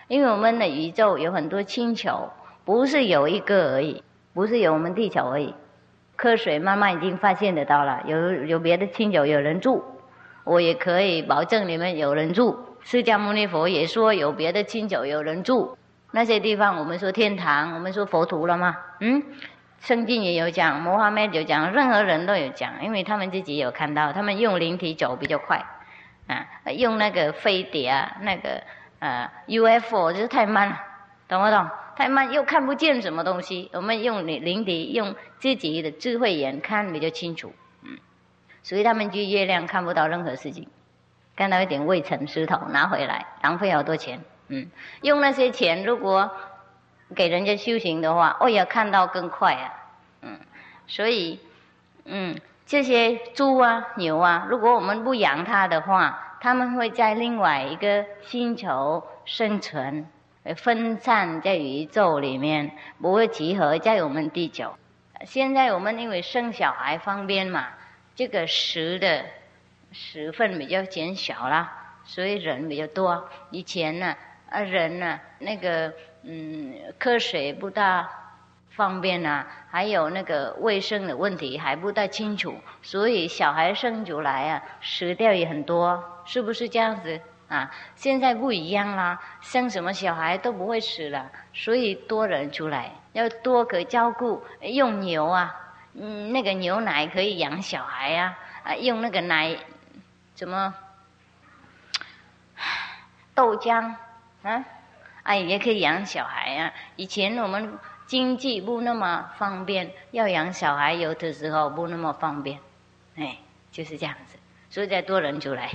[0.07, 2.29] 因为我们的宇宙有很多星球，
[2.63, 4.03] 不是有一个而已，
[4.35, 5.55] 不是有我们地球而已。
[6.15, 9.83] 科学慢慢已经发现得到了，有有别的星球有人住，
[10.43, 12.57] 我也可以保证你们有人住。
[12.81, 15.75] 释迦牟尼佛也说有别的亲友有人住
[16.11, 18.77] 那些地方，我们说天堂，我们说佛土了吗？
[18.99, 19.23] 嗯，
[19.79, 25.63] 圣经也有讲，摩哈麦有讲，任何人都有讲，因为他们自己有看到，他们用灵体走比较快，
[26.27, 28.63] 啊，用那个飞碟啊，那个
[28.99, 30.81] 呃 UFO 就是太慢了，
[31.27, 31.67] 懂不懂？
[31.95, 37.53] 太慢又看不见什么东西，我们用灵灵体用自己的智慧眼看比较清楚，
[37.83, 37.97] 嗯，
[38.63, 40.67] 所以他们去月亮看不到任何事情。
[41.37, 44.21] 看到一点未成石头拿回来，浪费好多钱。
[44.47, 44.69] 嗯，
[45.01, 46.31] 用那些钱如果
[47.13, 49.73] 给人家修行的话，哦呀，看到更快啊。
[50.21, 50.39] 嗯，
[50.87, 51.39] 所以，
[52.05, 60.07] 嗯，这些猪啊、牛啊，如果我们不养它的话，它们会在另外一个星球生存，
[60.55, 62.71] 分散在宇宙里面，
[63.01, 64.73] 不会集合在我们地球。
[65.25, 67.67] 现在我们因为生小孩方便嘛，
[68.15, 69.25] 这个食的。
[69.97, 73.29] 十份比较减小啦，所以人比较多。
[73.49, 74.13] 以前呢，
[74.49, 75.93] 啊人呢，那个
[76.27, 78.09] 嗯，喝水不大
[78.71, 87.21] 方便啊，还有那个卫生的问题还不大清楚，所以小孩生出来啊，死掉也很多，是不是这样子？
[87.47, 95.55] 啊，现在不一样啦，生什么小孩都不会死了，所以多人出来，要多可照顾，用牛啊，
[95.93, 99.55] 嗯，那个牛奶可以养小孩呀，啊，用那个奶，
[100.33, 100.73] 怎么
[103.35, 103.93] 豆浆，
[104.41, 104.65] 啊，
[105.25, 106.71] 哎，也可以养小孩呀。
[106.95, 112.59] 以前我们经济不那么方便，要养小孩有的时候不那么方便，
[113.15, 113.37] 哎，
[113.71, 114.37] 就是这样子，
[114.69, 115.71] 所以再多人出来。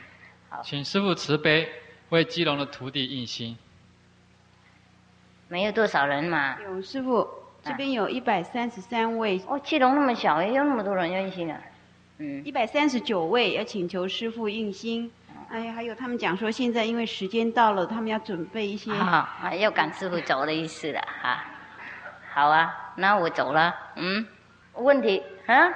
[0.64, 1.68] 请师父慈悲
[2.08, 3.58] 为基隆的徒弟印心。
[5.48, 6.56] 没有多少人嘛。
[6.62, 7.28] 有师傅，
[7.62, 9.38] 这边有一百三十三位。
[9.46, 11.60] 哦，基隆那么小，也有那么多人要印心啊。
[12.16, 12.42] 嗯。
[12.46, 15.12] 一百三十九位要请求师傅印心。
[15.50, 18.92] 哎，还有他们讲说，现在因为时间到了，他们要准备一些。
[18.92, 21.44] 好，要赶师傅走的意思了哈。
[22.32, 23.74] 好啊，那我走了。
[23.94, 24.26] 嗯。
[24.74, 25.72] 问题啊？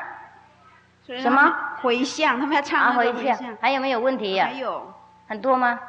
[1.07, 1.55] 什么？
[1.81, 3.57] 回向，他们要唱回向。
[3.61, 4.47] 还有没有问题呀？
[4.47, 4.95] 还有。
[5.27, 5.81] 很多吗？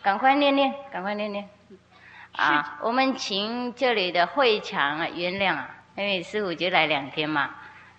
[0.00, 1.46] 赶快念念，赶快念念。
[2.32, 7.50] 啊，我们请这里的会场啊原谅啊，因为师傅就来两天嘛，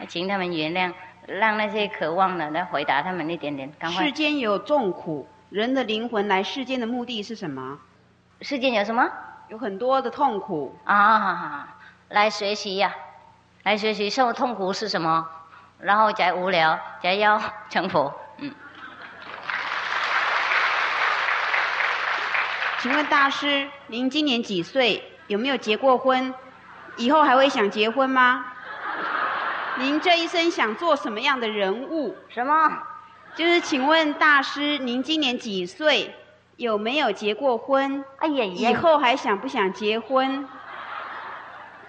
[0.07, 0.93] 请他们原谅，
[1.27, 3.71] 让那些渴望的来回答他们一点点。
[3.79, 4.05] 赶快。
[4.05, 7.79] 世间有众苦，人的灵魂来世间的目的是什么？
[8.41, 9.09] 世间有什么？
[9.49, 10.75] 有很多的痛苦。
[10.85, 11.75] 啊，
[12.09, 12.93] 来学习呀，
[13.63, 15.27] 来学习受痛苦是什么？
[15.79, 18.13] 然后再无聊，再要成佛。
[18.37, 18.53] 嗯。
[22.81, 25.03] 请问大师，您今年几岁？
[25.27, 26.33] 有没有结过婚？
[26.97, 28.45] 以后还会想结婚吗？
[29.79, 32.13] 您这一生想做什么样的人物？
[32.27, 32.83] 什么？
[33.33, 36.13] 就是请问大师，您今年几岁？
[36.57, 38.03] 有没有结过婚？
[38.17, 40.49] 哎呀，以后还想不想结婚？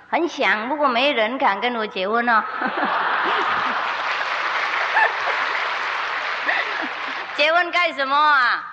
[0.08, 2.44] 很想，不过没人敢跟我结婚呢。
[7.34, 8.72] 结婚干什么啊？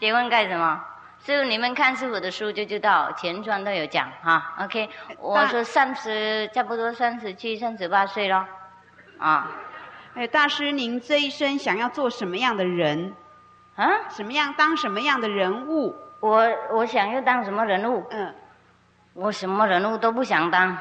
[0.00, 0.80] 结婚干什么？
[1.24, 4.54] 师傅，你们看师傅的书就知道，前传都有讲哈。
[4.58, 4.90] OK，
[5.20, 8.44] 我说三十，差不多三十七、三十八岁咯。
[9.18, 9.48] 啊。
[10.14, 13.14] 哎，大师，您这一生想要做什么样的人？
[13.76, 13.88] 啊？
[14.10, 15.94] 什么样当什么样的人物？
[16.18, 18.04] 我我想要当什么人物？
[18.10, 18.34] 嗯。
[19.14, 20.76] 我什么人物都不想当，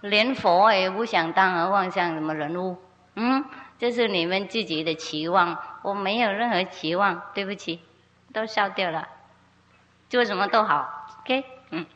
[0.00, 2.76] 连佛也不想当，何况像什么人物？
[3.14, 3.44] 嗯。
[3.78, 7.80] 这是你们自己的期望，我没有任何期望，对不起，
[8.32, 9.08] 都烧掉了。
[10.08, 11.86] 做什么都好，OK，嗯。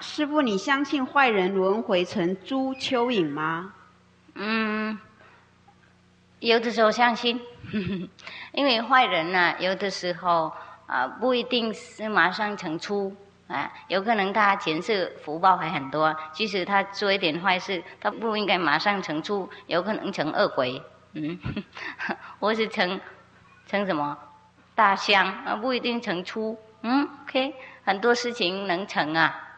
[0.00, 3.72] 师傅，你相信坏人轮回成猪蚯蚓吗？
[4.34, 4.98] 嗯，
[6.38, 7.40] 有的时候相信，
[8.52, 10.52] 因为坏人呢，有的时候
[10.86, 13.14] 啊，不一定是马上成猪。
[13.48, 20.80] 啊，有可能他前世福报还很多，即使他做一点坏事，他不应该马上成出，有可能成恶鬼，
[21.12, 21.38] 嗯，
[22.38, 23.00] 或是成
[23.66, 24.16] 成什么
[24.74, 27.54] 大香啊，不一定成出，嗯，OK，
[27.84, 29.48] 很多事情能成啊。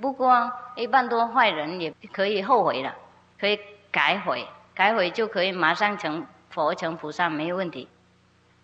[0.00, 2.94] 不过一般多坏人也可以后悔了，
[3.38, 3.58] 可以
[3.90, 7.88] 改悔，改悔就可以马上成佛成菩萨没有问题，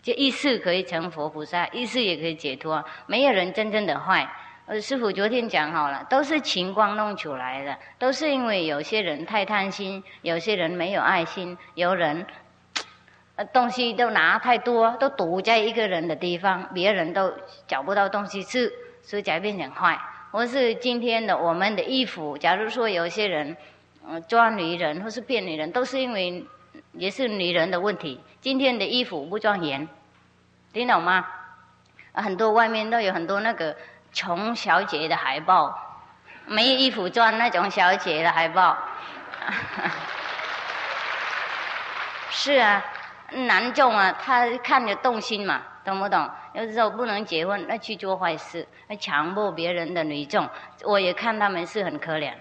[0.03, 4.29] 就一世可以成佛菩萨，一世也可以解脱，没有人真正的坏。
[4.69, 12.27] 呃，师傅昨天讲好了，都是情况弄出来的，都是因为有些人太贪心，有些人没有爱心，有人，
[13.37, 17.33] 呃，东西都拿太多，都堵在一个人的地方，别人都
[17.67, 18.71] 找不到东西吃，
[19.01, 19.99] 所以才变成坏。
[20.33, 23.57] 或是今天的我们的衣服，假如说有些人，
[24.07, 26.45] 嗯，抓女人或是骗女人，都是因为
[26.93, 28.21] 也是女人的问题。
[28.43, 29.89] 今天的衣服不庄严，
[30.75, 31.27] 听懂吗？
[32.13, 33.75] 很多外面都有很多那个。
[34.13, 35.77] 穷小姐的海报，
[36.47, 38.77] 没衣服穿那种小姐的海报，
[42.31, 42.83] 是啊，
[43.31, 46.29] 男众啊，他看着动心嘛，懂不懂？
[46.55, 50.49] 有时候不能结婚，那去做坏事，那强迫别人的女众，
[50.85, 52.33] 我也看他们是很可怜。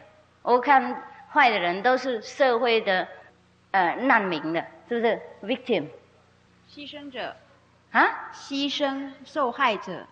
[0.42, 3.08] 我看坏的人都是社会的
[3.72, 5.88] 呃难民的，是不是？victim，
[6.70, 7.36] 牺牲者
[7.92, 10.06] 啊，牺牲受害者。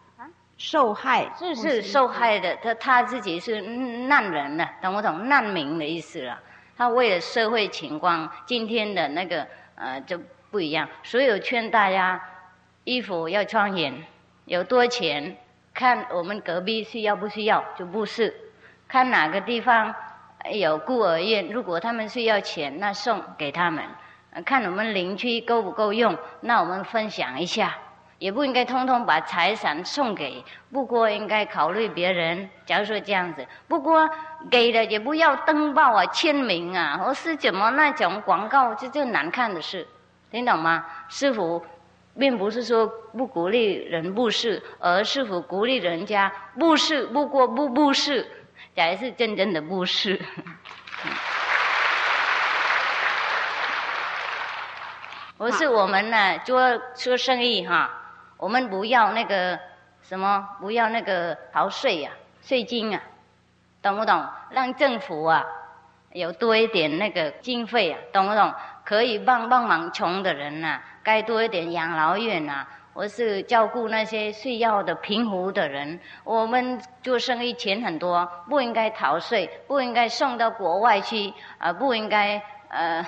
[0.58, 5.28] 受害是是受害的，他他自己是难人了，懂不懂？
[5.28, 6.40] 难民的意思了。
[6.78, 9.46] 他为了社会情况，今天的那个
[9.76, 10.20] 呃就
[10.52, 10.88] 不一样。
[11.04, 12.22] 所以劝大家，
[12.84, 14.04] 衣服要穿严，
[14.46, 15.38] 有多钱
[15.74, 18.34] 看我们隔壁需要不需要，就不是
[18.88, 19.94] 看哪个地方
[20.52, 23.84] 有孤儿院，如果他们需要钱，那送给他们。
[24.46, 27.78] 看我们邻居够不够用，那我们分享一下。
[28.18, 32.50] 也不应该通通把财产送给，不过应该考虑别人。
[32.66, 34.10] 假如说这样子，不过
[34.50, 39.86] 给了也不要登报啊、签名啊，或是怎么那种广告，这就难看的事，
[40.32, 40.86] 听懂吗？
[41.10, 41.66] 师傅
[42.18, 48.26] 并不是说不鼓励人布施，而师傅鼓励人家布施，不过不布施
[48.74, 50.18] 才是真正的布施。
[55.38, 58.04] 不是我们呢做做生意哈。
[58.46, 59.60] 我们不要那个
[60.04, 62.12] 什么，不要那个逃税呀，
[62.44, 63.02] 税金啊，
[63.82, 64.24] 懂不懂？
[64.52, 65.44] 让政府啊
[66.12, 68.54] 有多一点那个经费啊，懂不懂？
[68.84, 76.00] 可以帮帮忙穷的人呐，该多一点养老院呐，或是照顾那些需要的贫苦的人。
[76.24, 82.40] 我们做生意钱很多，不应该逃税，不应该送到国外去，啊，不应该
[82.70, 83.04] 呃。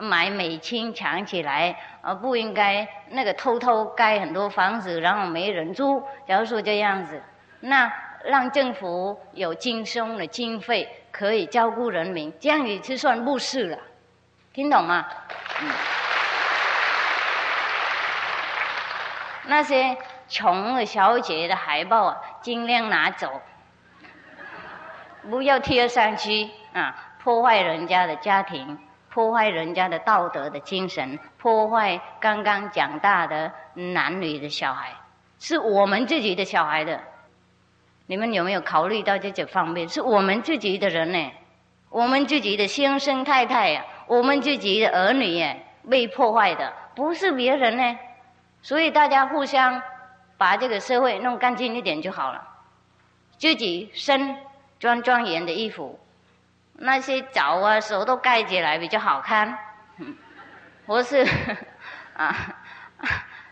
[0.00, 6.02] 买美金藏起来，而不应该那个偷偷盖很多房子，然后没人住。
[6.26, 7.22] 假如说这样子，
[7.60, 7.92] 那
[8.24, 13.78] 让政府有轻松的经费，可以照顾人民，这样也是算布施了。
[14.52, 15.06] 听懂吗？
[15.60, 15.70] 嗯。
[19.46, 19.96] 那些
[20.28, 23.40] 穷的小姐的海报啊，尽量拿走，
[25.28, 28.78] 不要贴上去啊，破坏人家的家庭。
[29.12, 34.94] 破坏人家的道德的精神，破坏刚刚长大的男女的小孩，
[35.40, 37.00] 是我们自己的小孩的。
[38.06, 39.88] 你们有没有考虑到这些方面？
[39.88, 41.32] 是我们自己的人呢，
[41.88, 45.56] 我们自己的先生太太呀，我们自己的儿女呀，
[45.88, 47.98] 被破坏的，不是别人呢。
[48.62, 49.82] 所以大家互相
[50.36, 52.46] 把这个社会弄干净一点就好了。
[53.38, 54.36] 自己身
[54.78, 55.98] 装庄严的衣服。
[56.82, 59.58] 那些脚啊手都盖起来比较好看，
[60.86, 61.26] 不是
[62.16, 62.34] 啊？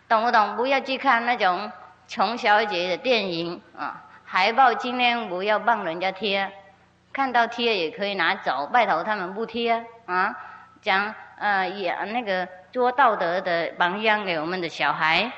[0.09, 0.57] 懂不懂？
[0.57, 1.71] 不要去看那种
[2.07, 4.03] 穷小姐的电影啊！
[4.25, 6.51] 海报尽量不要帮人家贴，
[7.13, 10.35] 看到贴也可以拿走，拜托他们不贴啊！
[10.81, 15.31] 讲呃也那个做道德的榜样给我们的小孩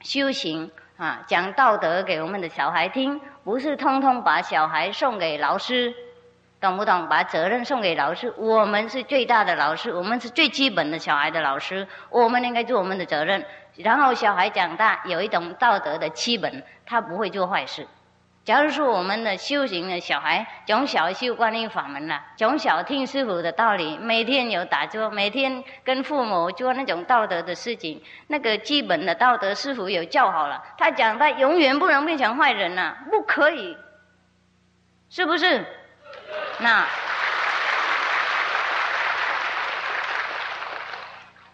[0.00, 5.92] 修行啊，讲道德给我们的小孩听，不是通通把小孩送给老师。
[6.60, 7.08] 懂不懂？
[7.08, 13.44] 把责任送给老师，我们是最大的老师，我们是最基本的小孩的老师，我们应该做我们的责任。
[13.76, 17.86] 然后小孩长大有一种道德的基本，他不会做坏事。
[18.42, 33.76] 假如说我们的修行的小孩从小修观音法门了，从小听师傅的道理，每天有打坐，每天跟父母做那种道德的事情，那个基本的道德师傅有教好了，他讲他永远不能变成坏人呐，不可以，
[35.10, 35.66] 是不是？
[36.58, 36.86] 那，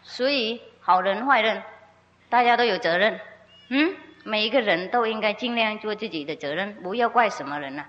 [0.03, 1.63] 所以好人坏人，
[2.29, 3.21] 大家都有责任。
[3.69, 7.85] 嗯，每一个人都应该尽量做自己的责任，不要怪什么人呐，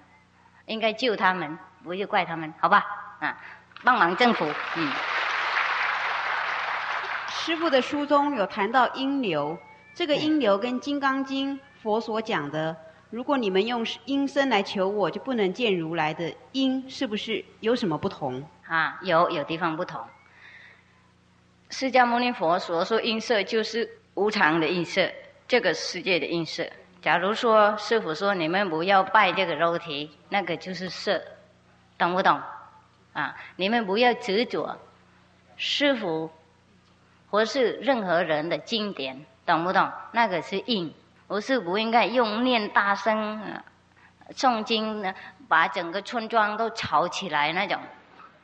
[0.66, 2.86] 应该救他们，不要怪他们，好吧？
[3.20, 3.38] 啊，
[3.84, 4.50] 帮忙政府。
[4.76, 4.92] 嗯。
[7.28, 9.58] 师傅的书中有谈到因流，
[9.94, 12.76] 这个因流跟《金刚经》佛所讲的。
[13.14, 18.44] 如果你们用音声来求我，就不能见如来的音，是不是有什么不同？
[18.66, 20.02] 啊，有有地方不同。
[21.70, 25.12] 释迦牟尼佛所说音色，就是无常的音色，
[25.48, 26.66] 这个世界的音色。
[27.04, 31.22] 假如说师傅说你们不要拜这个肉体，那个就是色，
[32.00, 32.42] 懂不懂？
[33.14, 34.80] 啊，你们不要执着
[35.56, 36.32] 师傅
[37.30, 39.92] 或是任何人的经典，懂不懂？
[40.14, 40.92] 那个是印。
[41.28, 43.42] 不是不应该用念大声
[44.32, 45.14] 诵经呢，
[45.48, 47.80] 把整个村庄都吵起来那种，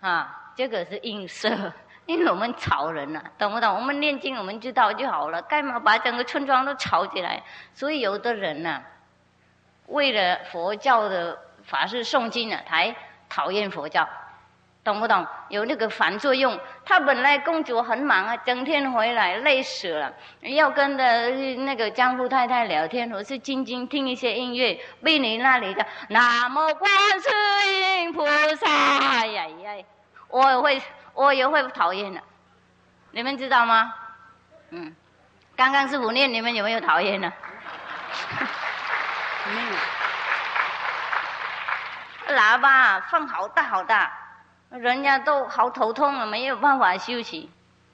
[0.01, 1.72] 啊，这个是映射，
[2.06, 3.76] 因为我们吵人了，懂不懂？
[3.76, 7.41] 我们念经我们知道就好了，干嘛把整个村庄都吵起来？
[7.73, 8.81] 所以有的人呢，
[9.88, 12.95] 为了佛教的法师诵经呢，才
[13.30, 14.07] 讨厌佛教。
[14.90, 15.24] 懂不懂？
[15.49, 16.60] 有那个反作用。
[16.84, 20.11] 他本来工作很忙啊，整天回来累死了，
[20.41, 26.91] 要跟的那个江湖太太聊天，或是静静听一些音乐，被你那里的南无观
[27.22, 27.30] 世
[27.72, 28.26] 音菩
[28.56, 28.68] 萨
[29.28, 29.76] 呀呀，
[30.28, 30.82] 我也会，
[31.14, 32.20] 我也会讨厌的。
[33.11, 33.94] 你们知道吗？
[34.72, 34.95] 嗯，
[35.56, 37.30] 刚刚是不念，你们有没有讨厌的？
[39.53, 39.70] 没有。
[42.36, 44.11] 喇叭放好大好大。
[44.69, 47.49] 人家都好头痛了，没有办法休息。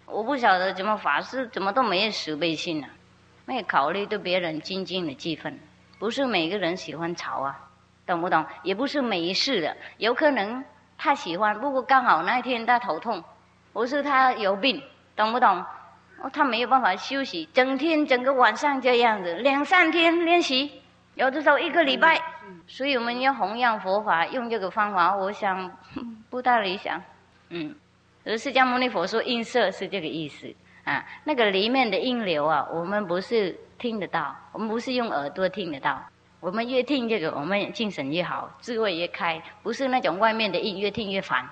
[0.06, 2.88] 我不晓得怎么法师怎么都没有慈悲心呢？
[3.46, 5.54] 没有考虑对别人尊敬的气氛。
[5.98, 7.58] 不是每个人喜欢吵啊，
[8.06, 8.46] 懂不懂？
[8.64, 10.64] 也不是没事的，有可能
[10.98, 13.24] 他喜欢，不过刚好那一天他头痛，
[13.72, 14.84] 不是他有病，
[15.16, 15.64] 懂不懂？
[16.22, 20.82] 哦，他没有办法休息，整天整个晚上这样子，两三天练习，
[21.14, 22.22] 有的时候一个礼拜。
[22.68, 25.72] 所以我们要弘扬佛法，用这个方法，我想
[26.30, 27.02] 不大理想。
[27.50, 27.76] 嗯，
[28.26, 30.54] 而释迦牟尼佛说音色是这个意思
[30.84, 36.02] 啊，那个里面的音流啊，我们不是听得到，我们不是用耳朵听得到。
[36.42, 41.48] 我们越听这个，我们精神越好，智慧越开，不是那种外面的音越听越烦，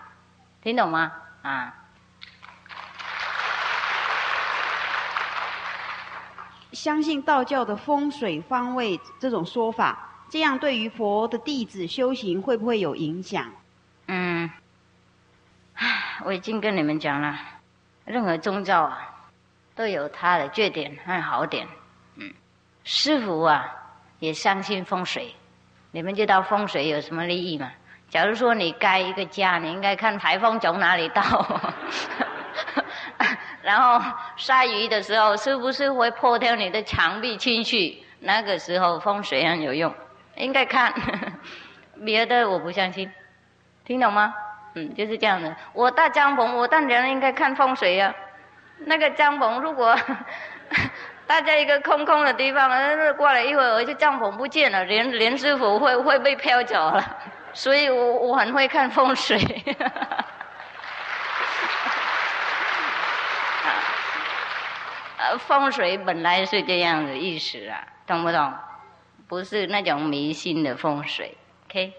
[0.62, 1.12] 听懂吗？
[1.42, 1.74] 啊。
[6.72, 13.54] 相信道教的风水方位这种说法，这样对于佛的弟子修行会不会有影响？
[14.08, 14.50] 嗯，
[16.26, 17.38] 我已经跟你们讲了，
[18.04, 19.14] 任何宗教啊，
[19.76, 21.68] 都有它的缺点和好点。
[22.16, 22.34] 嗯，
[22.84, 23.64] 师傅啊，
[24.18, 25.36] 也相信风水，
[25.92, 27.70] 你们知道风水有什么利益吗？
[28.10, 31.22] 假如说你盖一个家，你应该看台风从哪里到。
[33.62, 34.04] 然后
[34.36, 38.04] 杀鱼的时候，是不是会破掉你的墙壁进去？
[38.20, 39.94] 那个时候风水很有用，
[40.36, 40.94] 应该看。
[42.04, 43.10] 别的我不相信，
[43.86, 44.34] 听懂吗？
[44.76, 45.56] 嗯，就是这样的。
[45.74, 48.14] 我搭帐篷，我当然应该看风水呀。
[48.80, 49.96] 那个帐篷如果
[51.28, 52.70] 搭在一个空空的地方，
[53.16, 57.18] 过了一会儿，就帐篷不见了，连连师傅会会被飘走了。
[57.54, 59.38] 所以我我很会看风水。
[65.48, 68.54] 风水本来是这样的意思啊，懂不懂？
[69.34, 71.36] 不是那种迷信的风水。
[71.68, 71.92] OK，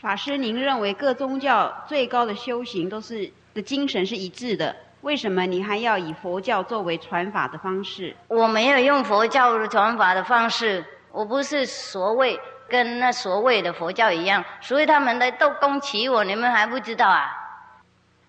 [0.00, 8.16] 法师，您认为各宗教最高的修行都是的精神是一致的，为什么你还要以佛教作为传法的方式？
[8.28, 17.28] 我没有用佛教传法的方式，我不是所谓跟那所谓的佛教一样，所以他们的都攻击我，你们还不知道啊？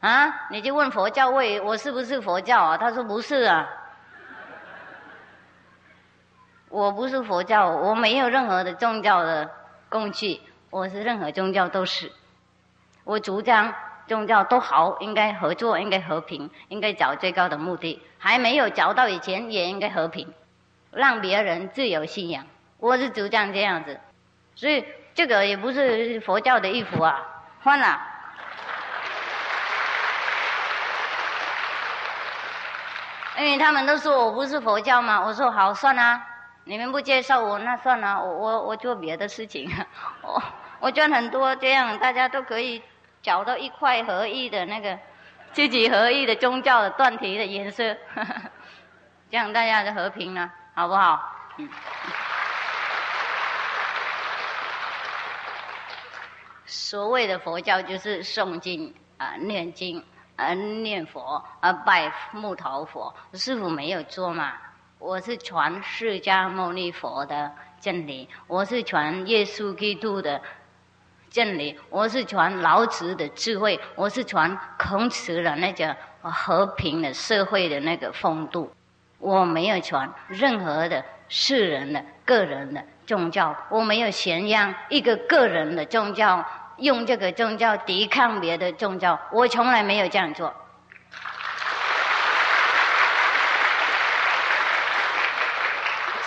[0.01, 0.47] 啊？
[0.51, 2.77] 你就问佛教为我是不是佛教啊？
[2.77, 3.65] 他说不是啊。
[6.69, 9.49] 我不是佛教，我没有任何的宗教的
[9.89, 10.39] 工具，
[10.69, 12.11] 我是任何宗教都是。
[13.03, 13.73] 我主张
[14.07, 18.01] 宗教都好，应该合作，应该和平，应该找最高的目的。
[18.19, 20.31] 还没有找到以前，也应该和平，
[20.91, 22.45] 让别人自由信仰。
[22.77, 23.99] 我是主张这样子，
[24.55, 24.85] 所以
[25.15, 27.19] 这个也不是佛教的衣服啊，
[27.63, 27.99] 换了。
[33.39, 36.21] 因为他们都说我不是佛教嘛，我说好算啦。
[36.69, 39.67] 你们不接受我，那算了，我我我做别的事情，
[40.21, 40.39] 我
[40.79, 42.79] 我赚很多，这样大家都可以
[43.23, 44.95] 找到一块合一的那个
[45.51, 47.83] 自己合一的宗教的断题的颜色，
[49.31, 51.19] 这样大家就和平了，好不好？
[51.57, 51.67] 嗯。
[56.67, 60.05] 所谓的佛教就是诵经啊、念经
[60.35, 64.53] 啊、念佛啊、拜木头佛，师傅没有做嘛。
[64.99, 67.49] 我是传释迦牟尼佛的
[67.79, 70.41] 真理，我是传耶稣基督的
[71.31, 78.69] 真理，我是传老子的智慧，我是传孔子的那个和平的社会的那个风度。
[79.19, 86.45] 我没有传任何的世人的个人的宗教，我没有宣扬一个个人的宗教，
[86.75, 90.53] 用这个宗教抵抗别的宗教，我从来没有这样做。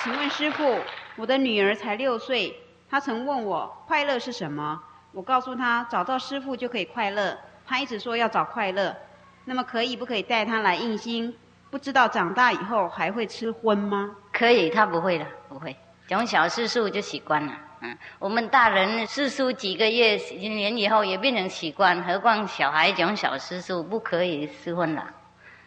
[0.02, 0.80] 请问师傅，
[1.14, 2.52] 我的女儿才六岁，
[2.90, 4.82] 她曾问我快乐是什么？
[5.12, 7.38] 我告诉她找到师傅就可以快乐。
[7.64, 8.96] 她一直说要找快乐，
[9.44, 11.32] 那么可以不可以带她来印心？
[11.70, 14.16] 不知道长大以后还会吃荤吗？
[14.32, 15.76] 可以，她不会的，不会。
[16.08, 17.56] 从小吃素就习惯了。
[17.82, 25.08] 嗯，我们大人吃素几个月、几年以后也变成习惯，何况小孩讲小吃素不可以吃荤了。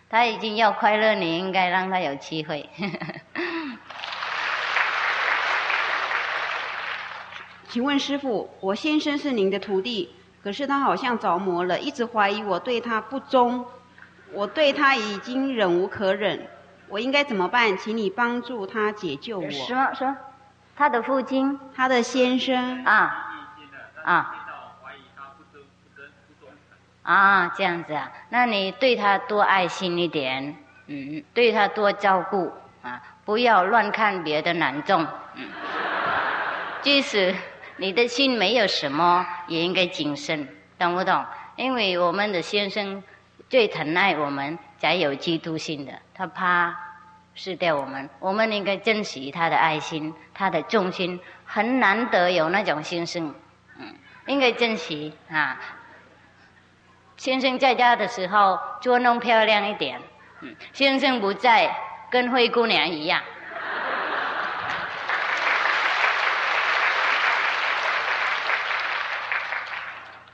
[0.09, 2.69] 他已经要快乐，你应该让他有机会。
[7.75, 10.09] 请问师傅，我先生是您的徒弟，
[10.41, 13.65] 可是他好像着魔了，一直怀疑我对他不忠，
[14.31, 16.47] 我对他已经忍无可忍，
[16.87, 17.77] 我应该怎么办？
[17.77, 19.51] 请你帮助他解救我。
[19.51, 20.15] 说说，
[20.73, 23.43] 他的父亲，他的先生啊
[24.05, 24.35] 啊
[27.03, 30.55] 啊，这样子啊，那你对他多爱心一点，
[30.87, 32.53] 嗯，对他多照顾
[32.83, 35.49] 啊，不要乱看别的男众，嗯，
[36.81, 37.35] 即使。
[37.77, 40.47] 你的心没有什么，也应该谨慎，
[40.79, 41.25] 懂不懂？
[41.55, 43.03] 因为我们的先生
[43.49, 45.93] 最疼爱我们，才有基督心的。
[46.13, 46.75] 他怕
[47.33, 53.33] 失掉我们，我们应该珍惜他的爱心，他的重心很难得有那种先生，
[53.77, 53.93] 嗯，
[54.27, 55.59] 应该珍惜啊。
[57.17, 59.99] 先生在家的时候捉弄漂亮一点，
[60.41, 61.73] 嗯，先生不在，
[62.09, 63.21] 跟灰姑娘一样。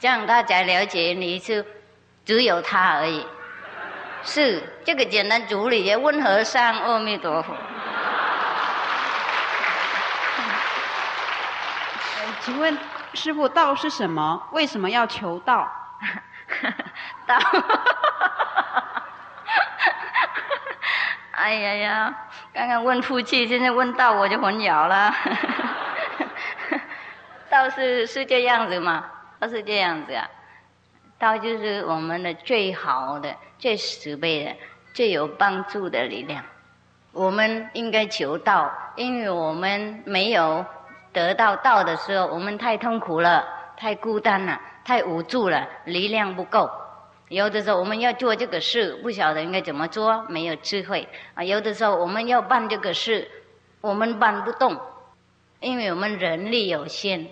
[0.02, 1.64] 这样大家了解你是
[2.26, 3.24] 只有他而已，
[4.24, 7.54] 是这个简单处理，温和上阿弥陀佛。
[12.42, 12.76] 请问
[13.14, 14.42] 师傅，道是什么？
[14.54, 15.72] 为什么要求道？
[17.28, 17.38] 道，
[21.34, 22.16] 哎呀呀！
[22.52, 25.14] 刚刚问夫妻，现在问道，我就混淆了。
[27.52, 29.06] 道是是这样子吗？
[29.42, 30.30] 都是这样子啊，
[31.18, 34.56] 道就是我们的最好的、最慈悲的、
[34.94, 36.44] 最有帮助的力量。
[37.12, 40.64] 我们应该求道，因为我们没有
[41.12, 43.44] 得到道的时候，我们太痛苦了，
[43.76, 46.70] 太孤单了，太无助了，力量不够。
[47.28, 51.44] 有的时候我们要做这个事，不晓得应该怎么做，没有智慧啊。
[51.44, 53.28] 有的时候我们要办这个事，
[53.82, 54.80] 我们办不动，
[55.60, 57.28] 因为我们人力有限。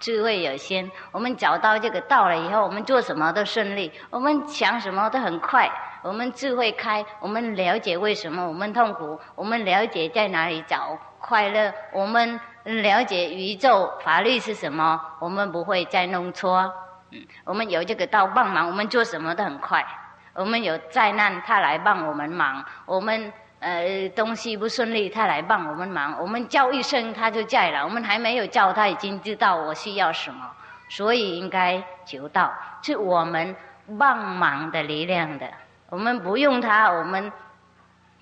[0.00, 5.70] 智慧有限，我们找到这个道了以后，我们做什么都顺利，我们想什么都很快。
[6.02, 16.72] 我们智慧开，我们了解为什么我们痛苦，我们了解在哪里找快乐，我们了解宇宙法律是什么，我们不会再弄错。
[17.10, 19.86] 嗯，我们有这个道帮忙，我们做什么都很快。
[20.32, 22.64] 我们有灾难，他来帮我们忙。
[22.86, 23.30] 我们。
[23.60, 26.16] 呃，东西不顺利，他来帮我们忙。
[26.18, 27.84] 我们叫一声，他就在了。
[27.84, 30.50] 我们还没有叫，他已经知道我需要什么，
[30.88, 32.50] 所以应该求道，
[32.82, 33.54] 是我们
[33.98, 35.46] 帮忙的力量的。
[35.90, 37.30] 我们不用他，我们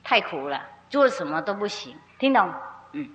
[0.02, 0.60] 太苦了，
[0.90, 1.96] 做什么都不行。
[2.18, 2.52] 听懂？
[2.92, 3.08] 嗯。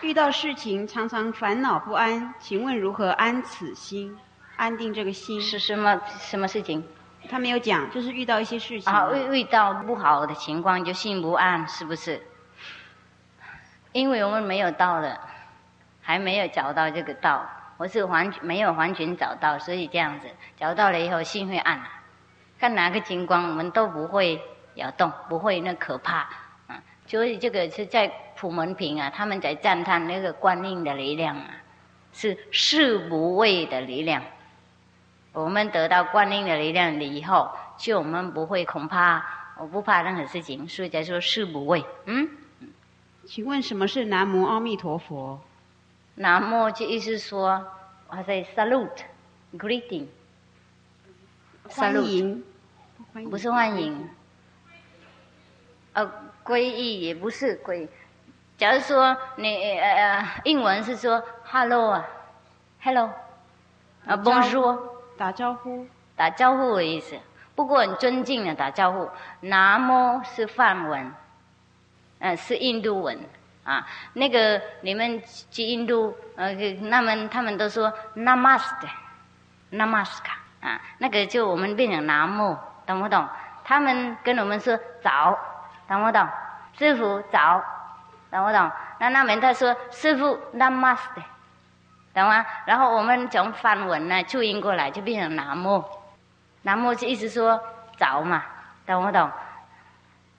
[0.00, 4.16] 遇到事情常常烦恼不安，请问如何安此心，
[4.56, 5.38] 安定这个心？
[5.42, 6.82] 是什么什么事情？
[7.28, 12.20] 他没有讲，就是遇到一些事情啊，遇遇到不好的情况就心不安，是不是？
[13.92, 15.20] 因为我们没有到了，
[16.02, 20.26] 还没有找到这个道，我是完没有完全找到，所以这样子
[20.56, 21.80] 找到了以后心会暗，
[22.58, 24.40] 看哪个情况我们都不会
[24.74, 26.28] 摇动，不会那可怕，
[26.68, 26.76] 嗯，
[27.06, 31.50] 所以这个是在普门品啊，他们在赞叹那个观音的力量啊，
[32.12, 34.22] 是事不畏的力量。
[35.34, 39.20] 我们得到观音的力量了以后，就我们不会恐怕，
[39.58, 41.84] 我不怕任何事情，所以才说是不畏。
[42.04, 42.30] 嗯，
[43.26, 45.40] 请问什么是南无阿弥陀佛？
[46.14, 47.66] 南无就意思说，
[48.06, 50.06] 我在 salute，greeting，
[51.68, 52.44] 欢迎，
[53.28, 54.08] 不是欢迎，
[55.94, 56.08] 呃，
[56.44, 57.88] 皈依也不是皈。
[58.56, 62.06] 假如说你呃英文是说 hello 啊
[62.80, 63.10] ，hello，
[64.06, 64.93] 啊，bonjour。
[65.16, 65.86] 打招呼，
[66.16, 67.18] 打招呼的意思。
[67.54, 69.08] 不过很尊敬的打招呼。
[69.40, 71.12] 南无是梵文，
[72.18, 73.18] 嗯，是印度文
[73.62, 73.86] 啊。
[74.12, 76.52] 那个你们去印度，呃，
[76.90, 80.80] 他们他们都说 Namaste，Namaska 啊。
[80.98, 83.28] 那个就我们变成南无，懂不懂？
[83.62, 85.38] 他们跟我们说早，
[85.88, 86.28] 懂不懂？
[86.76, 87.62] 师傅早，
[88.30, 88.70] 懂不懂？
[88.98, 91.22] 那那边他说师傅 Namaste。
[92.14, 92.46] 懂吗？
[92.64, 95.84] 然后我们从梵文呢注音过来，就变成南无。
[96.62, 97.60] 南无是意思说
[97.98, 98.44] 早嘛，
[98.86, 99.30] 懂不懂？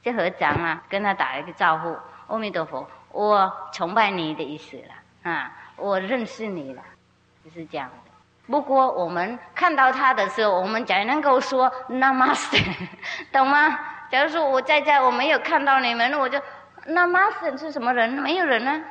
[0.01, 1.95] 就合掌啊，跟他打一个招呼。
[2.27, 6.81] 阿弥陀佛，我崇拜你的意思了啊，我认识你了，
[7.43, 8.11] 就是这样的。
[8.47, 12.59] 不过我们看到他的时候，我们才能够说南无圣
[13.31, 13.79] 懂吗？
[14.09, 16.39] 假如说我在家我没有看到你们，我就
[16.85, 18.09] 南无圣是什么人？
[18.09, 18.81] 没有人呢，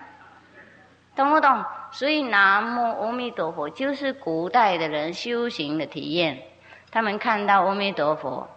[1.16, 1.64] 懂不懂？
[1.94, 6.42] 所以南无阿弥陀佛就是古代的人修行的体验，
[6.90, 8.48] 他们看到阿弥陀佛，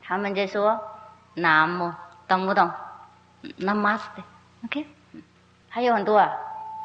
[0.00, 0.80] 他们就说
[1.34, 1.92] 南无，
[2.28, 2.70] 懂不懂
[3.58, 4.86] ？Namaste，OK，
[5.68, 6.30] 还有很多啊。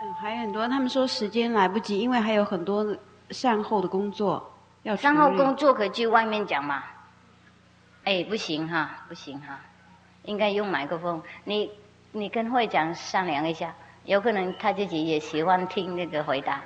[0.02, 0.68] 嗯，还有很多。
[0.68, 2.98] 他们说时间来不及，因为还有很多
[3.30, 4.52] 善后的工作
[4.82, 4.96] 要。
[4.96, 6.84] 善后工作可以去外面讲嘛？
[8.06, 9.60] 哎，不行哈，不行哈，
[10.24, 11.22] 应该用麦克风。
[11.44, 11.70] 你
[12.12, 13.76] 你跟会长商量一下。
[14.06, 16.62] 有可能他自己也喜欢听那个回答，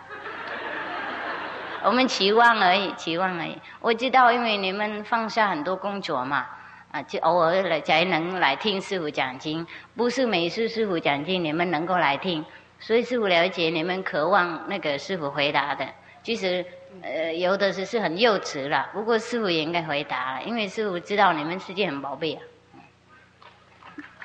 [1.84, 3.58] 我们期望而已，期望而已。
[3.80, 6.46] 我知道，因为你们放下很多工作嘛，
[6.92, 9.66] 啊，就偶尔来才能来听师傅讲经。
[9.96, 12.44] 不是每次师傅讲经你们能够来听，
[12.78, 15.88] 所以师傅了解你们渴望那个师傅回答的。
[16.22, 16.66] 其实，
[17.02, 22.42] 呃，有的是是很幼稚了，不过师傅也应该回答了，因为师傅知道你们世界很宝贝啊。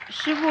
[0.08, 0.48] 师傅。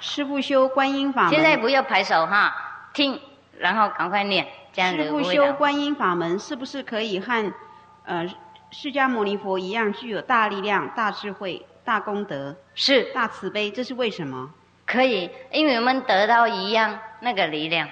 [0.00, 2.54] 师傅修观音法门现在不要拍手哈，
[2.92, 3.20] 听
[3.58, 5.22] 然后赶快念，这样子师傅。
[5.22, 7.52] 修观音法门，是不是可以和
[8.04, 8.26] 呃
[8.70, 13.70] 释迦牟尼佛一样，具有大力量、大智慧、大功德、是大慈悲？
[13.70, 14.50] 这是为什么？
[14.86, 17.88] 可以，因为我们得到一样那个力量，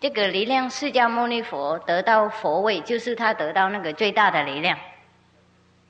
[0.00, 4.78] 这个力量，释迦牟尼佛得到佛位，就是他得到那个最大的力量，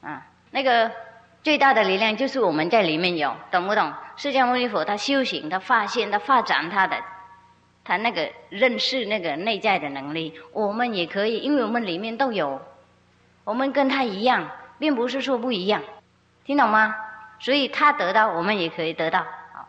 [0.00, 0.90] 啊，那个
[1.42, 3.92] 最大的力量就是我们在里面有，懂不懂？
[4.16, 6.96] 释迦牟尼佛他修行，他发现，他发展他的，
[7.82, 12.62] 他那个认识那个内在的能力，我们也可以，因为我们里面都有，
[13.42, 14.48] 我们跟他一样，
[14.78, 15.82] 并不是说不一样，
[16.44, 16.94] 听懂吗？
[17.40, 19.26] 所以他得到，我们也可以得到。
[19.52, 19.66] 好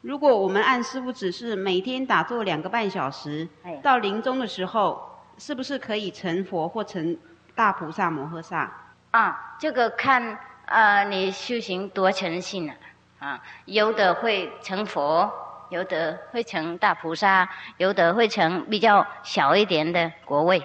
[0.00, 7.18] 如果我们按师傅指示，每天打坐两个半小时哎，到临终的时候，是不是可以成佛或成
[7.54, 8.72] 大菩萨摩诃萨？
[9.10, 10.38] 啊，这个看
[10.72, 12.72] 呃你修行多诚信了
[13.18, 15.30] 啊，有的会成佛，
[15.68, 20.62] 有的会成大菩萨，有的会成比较小一点的国位。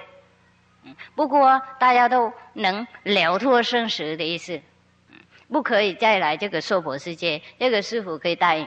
[0.84, 4.62] 嗯，不过大家都能了脱生死的意思，
[5.10, 5.18] 嗯，
[5.52, 8.66] 不可以再来这个娑婆世界，这个师傅可以答应。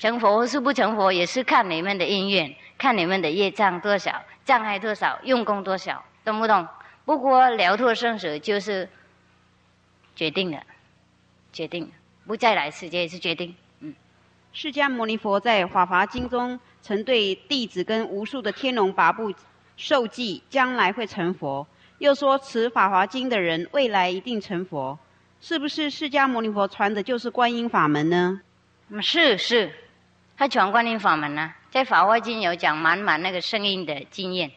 [0.00, 6.66] 成佛是不成佛，也是看你们的因缘，看你们的业障多少，障碍多少，用功多少，懂不懂？
[7.04, 8.88] 不过了脱生死就是
[10.14, 10.62] 决定了，
[11.52, 11.90] 决定了，
[12.26, 13.54] 不再来世界是决定。
[13.80, 13.94] 嗯，
[14.52, 19.32] 释迦牟尼佛在《法华经》中曾对弟子跟无数的天龙八部
[19.76, 21.66] 授记，将来会成佛，
[21.98, 24.98] 又说持《法华经》的人未来一定成佛。
[25.40, 28.40] 是不是释迦牟尼佛传的就是观音法门呢？
[28.88, 29.72] 嗯是是，
[30.36, 34.50] 他传观音法门呢、在《法华经》有讲满满那个声音的经验，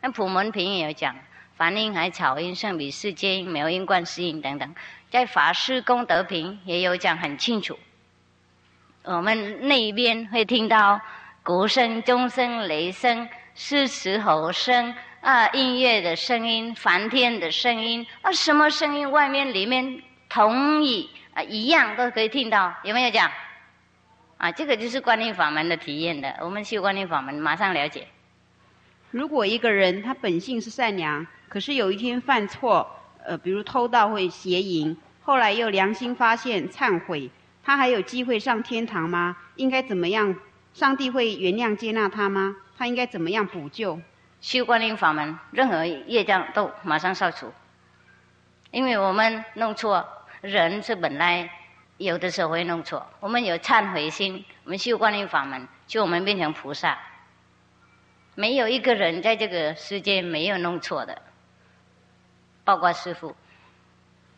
[0.00, 1.16] 那《普门品》也有讲
[1.56, 4.74] 梵音、海草音、圣比世界音、妙音、观世音等等，
[5.10, 7.78] 在《法师功德品》也有讲很清楚。
[9.04, 11.00] 我们那边会听到
[11.42, 23.30] 鼓声、钟声、雷声、狮子吼声啊，音乐的声音、梵天的声音啊，什么声音，外面里面同意啊一样都可以听到，有没有讲？
[24.38, 26.34] 啊，这个就是观音法门的体验的。
[26.40, 28.06] 我们修观音法门，马上了解。
[29.12, 32.88] 如果一个人他本性是善良，可是有一天犯错，
[33.22, 37.30] 呃，比如偷盗或邪淫，后来又良心发现忏悔，
[37.62, 39.36] 他还有机会上天堂吗？
[39.56, 40.34] 应该怎么样？
[40.72, 42.56] 上帝会原谅接纳他吗？
[42.78, 44.00] 他应该怎么样补救？
[44.40, 47.52] 修观音法门，任何业障都马上消除。
[48.70, 50.08] 因为我们弄错，
[50.40, 51.50] 人是本来
[51.98, 56.98] 有的时候会弄错，我们有忏悔心，我们修观音法门，就我们变成菩萨。
[58.34, 61.20] 没有一个人在这个世界没有弄错的，
[62.64, 63.34] 包括师傅。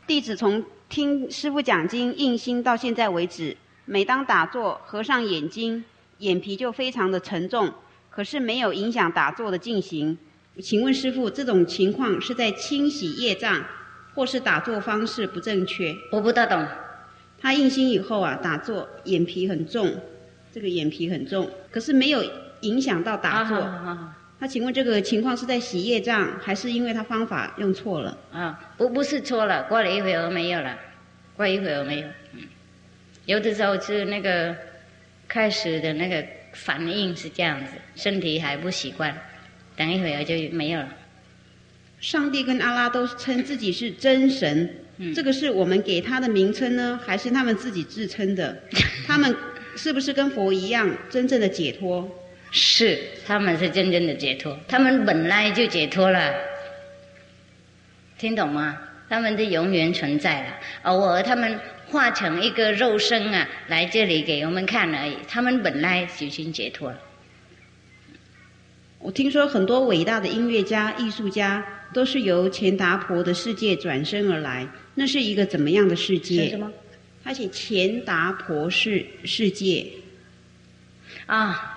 [0.07, 5.85] 弟子从听师傅讲经印心到现在为止，每当打坐合上眼睛，
[6.19, 7.73] 眼皮就非常的沉重，
[8.11, 10.19] 可是没有影响打坐的进行。
[10.61, 13.65] 请问师傅，这种情况是在清洗业障，
[14.15, 15.97] 或是打坐方式不正确？
[16.11, 16.66] 我不大懂，
[17.41, 20.01] 他印心以后啊，打坐眼皮很重，
[20.53, 22.23] 这个眼皮很重，可是没有
[22.62, 23.56] 影响到打坐。
[23.59, 28.18] 啊好好好他请问这个情况是在洗业障，还是因为他方法用错了？
[28.31, 30.76] 啊，不不是错了，过了一会儿没有了，
[31.36, 32.06] 过一会儿没有。
[32.35, 32.43] 嗯，
[33.24, 34.55] 有的时候是那个
[35.28, 36.22] 开始的那个
[36.52, 39.16] 反应是这样子，身体还不习惯，
[39.76, 40.89] 等一会儿就没有了。
[42.01, 44.68] 上帝跟阿拉都称自己是真神，
[44.98, 48.60] 嗯这个是我们给他的名称呢，还是他们自己自称的？
[49.06, 49.35] 他们
[49.74, 52.06] 是不是跟佛一样真正的解脱？
[52.56, 56.32] 是，他们是真正的解脱，他们本来就解脱了，
[58.16, 58.78] 听懂吗？
[59.09, 61.59] 他们是永远存在了，偶尔他们
[61.89, 65.16] 化成一个肉身啊，来这里给我们看而已。
[65.26, 66.98] 他们本来就已经解脱了。
[69.01, 74.64] 我听说很多伟大的音乐家、艺术家都是由钱达婆的世界转身而来，
[74.94, 76.56] 那是一个怎么样的世是界什？
[76.56, 76.70] 么？
[77.24, 79.86] 他写钱达婆世世界，
[81.26, 81.73] 啊，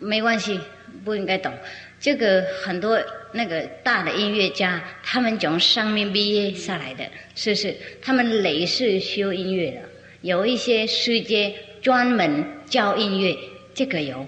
[0.00, 0.58] 没关系，
[1.04, 1.52] 不应该懂。
[1.98, 3.00] 这个很多
[3.32, 7.04] 那个大的音乐家，他们从上面毕业下来的，
[7.34, 9.78] 是不是，他们累是修音乐的，
[10.20, 13.36] 有一些世界专门教音乐，
[13.74, 14.26] 这个有。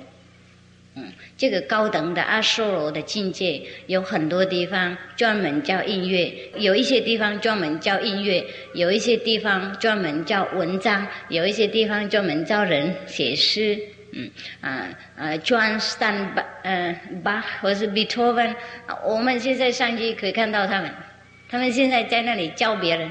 [0.94, 8.44] 嗯，这个高等的阿修罗的境界有很多地方专门教音乐，有一些地方专门教音乐，
[8.74, 13.78] 有一些地方专门教文章，有一些地方专门教人写诗。
[14.12, 14.30] 嗯
[14.60, 18.54] 啊呃，John Stan 巴呃巴或是 Beethoven，
[18.86, 20.90] 啊我们现在上去可以看到他们，
[21.48, 23.10] 他们现在在那里教别人，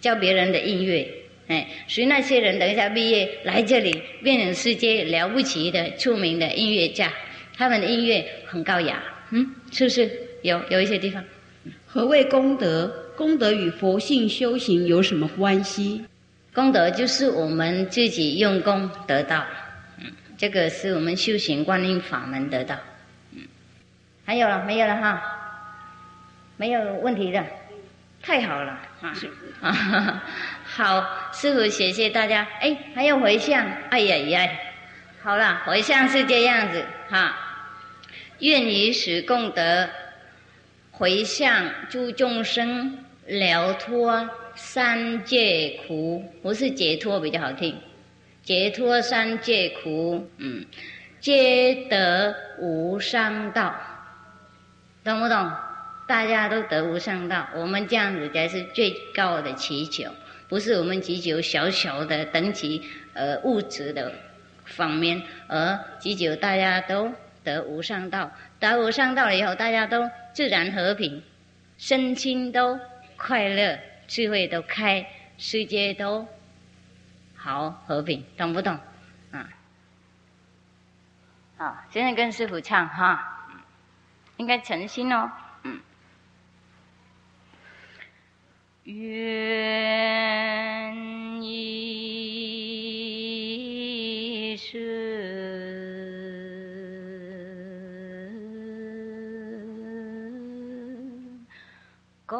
[0.00, 1.08] 教别人的音乐。
[1.48, 7.10] 哎，所以那些人等一下毕业来这里，变成世界了不起的、出名的音乐家，
[7.56, 10.10] 他们的音乐很高雅，嗯，是不是？
[10.42, 11.24] 有有一些地方。
[11.86, 12.86] 何谓功德？
[13.16, 16.04] 功德与佛性修行有什么关系？
[16.54, 19.67] 功德就是我们自己用功得到，嗯，
[20.38, 22.76] 这个是我们修行观音法门得到，
[23.32, 23.42] 嗯，
[24.24, 24.64] 还有了？
[24.64, 25.22] 没有了哈？
[26.56, 27.44] 没有问题的，
[28.22, 28.80] 太好了。
[29.60, 30.22] 啊！
[30.64, 32.46] 好，师傅谢谢大家。
[32.60, 34.50] 哎，还有回向，哎呀呀，
[35.22, 36.84] 好了，回向是这样子。
[37.10, 37.36] 哈，
[38.38, 39.88] 愿以此功德
[40.92, 43.04] 回向诸众生。
[43.30, 47.78] 了脱三界苦，不是解脱比较好听，
[48.48, 50.64] 解脱三界苦，嗯，
[51.20, 53.74] 皆得无上道，
[55.04, 55.52] 懂不懂？
[56.06, 60.10] 大家都得无上道，我们这样子才是最高的祈求，
[60.48, 64.10] 不是我们祈求小小的等级，呃，物质的
[64.64, 67.12] 方面，而祈求大家都
[67.44, 71.22] 得无上道，得无上道了以后，大家都自然和平，
[71.76, 72.80] 身心都。
[73.20, 75.04] 快乐、智慧都开，
[75.36, 76.26] 世界都
[77.40, 78.76] 好和平，懂不懂？
[79.30, 79.48] 啊，
[81.56, 83.46] 好，现在跟师傅唱哈，
[84.36, 85.30] 应该诚心哦，
[85.62, 85.80] 嗯，
[88.84, 89.04] 愿
[91.42, 91.76] 一
[94.56, 94.88] 世。
[102.26, 102.38] 愿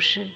[0.00, 0.30] 不是